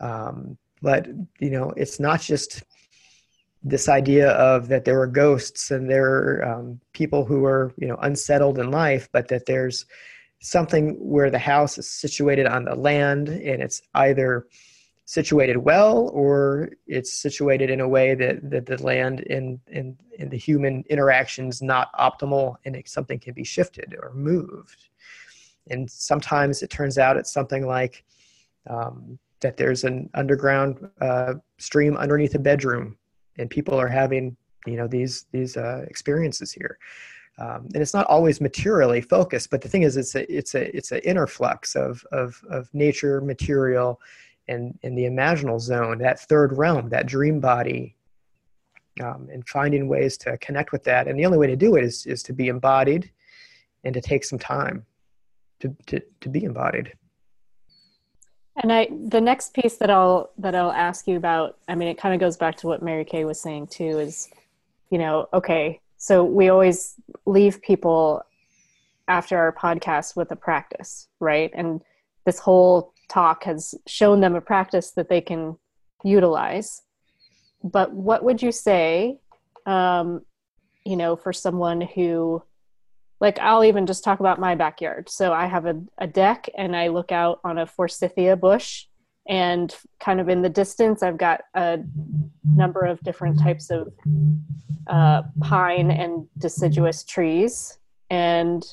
Um, 0.00 0.56
but, 0.80 1.08
you 1.40 1.50
know, 1.50 1.72
it's 1.76 2.00
not 2.00 2.20
just 2.20 2.62
this 3.62 3.88
idea 3.88 4.30
of 4.30 4.68
that 4.68 4.84
there 4.84 5.00
are 5.00 5.06
ghosts 5.06 5.70
and 5.70 5.90
there 5.90 6.06
are 6.06 6.44
um, 6.44 6.80
people 6.92 7.24
who 7.24 7.44
are 7.44 7.74
you 7.76 7.86
know 7.86 7.96
unsettled 7.96 8.58
in 8.58 8.70
life 8.70 9.08
but 9.12 9.28
that 9.28 9.44
there's 9.46 9.84
something 10.40 10.96
where 10.98 11.30
the 11.30 11.38
house 11.38 11.76
is 11.76 11.90
situated 11.90 12.46
on 12.46 12.64
the 12.64 12.74
land 12.74 13.28
and 13.28 13.62
it's 13.62 13.82
either 13.94 14.46
situated 15.10 15.56
well 15.56 16.08
or 16.12 16.70
it's 16.86 17.12
situated 17.12 17.68
in 17.68 17.80
a 17.80 17.88
way 17.88 18.14
that, 18.14 18.48
that 18.48 18.64
the 18.64 18.80
land 18.80 19.26
and, 19.28 19.58
and, 19.66 19.96
and 20.20 20.30
the 20.30 20.36
human 20.36 20.84
interaction 20.88 21.48
is 21.48 21.60
not 21.60 21.92
optimal 21.94 22.54
and 22.64 22.80
something 22.86 23.18
can 23.18 23.34
be 23.34 23.42
shifted 23.42 23.96
or 24.00 24.12
moved. 24.14 24.88
And 25.68 25.90
sometimes 25.90 26.62
it 26.62 26.70
turns 26.70 26.96
out 26.96 27.16
it's 27.16 27.32
something 27.32 27.66
like 27.66 28.04
um, 28.68 29.18
that 29.40 29.56
there's 29.56 29.82
an 29.82 30.08
underground 30.14 30.88
uh, 31.00 31.34
stream 31.58 31.96
underneath 31.96 32.36
a 32.36 32.38
bedroom 32.38 32.96
and 33.36 33.50
people 33.50 33.74
are 33.74 33.88
having 33.88 34.36
you 34.64 34.76
know 34.76 34.86
these 34.86 35.26
these 35.32 35.56
uh, 35.56 35.84
experiences 35.88 36.52
here. 36.52 36.78
Um, 37.38 37.68
and 37.74 37.82
it's 37.82 37.94
not 37.94 38.06
always 38.06 38.40
materially 38.40 39.00
focused 39.00 39.50
but 39.50 39.60
the 39.60 39.68
thing 39.68 39.82
is 39.82 39.96
it's 39.96 40.14
a 40.14 40.22
it's 40.32 40.54
a 40.54 40.76
it's 40.76 40.92
an 40.92 41.00
interflux 41.00 41.74
of 41.74 42.04
of 42.12 42.40
of 42.48 42.68
nature 42.74 43.20
material 43.20 43.98
and 44.50 44.78
in 44.82 44.94
the 44.94 45.04
imaginal 45.04 45.60
zone 45.60 45.98
that 45.98 46.20
third 46.20 46.56
realm 46.56 46.88
that 46.88 47.06
dream 47.06 47.40
body 47.40 47.96
um, 49.02 49.28
and 49.32 49.48
finding 49.48 49.88
ways 49.88 50.18
to 50.18 50.36
connect 50.38 50.72
with 50.72 50.84
that 50.84 51.08
and 51.08 51.18
the 51.18 51.24
only 51.24 51.38
way 51.38 51.46
to 51.46 51.56
do 51.56 51.76
it 51.76 51.84
is 51.84 52.06
is 52.06 52.22
to 52.22 52.32
be 52.32 52.48
embodied 52.48 53.10
and 53.84 53.94
to 53.94 54.00
take 54.00 54.24
some 54.24 54.38
time 54.38 54.84
to 55.60 55.74
to, 55.86 56.00
to 56.20 56.28
be 56.28 56.44
embodied 56.44 56.92
and 58.62 58.72
I 58.72 58.88
the 59.08 59.20
next 59.20 59.54
piece 59.54 59.76
that 59.76 59.90
I'll 59.90 60.30
that 60.38 60.54
I'll 60.54 60.72
ask 60.72 61.06
you 61.06 61.16
about, 61.16 61.56
I 61.68 61.74
mean 61.74 61.88
it 61.88 61.98
kind 61.98 62.14
of 62.14 62.20
goes 62.20 62.36
back 62.36 62.56
to 62.58 62.66
what 62.66 62.82
Mary 62.82 63.04
Kay 63.04 63.24
was 63.24 63.40
saying 63.40 63.68
too 63.68 63.98
is, 63.98 64.28
you 64.90 64.98
know, 64.98 65.28
okay, 65.32 65.80
so 65.96 66.24
we 66.24 66.48
always 66.48 66.94
leave 67.24 67.62
people 67.62 68.22
after 69.08 69.38
our 69.38 69.52
podcast 69.52 70.14
with 70.14 70.30
a 70.30 70.36
practice, 70.36 71.08
right? 71.20 71.50
And 71.54 71.80
this 72.24 72.38
whole 72.38 72.92
talk 73.10 73.44
has 73.44 73.74
shown 73.86 74.20
them 74.20 74.34
a 74.34 74.40
practice 74.40 74.92
that 74.92 75.08
they 75.08 75.20
can 75.20 75.56
utilize. 76.04 76.82
But 77.62 77.92
what 77.92 78.24
would 78.24 78.40
you 78.40 78.52
say, 78.52 79.18
um, 79.66 80.22
you 80.84 80.96
know, 80.96 81.16
for 81.16 81.32
someone 81.32 81.80
who 81.82 82.42
like 83.20 83.38
I'll 83.38 83.64
even 83.64 83.86
just 83.86 84.02
talk 84.02 84.20
about 84.20 84.40
my 84.40 84.54
backyard. 84.54 85.08
So 85.10 85.32
I 85.32 85.46
have 85.46 85.66
a, 85.66 85.80
a 85.98 86.06
deck 86.06 86.48
and 86.56 86.74
I 86.74 86.88
look 86.88 87.12
out 87.12 87.40
on 87.44 87.58
a 87.58 87.66
forsythia 87.66 88.36
bush 88.36 88.86
and 89.28 89.76
kind 90.00 90.20
of 90.20 90.28
in 90.28 90.40
the 90.40 90.48
distance 90.48 91.02
I've 91.02 91.18
got 91.18 91.42
a 91.54 91.80
number 92.44 92.80
of 92.80 92.98
different 93.00 93.38
types 93.38 93.70
of 93.70 93.92
uh, 94.86 95.22
pine 95.40 95.90
and 95.90 96.26
deciduous 96.38 97.04
trees 97.04 97.78
and 98.08 98.64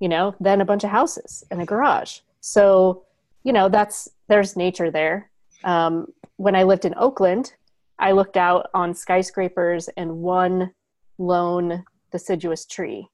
you 0.00 0.08
know 0.08 0.34
then 0.40 0.60
a 0.60 0.64
bunch 0.64 0.84
of 0.84 0.90
houses 0.90 1.44
and 1.50 1.60
a 1.60 1.66
garage. 1.66 2.20
So 2.40 3.04
you 3.44 3.52
know 3.52 3.68
that's 3.68 4.08
there's 4.28 4.56
nature 4.56 4.90
there. 4.90 5.30
Um, 5.64 6.06
when 6.36 6.56
I 6.56 6.64
lived 6.64 6.84
in 6.84 6.94
Oakland, 6.96 7.54
I 7.98 8.12
looked 8.12 8.36
out 8.36 8.68
on 8.74 8.94
skyscrapers 8.94 9.88
and 9.96 10.18
one 10.18 10.72
lone 11.18 11.84
deciduous 12.10 12.66
tree 12.66 13.08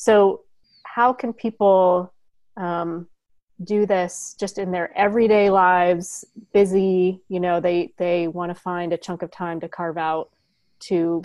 so, 0.00 0.42
how 0.84 1.12
can 1.12 1.32
people 1.32 2.14
um, 2.56 3.08
do 3.64 3.84
this 3.84 4.36
just 4.38 4.56
in 4.58 4.70
their 4.70 4.96
everyday 4.96 5.50
lives, 5.50 6.24
busy, 6.52 7.20
you 7.28 7.40
know, 7.40 7.58
they 7.58 7.92
they 7.98 8.28
want 8.28 8.54
to 8.54 8.54
find 8.54 8.92
a 8.92 8.96
chunk 8.96 9.22
of 9.22 9.32
time 9.32 9.58
to 9.58 9.68
carve 9.68 9.98
out 9.98 10.30
to 10.86 11.20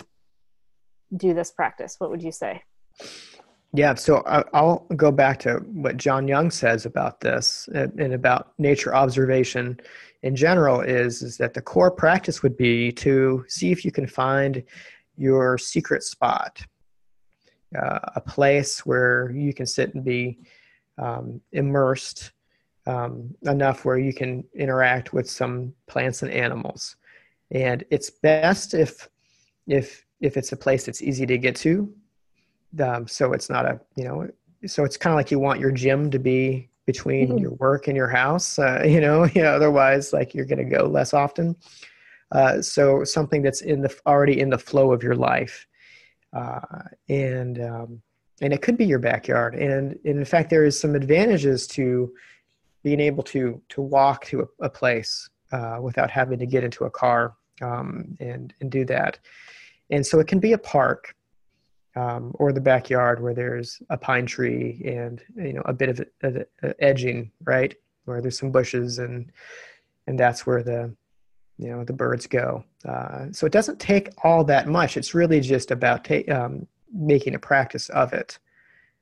do 1.16 1.34
this 1.34 1.52
practice, 1.52 2.00
what 2.00 2.10
would 2.10 2.20
you 2.20 2.32
say? 2.32 2.62
Yeah, 3.76 3.94
so 3.94 4.22
I'll 4.52 4.86
go 4.94 5.10
back 5.10 5.40
to 5.40 5.54
what 5.54 5.96
Jon 5.96 6.28
Young 6.28 6.52
says 6.52 6.86
about 6.86 7.18
this 7.18 7.68
and 7.74 8.14
about 8.14 8.52
nature 8.56 8.94
observation 8.94 9.80
in 10.22 10.36
general 10.36 10.80
is, 10.80 11.22
is 11.22 11.36
that 11.38 11.54
the 11.54 11.60
core 11.60 11.90
practice 11.90 12.40
would 12.40 12.56
be 12.56 12.92
to 12.92 13.44
see 13.48 13.72
if 13.72 13.84
you 13.84 13.90
can 13.90 14.06
find 14.06 14.62
your 15.16 15.58
secret 15.58 16.04
spot, 16.04 16.64
uh, 17.76 17.98
a 18.14 18.20
place 18.20 18.86
where 18.86 19.32
you 19.32 19.52
can 19.52 19.66
sit 19.66 19.92
and 19.92 20.04
be 20.04 20.38
um, 20.96 21.40
immersed 21.50 22.30
um, 22.86 23.34
enough 23.42 23.84
where 23.84 23.98
you 23.98 24.14
can 24.14 24.44
interact 24.54 25.12
with 25.12 25.28
some 25.28 25.74
plants 25.88 26.22
and 26.22 26.30
animals. 26.30 26.94
And 27.50 27.82
it's 27.90 28.08
best 28.08 28.72
if 28.72 29.08
if 29.66 30.06
if 30.20 30.36
it's 30.36 30.52
a 30.52 30.56
place 30.56 30.86
that's 30.86 31.02
easy 31.02 31.26
to 31.26 31.38
get 31.38 31.56
to 31.56 31.92
um, 32.80 33.06
so 33.06 33.32
it's 33.32 33.50
not 33.50 33.66
a 33.66 33.80
you 33.96 34.04
know 34.04 34.28
so 34.66 34.84
it's 34.84 34.96
kind 34.96 35.12
of 35.12 35.16
like 35.16 35.30
you 35.30 35.38
want 35.38 35.60
your 35.60 35.70
gym 35.70 36.10
to 36.10 36.18
be 36.18 36.68
between 36.86 37.28
mm-hmm. 37.28 37.38
your 37.38 37.52
work 37.52 37.88
and 37.88 37.96
your 37.96 38.08
house 38.08 38.58
uh, 38.58 38.82
you 38.86 39.00
know 39.00 39.24
yeah 39.34 39.50
otherwise 39.52 40.12
like 40.12 40.34
you're 40.34 40.46
going 40.46 40.58
to 40.58 40.76
go 40.76 40.86
less 40.86 41.14
often. 41.14 41.56
Uh, 42.32 42.60
so 42.60 43.04
something 43.04 43.42
that's 43.42 43.60
in 43.60 43.80
the 43.80 43.94
already 44.06 44.40
in 44.40 44.50
the 44.50 44.58
flow 44.58 44.92
of 44.92 45.02
your 45.02 45.14
life 45.14 45.66
uh, 46.32 46.60
and 47.08 47.60
um, 47.60 48.02
and 48.40 48.52
it 48.52 48.60
could 48.60 48.76
be 48.76 48.84
your 48.84 48.98
backyard. 48.98 49.54
And, 49.54 49.92
and, 50.04 50.18
in 50.18 50.24
fact 50.24 50.50
there 50.50 50.64
is 50.64 50.78
some 50.78 50.94
advantages 50.94 51.66
to 51.68 52.12
being 52.82 53.00
able 53.00 53.22
to 53.24 53.60
to 53.68 53.80
walk 53.82 54.24
to 54.26 54.40
a, 54.40 54.64
a 54.64 54.70
place 54.70 55.28
uh, 55.52 55.78
without 55.80 56.10
having 56.10 56.38
to 56.40 56.46
get 56.46 56.64
into 56.64 56.84
a 56.84 56.90
car 56.90 57.36
um, 57.62 58.16
and 58.20 58.52
and 58.60 58.70
do 58.70 58.84
that. 58.86 59.18
And 59.90 60.04
so 60.04 60.18
it 60.18 60.26
can 60.26 60.40
be 60.40 60.52
a 60.52 60.58
park 60.58 61.14
um, 61.96 62.32
or 62.34 62.52
the 62.52 62.60
backyard 62.60 63.22
where 63.22 63.34
there's 63.34 63.80
a 63.90 63.96
pine 63.96 64.26
tree 64.26 64.82
and 64.84 65.22
you 65.36 65.52
know 65.52 65.62
a 65.64 65.72
bit 65.72 65.88
of, 65.88 66.06
a, 66.22 66.46
a 66.62 66.74
edging, 66.82 67.30
right, 67.44 67.74
where 68.04 68.20
there's 68.20 68.38
some 68.38 68.50
bushes 68.50 68.98
and 68.98 69.30
and 70.06 70.18
that's 70.18 70.46
where 70.46 70.62
the 70.62 70.94
you 71.58 71.68
know 71.68 71.84
the 71.84 71.92
birds 71.92 72.26
go. 72.26 72.64
Uh, 72.86 73.26
so 73.32 73.46
it 73.46 73.52
doesn't 73.52 73.78
take 73.78 74.08
all 74.24 74.44
that 74.44 74.66
much. 74.66 74.96
It's 74.96 75.14
really 75.14 75.40
just 75.40 75.70
about 75.70 76.04
ta- 76.04 76.30
um, 76.30 76.66
making 76.92 77.34
a 77.34 77.38
practice 77.38 77.88
of 77.90 78.12
it. 78.12 78.38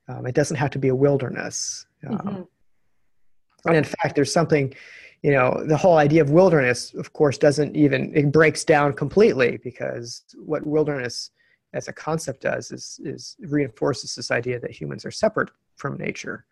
Um, 0.08 0.26
it 0.26 0.34
doesn't 0.34 0.56
have 0.56 0.70
to 0.70 0.78
be 0.78 0.88
a 0.88 0.94
wilderness. 0.94 1.86
Um, 2.06 2.18
mm-hmm. 2.18 2.42
And 3.66 3.76
in 3.76 3.84
fact, 3.84 4.16
there's 4.16 4.32
something, 4.32 4.74
you 5.22 5.30
know, 5.32 5.62
the 5.64 5.76
whole 5.76 5.96
idea 5.96 6.20
of 6.20 6.30
wilderness, 6.30 6.92
of 6.94 7.12
course, 7.12 7.38
doesn't 7.38 7.76
even 7.76 8.12
it 8.14 8.32
breaks 8.32 8.64
down 8.64 8.92
completely 8.92 9.58
because 9.62 10.22
what 10.34 10.66
wilderness 10.66 11.30
as 11.74 11.88
a 11.88 11.92
concept 11.92 12.42
does 12.42 12.70
is, 12.70 13.00
is 13.04 13.36
reinforces 13.40 14.14
this 14.14 14.30
idea 14.30 14.58
that 14.60 14.70
humans 14.70 15.04
are 15.04 15.10
separate 15.10 15.50
from 15.76 15.96
nature. 15.96 16.44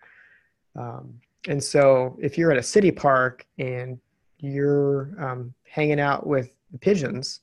Um, 0.76 1.20
and 1.48 1.62
so 1.62 2.16
if 2.20 2.36
you're 2.36 2.52
at 2.52 2.58
a 2.58 2.62
city 2.62 2.90
park 2.90 3.46
and 3.58 3.98
you're 4.38 5.12
um, 5.18 5.54
hanging 5.64 6.00
out 6.00 6.26
with 6.26 6.52
pigeons, 6.80 7.40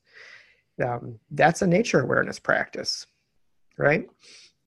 um, 0.84 1.20
that's 1.32 1.62
a 1.62 1.68
nature 1.68 2.02
awareness 2.02 2.40
practice, 2.40 3.08
right? 3.78 4.08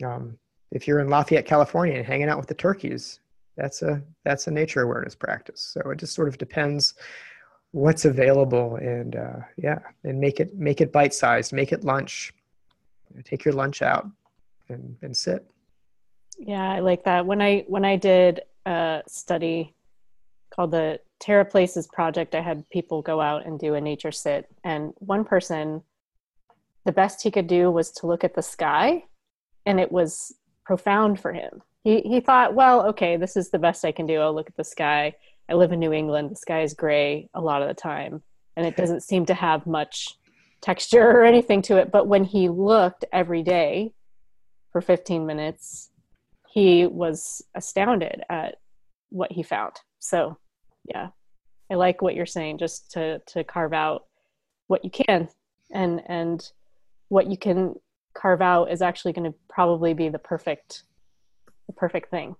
Um, 0.04 0.38
if 0.70 0.86
you're 0.86 1.00
in 1.00 1.08
Lafayette, 1.08 1.46
California 1.46 1.96
and 1.96 2.06
hanging 2.06 2.28
out 2.28 2.38
with 2.38 2.48
the 2.48 2.54
turkeys, 2.54 3.20
that's 3.56 3.82
a 3.82 4.02
that's 4.24 4.46
a 4.46 4.50
nature 4.50 4.82
awareness 4.82 5.14
practice. 5.14 5.60
So 5.60 5.90
it 5.90 5.98
just 5.98 6.14
sort 6.14 6.28
of 6.28 6.38
depends 6.38 6.94
what's 7.72 8.04
available 8.04 8.76
and 8.76 9.16
uh, 9.16 9.40
yeah, 9.56 9.80
and 10.04 10.18
make 10.18 10.40
it 10.40 10.56
make 10.56 10.80
it 10.80 10.92
bite 10.92 11.14
sized, 11.14 11.52
make 11.52 11.72
it 11.72 11.84
lunch, 11.84 12.32
you 13.10 13.16
know, 13.16 13.22
take 13.22 13.44
your 13.44 13.54
lunch 13.54 13.82
out 13.82 14.08
and, 14.68 14.96
and 15.02 15.16
sit. 15.16 15.44
Yeah 16.38 16.70
i 16.70 16.80
like 16.80 17.04
that. 17.04 17.26
When 17.26 17.40
i 17.42 17.64
when 17.68 17.84
i 17.84 17.96
did 17.96 18.42
a 18.66 19.02
study 19.06 19.74
called 20.50 20.70
the 20.70 21.00
terra 21.20 21.44
places 21.44 21.86
project 21.86 22.34
i 22.34 22.40
had 22.40 22.68
people 22.70 23.02
go 23.02 23.20
out 23.20 23.46
and 23.46 23.58
do 23.58 23.74
a 23.74 23.80
nature 23.80 24.12
sit. 24.12 24.48
And 24.64 24.92
one 24.96 25.24
person 25.24 25.82
the 26.86 26.92
best 26.92 27.22
he 27.22 27.30
could 27.30 27.46
do 27.46 27.70
was 27.70 27.90
to 27.90 28.06
look 28.06 28.24
at 28.24 28.34
the 28.34 28.42
sky 28.42 29.04
and 29.66 29.78
it 29.78 29.92
was 29.92 30.34
profound 30.64 31.20
for 31.20 31.32
him. 31.32 31.62
He 31.84 32.00
he 32.00 32.20
thought 32.20 32.54
well 32.54 32.86
okay 32.86 33.16
this 33.16 33.36
is 33.36 33.50
the 33.50 33.58
best 33.58 33.84
i 33.84 33.92
can 33.92 34.06
do. 34.06 34.20
I'll 34.20 34.34
look 34.34 34.48
at 34.48 34.56
the 34.56 34.64
sky. 34.64 35.14
I 35.48 35.54
live 35.54 35.72
in 35.72 35.80
new 35.80 35.92
england. 35.92 36.30
The 36.30 36.36
sky 36.36 36.62
is 36.62 36.74
gray 36.74 37.28
a 37.34 37.40
lot 37.40 37.62
of 37.62 37.68
the 37.68 37.74
time 37.74 38.22
and 38.56 38.66
it 38.66 38.76
doesn't 38.80 39.02
seem 39.02 39.26
to 39.26 39.34
have 39.34 39.66
much 39.66 40.16
texture 40.60 41.10
or 41.10 41.24
anything 41.24 41.62
to 41.62 41.76
it. 41.78 41.90
But 41.90 42.06
when 42.06 42.24
he 42.24 42.48
looked 42.48 43.04
every 43.12 43.42
day 43.42 43.92
for 44.72 44.80
15 44.80 45.26
minutes, 45.26 45.90
he 46.48 46.86
was 46.86 47.42
astounded 47.54 48.22
at 48.28 48.56
what 49.10 49.32
he 49.32 49.42
found. 49.42 49.72
So, 49.98 50.38
yeah, 50.84 51.08
I 51.70 51.74
like 51.74 52.02
what 52.02 52.14
you're 52.14 52.26
saying. 52.26 52.58
Just 52.58 52.90
to 52.92 53.20
to 53.28 53.44
carve 53.44 53.72
out 53.72 54.06
what 54.66 54.84
you 54.84 54.90
can, 54.90 55.28
and 55.70 56.02
and 56.06 56.50
what 57.08 57.30
you 57.30 57.36
can 57.36 57.74
carve 58.14 58.42
out 58.42 58.70
is 58.70 58.82
actually 58.82 59.12
going 59.12 59.30
to 59.30 59.38
probably 59.48 59.94
be 59.94 60.08
the 60.08 60.18
perfect 60.18 60.84
the 61.66 61.72
perfect 61.72 62.10
thing. 62.10 62.34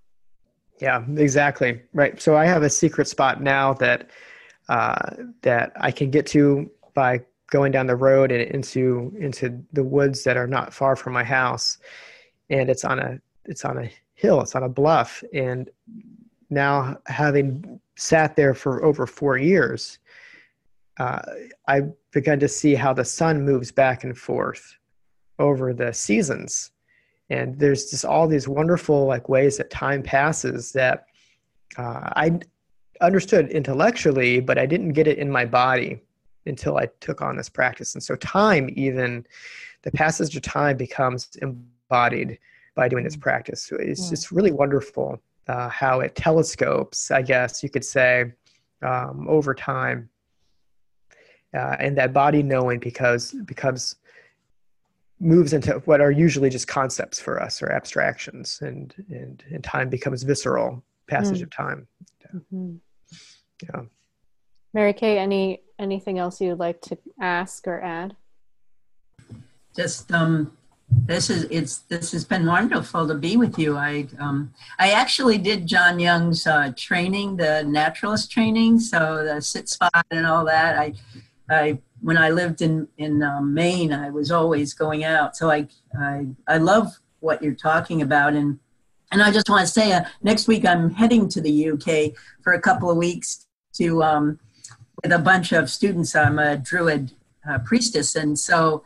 Yeah, 0.81 1.05
exactly. 1.17 1.83
Right. 1.93 2.21
So 2.21 2.37
I 2.37 2.47
have 2.47 2.63
a 2.63 2.71
secret 2.71 3.07
spot 3.07 3.43
now 3.43 3.75
that 3.75 4.11
uh, 4.69 5.15
that 5.43 5.73
I 5.77 5.91
can 5.91 6.11
get 6.11 6.27
to 6.29 6.71
by 6.95 7.21
going 7.51 7.73
down 7.73 7.87
the 7.87 7.97
road 7.97 8.33
and 8.33 8.43
into 8.43 9.13
into 9.19 9.63
the 9.73 9.85
woods 9.85 10.25
that 10.25 10.37
are 10.37 10.47
not 10.47 10.73
far 10.73 10.97
from 10.97 11.13
my 11.13 11.25
house. 11.25 11.79
And 12.49 12.71
it's 12.71 12.85
on 12.85 12.99
a 12.99 13.21
it's 13.45 13.65
on 13.65 13.79
a 13.79 13.91
hill 14.15 14.41
it's 14.41 14.55
on 14.55 14.63
a 14.63 14.69
bluff. 14.69 15.23
And 15.35 15.69
now 16.49 16.99
having 17.07 17.81
sat 17.97 18.37
there 18.37 18.55
for 18.55 18.85
over 18.85 19.07
four 19.07 19.37
years 19.37 19.99
uh, 20.99 21.21
i've 21.69 21.93
begun 22.13 22.41
to 22.41 22.49
see 22.49 22.75
how 22.75 22.93
the 22.93 23.05
sun 23.05 23.45
moves 23.45 23.71
back 23.71 24.05
and 24.05 24.17
forth 24.17 24.77
over 25.39 25.73
the 25.73 25.93
seasons. 25.93 26.73
And 27.31 27.59
there's 27.59 27.91
just 27.91 28.05
all 28.05 28.27
these 28.27 28.49
wonderful 28.49 29.07
like 29.07 29.29
ways 29.29 29.57
that 29.57 29.71
time 29.71 30.03
passes 30.03 30.73
that 30.73 31.07
uh, 31.79 32.11
i 32.17 32.39
understood 33.01 33.49
intellectually 33.49 34.41
but 34.41 34.59
i 34.59 34.67
didn't 34.67 34.93
get 34.93 35.07
it 35.07 35.19
in 35.19 35.31
my 35.31 35.45
body 35.45 36.03
until 36.47 36.79
I 36.79 36.89
took 37.01 37.23
on 37.23 37.37
this 37.37 37.49
practice. 37.49 37.95
And 37.95 38.03
so 38.03 38.17
time 38.17 38.71
even 38.75 39.27
the 39.83 39.91
passage 39.91 40.37
of 40.37 40.43
time 40.43 40.77
becomes 40.77 41.29
embodied 41.41 42.39
by 42.75 42.89
doing 42.89 43.05
this 43.05 43.17
mm. 43.17 43.21
practice. 43.21 43.63
So 43.65 43.77
it's 43.77 44.05
yeah. 44.05 44.11
just 44.11 44.31
really 44.31 44.53
wonderful 44.53 45.21
uh, 45.49 45.69
how 45.69 46.01
it 46.01 46.15
telescopes, 46.15 47.11
I 47.11 47.23
guess 47.23 47.63
you 47.63 47.69
could 47.69 47.85
say, 47.85 48.33
um, 48.83 49.27
over 49.29 49.55
time. 49.55 50.09
Uh, 51.53 51.77
and 51.81 51.99
that 51.99 52.13
body 52.13 52.43
knowing 52.43 52.79
because 52.79 53.33
becomes 53.45 53.97
moves 55.19 55.53
into 55.53 55.73
what 55.85 56.01
are 56.01 56.11
usually 56.11 56.49
just 56.49 56.67
concepts 56.67 57.21
for 57.21 57.43
us 57.43 57.63
or 57.63 57.71
abstractions 57.71 58.59
and 58.63 58.95
and, 59.11 59.45
and 59.53 59.63
time 59.63 59.89
becomes 59.89 60.23
visceral 60.23 60.83
passage 61.09 61.41
mm. 61.41 61.43
of 61.43 61.51
time 61.51 61.87
mm-hmm. 62.35 62.77
yeah 63.65 63.83
mary 64.73 64.95
kay 64.95 65.19
any 65.19 65.61
anything 65.81 66.19
else 66.19 66.41
you'd 66.41 66.59
like 66.59 66.81
to 66.83 66.99
ask 67.21 67.67
or 67.67 67.81
add? 67.81 68.15
Just 69.75 70.13
um, 70.13 70.57
this 70.91 71.31
is 71.31 71.45
it's 71.51 71.79
this 71.89 72.13
has 72.13 72.25
been 72.25 72.47
wonderful 72.47 73.07
to 73.09 73.15
be 73.15 73.37
with 73.37 73.59
you. 73.59 73.77
I 73.77 74.07
um, 74.19 74.53
I 74.79 74.91
actually 74.91 75.39
did 75.39 75.67
Jon 75.67 75.99
Young's 75.99 76.47
uh, 76.47 76.73
training, 76.77 77.37
the 77.37 77.65
naturalist 77.65 78.31
training, 78.31 78.81
so 78.81 79.25
the 79.25 79.41
sit 79.41 79.69
spot 79.69 80.07
and 80.11 80.27
all 80.27 80.45
that. 80.45 80.77
I 80.79 80.95
I 81.49 81.79
when 82.01 82.19
I 82.19 82.31
lived 82.31 82.61
in 82.63 82.89
in 82.99 83.23
um, 83.23 83.55
Maine, 83.55 83.93
I 83.93 84.11
was 84.11 84.31
always 84.31 84.75
going 84.75 85.05
out. 85.05 85.37
So 85.37 85.51
I 85.51 85.69
I 85.99 86.27
I 86.47 86.59
love 86.59 86.99
what 87.21 87.43
you're 87.43 87.55
talking 87.55 88.03
about 88.03 88.35
and. 88.35 88.59
And 89.13 89.21
I 89.21 89.33
just 89.33 89.49
want 89.49 89.63
to 89.63 89.67
say, 89.67 89.93
uh, 89.93 90.05
next 90.23 90.47
week 90.47 90.65
I'm 90.65 90.89
heading 90.89 91.29
to 91.31 91.41
the 91.41 91.71
UK 91.71 92.17
for 92.45 92.53
a 92.53 92.61
couple 92.61 92.89
of 92.89 92.97
weeks 92.97 93.49
to 93.73 94.05
um, 94.05 94.39
with 95.03 95.13
a 95.13 95.19
bunch 95.19 95.53
of 95.53 95.71
students. 95.71 96.15
I'm 96.15 96.39
a 96.39 96.57
Druid 96.57 97.13
uh, 97.49 97.59
priestess, 97.61 98.17
and 98.17 98.39
so 98.39 98.85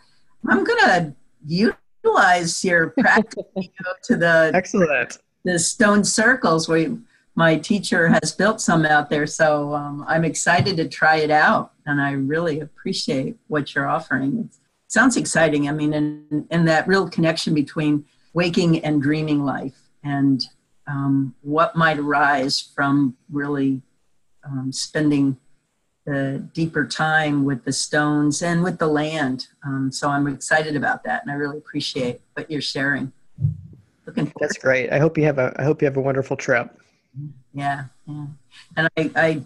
I'm 0.49 0.65
going 0.65 0.79
to 0.81 1.15
utilize 1.47 2.65
your 2.65 2.91
practice 2.99 3.45
you 3.57 3.69
know, 3.85 3.93
to 4.05 4.17
the 4.17 4.51
excellent 4.55 5.19
the 5.45 5.59
stone 5.59 6.05
circles 6.05 6.69
where 6.69 6.97
my 7.35 7.57
teacher 7.57 8.09
has 8.09 8.33
built 8.33 8.61
some 8.61 8.87
out 8.87 9.11
there. 9.11 9.27
So 9.27 9.75
um, 9.75 10.05
I'm 10.09 10.25
excited 10.25 10.77
to 10.79 10.89
try 10.89 11.17
it 11.17 11.31
out, 11.31 11.73
and 11.87 12.01
I 12.01 12.12
really 12.12 12.61
appreciate 12.61 13.37
what 13.49 13.75
you're 13.75 13.89
offering. 13.89 14.39
It 14.39 14.57
sounds 14.89 15.17
exciting. 15.17 15.69
I 15.69 15.73
mean, 15.73 15.93
and 15.93 16.47
and 16.51 16.67
that 16.69 16.89
real 16.89 17.09
connection 17.09 17.55
between 17.55 18.05
waking 18.33 18.85
and 18.85 19.03
dreaming 19.03 19.45
life, 19.45 19.77
and 20.03 20.43
um, 20.87 21.35
what 21.43 21.77
might 21.77 21.99
arise 21.99 22.61
from 22.61 23.17
really 23.31 23.83
um, 24.45 24.73
spending 24.73 25.39
the 26.05 26.47
deeper 26.53 26.87
time 26.87 27.45
with 27.45 27.65
the 27.65 27.73
stones 27.73 28.43
and 28.43 28.63
with 28.63 28.79
the 28.79 28.87
land. 28.87 29.49
Um, 29.65 29.91
so 29.91 30.09
I'm 30.09 30.27
excited 30.27 30.77
about 30.77 31.03
that, 31.05 31.23
and 31.23 31.31
I 31.31 31.35
really 31.35 31.59
appreciate 31.59 32.21
what 32.35 32.51
you're 32.51 32.61
sharing. 32.61 33.13
Looking 34.07 34.31
That's 34.39 34.59
great. 34.59 34.93
I 34.93 34.99
hope 34.99 35.17
you 35.17 35.25
have 35.25 35.39
a 35.39 35.55
I 35.59 35.65
hope 35.65 35.81
you 35.81 35.87
have 35.87 35.97
a 35.97 36.01
wonderful 36.01 36.37
trip. 36.37 36.79
Yeah, 37.55 37.85
yeah. 38.07 38.27
And 38.77 38.89
I, 38.97 39.11
I 39.17 39.43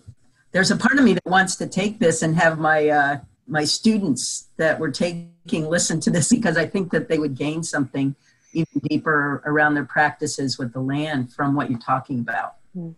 there's 0.51 0.71
a 0.71 0.77
part 0.77 0.99
of 0.99 1.05
me 1.05 1.13
that 1.15 1.27
wants 1.27 1.55
to 1.57 1.67
take 1.69 2.01
this 2.01 2.23
and 2.23 2.35
have 2.37 2.59
my 2.59 2.89
uh, 2.89 3.19
my 3.47 3.65
students 3.65 4.49
that 4.57 4.81
were 4.81 4.91
taking 4.91 5.67
listen 5.67 6.01
to 6.01 6.11
this 6.11 6.29
because 6.35 6.57
I 6.57 6.67
think 6.67 6.91
that 6.91 7.09
they 7.09 7.19
would 7.19 7.37
gain 7.37 7.63
something 7.63 8.17
even 8.53 8.81
deeper 8.89 9.43
around 9.45 9.75
their 9.75 9.85
practices 9.85 10.59
with 10.59 10.73
the 10.73 10.81
land 10.81 11.33
from 11.33 11.55
what 11.55 11.71
you're 11.71 11.79
talking 11.79 12.19
about. 12.19 12.57
Mm. 12.77 12.95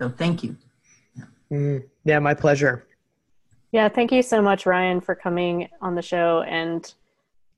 So 0.00 0.08
thank 0.08 0.42
you. 0.42 0.56
Yeah. 1.50 1.56
Mm. 1.56 1.84
yeah, 2.04 2.18
my 2.18 2.34
pleasure. 2.34 2.86
Yeah, 3.72 3.88
thank 3.88 4.12
you 4.12 4.22
so 4.22 4.40
much, 4.40 4.66
Ryan, 4.66 5.00
for 5.00 5.14
coming 5.14 5.68
on 5.80 5.94
the 5.94 6.02
show. 6.02 6.42
And 6.42 6.92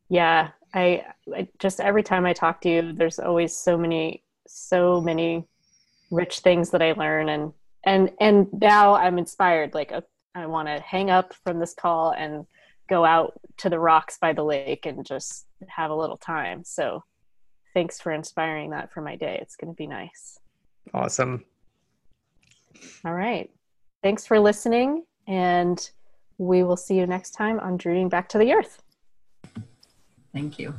yeah, 0.09 0.51
I, 0.73 1.05
I 1.35 1.49
just 1.59 1.81
every 1.81 2.03
time 2.03 2.25
I 2.25 2.33
talk 2.33 2.61
to 2.63 2.71
you, 2.71 2.93
there's 2.93 3.19
always 3.19 3.55
so 3.55 3.77
many, 3.77 4.23
so 4.47 5.01
many 5.01 5.47
rich 6.11 6.41
things 6.41 6.71
that 6.71 6.83
I 6.83 6.93
learn, 6.93 7.29
and 7.29 7.53
and 7.85 8.11
and 8.21 8.49
now 8.53 8.95
I'm 8.95 9.19
inspired. 9.19 9.75
Like 9.75 9.93
uh, 9.93 10.01
I 10.35 10.47
want 10.47 10.69
to 10.69 10.81
hang 10.81 11.11
up 11.11 11.35
from 11.45 11.59
this 11.59 11.75
call 11.75 12.13
and 12.13 12.47
go 12.89 13.05
out 13.05 13.41
to 13.59 13.69
the 13.69 13.79
rocks 13.79 14.19
by 14.19 14.33
the 14.33 14.45
lake 14.45 14.87
and 14.87 15.05
just 15.05 15.47
have 15.67 15.91
a 15.91 15.95
little 15.95 16.17
time. 16.17 16.63
So 16.65 17.03
thanks 17.75 18.01
for 18.01 18.13
inspiring 18.13 18.71
that 18.71 18.93
for 18.93 19.01
my 19.01 19.17
day. 19.17 19.39
It's 19.43 19.57
going 19.57 19.73
to 19.73 19.77
be 19.77 19.87
nice. 19.87 20.39
Awesome. 20.95 21.45
All 23.05 23.15
right. 23.15 23.51
Thanks 24.07 24.25
for 24.25 24.39
listening. 24.39 25.03
And 25.27 25.91
we 26.39 26.63
will 26.63 26.77
see 26.77 26.97
you 26.97 27.09
next 27.09 27.33
time 27.33 27.59
on 27.59 27.77
Dreaming 27.77 28.09
Back 28.09 28.29
to 28.29 28.39
the 28.39 28.53
Earth. 28.53 28.81
Thank 30.33 30.61
you. 30.61 30.79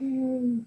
Mm. 0.00 0.62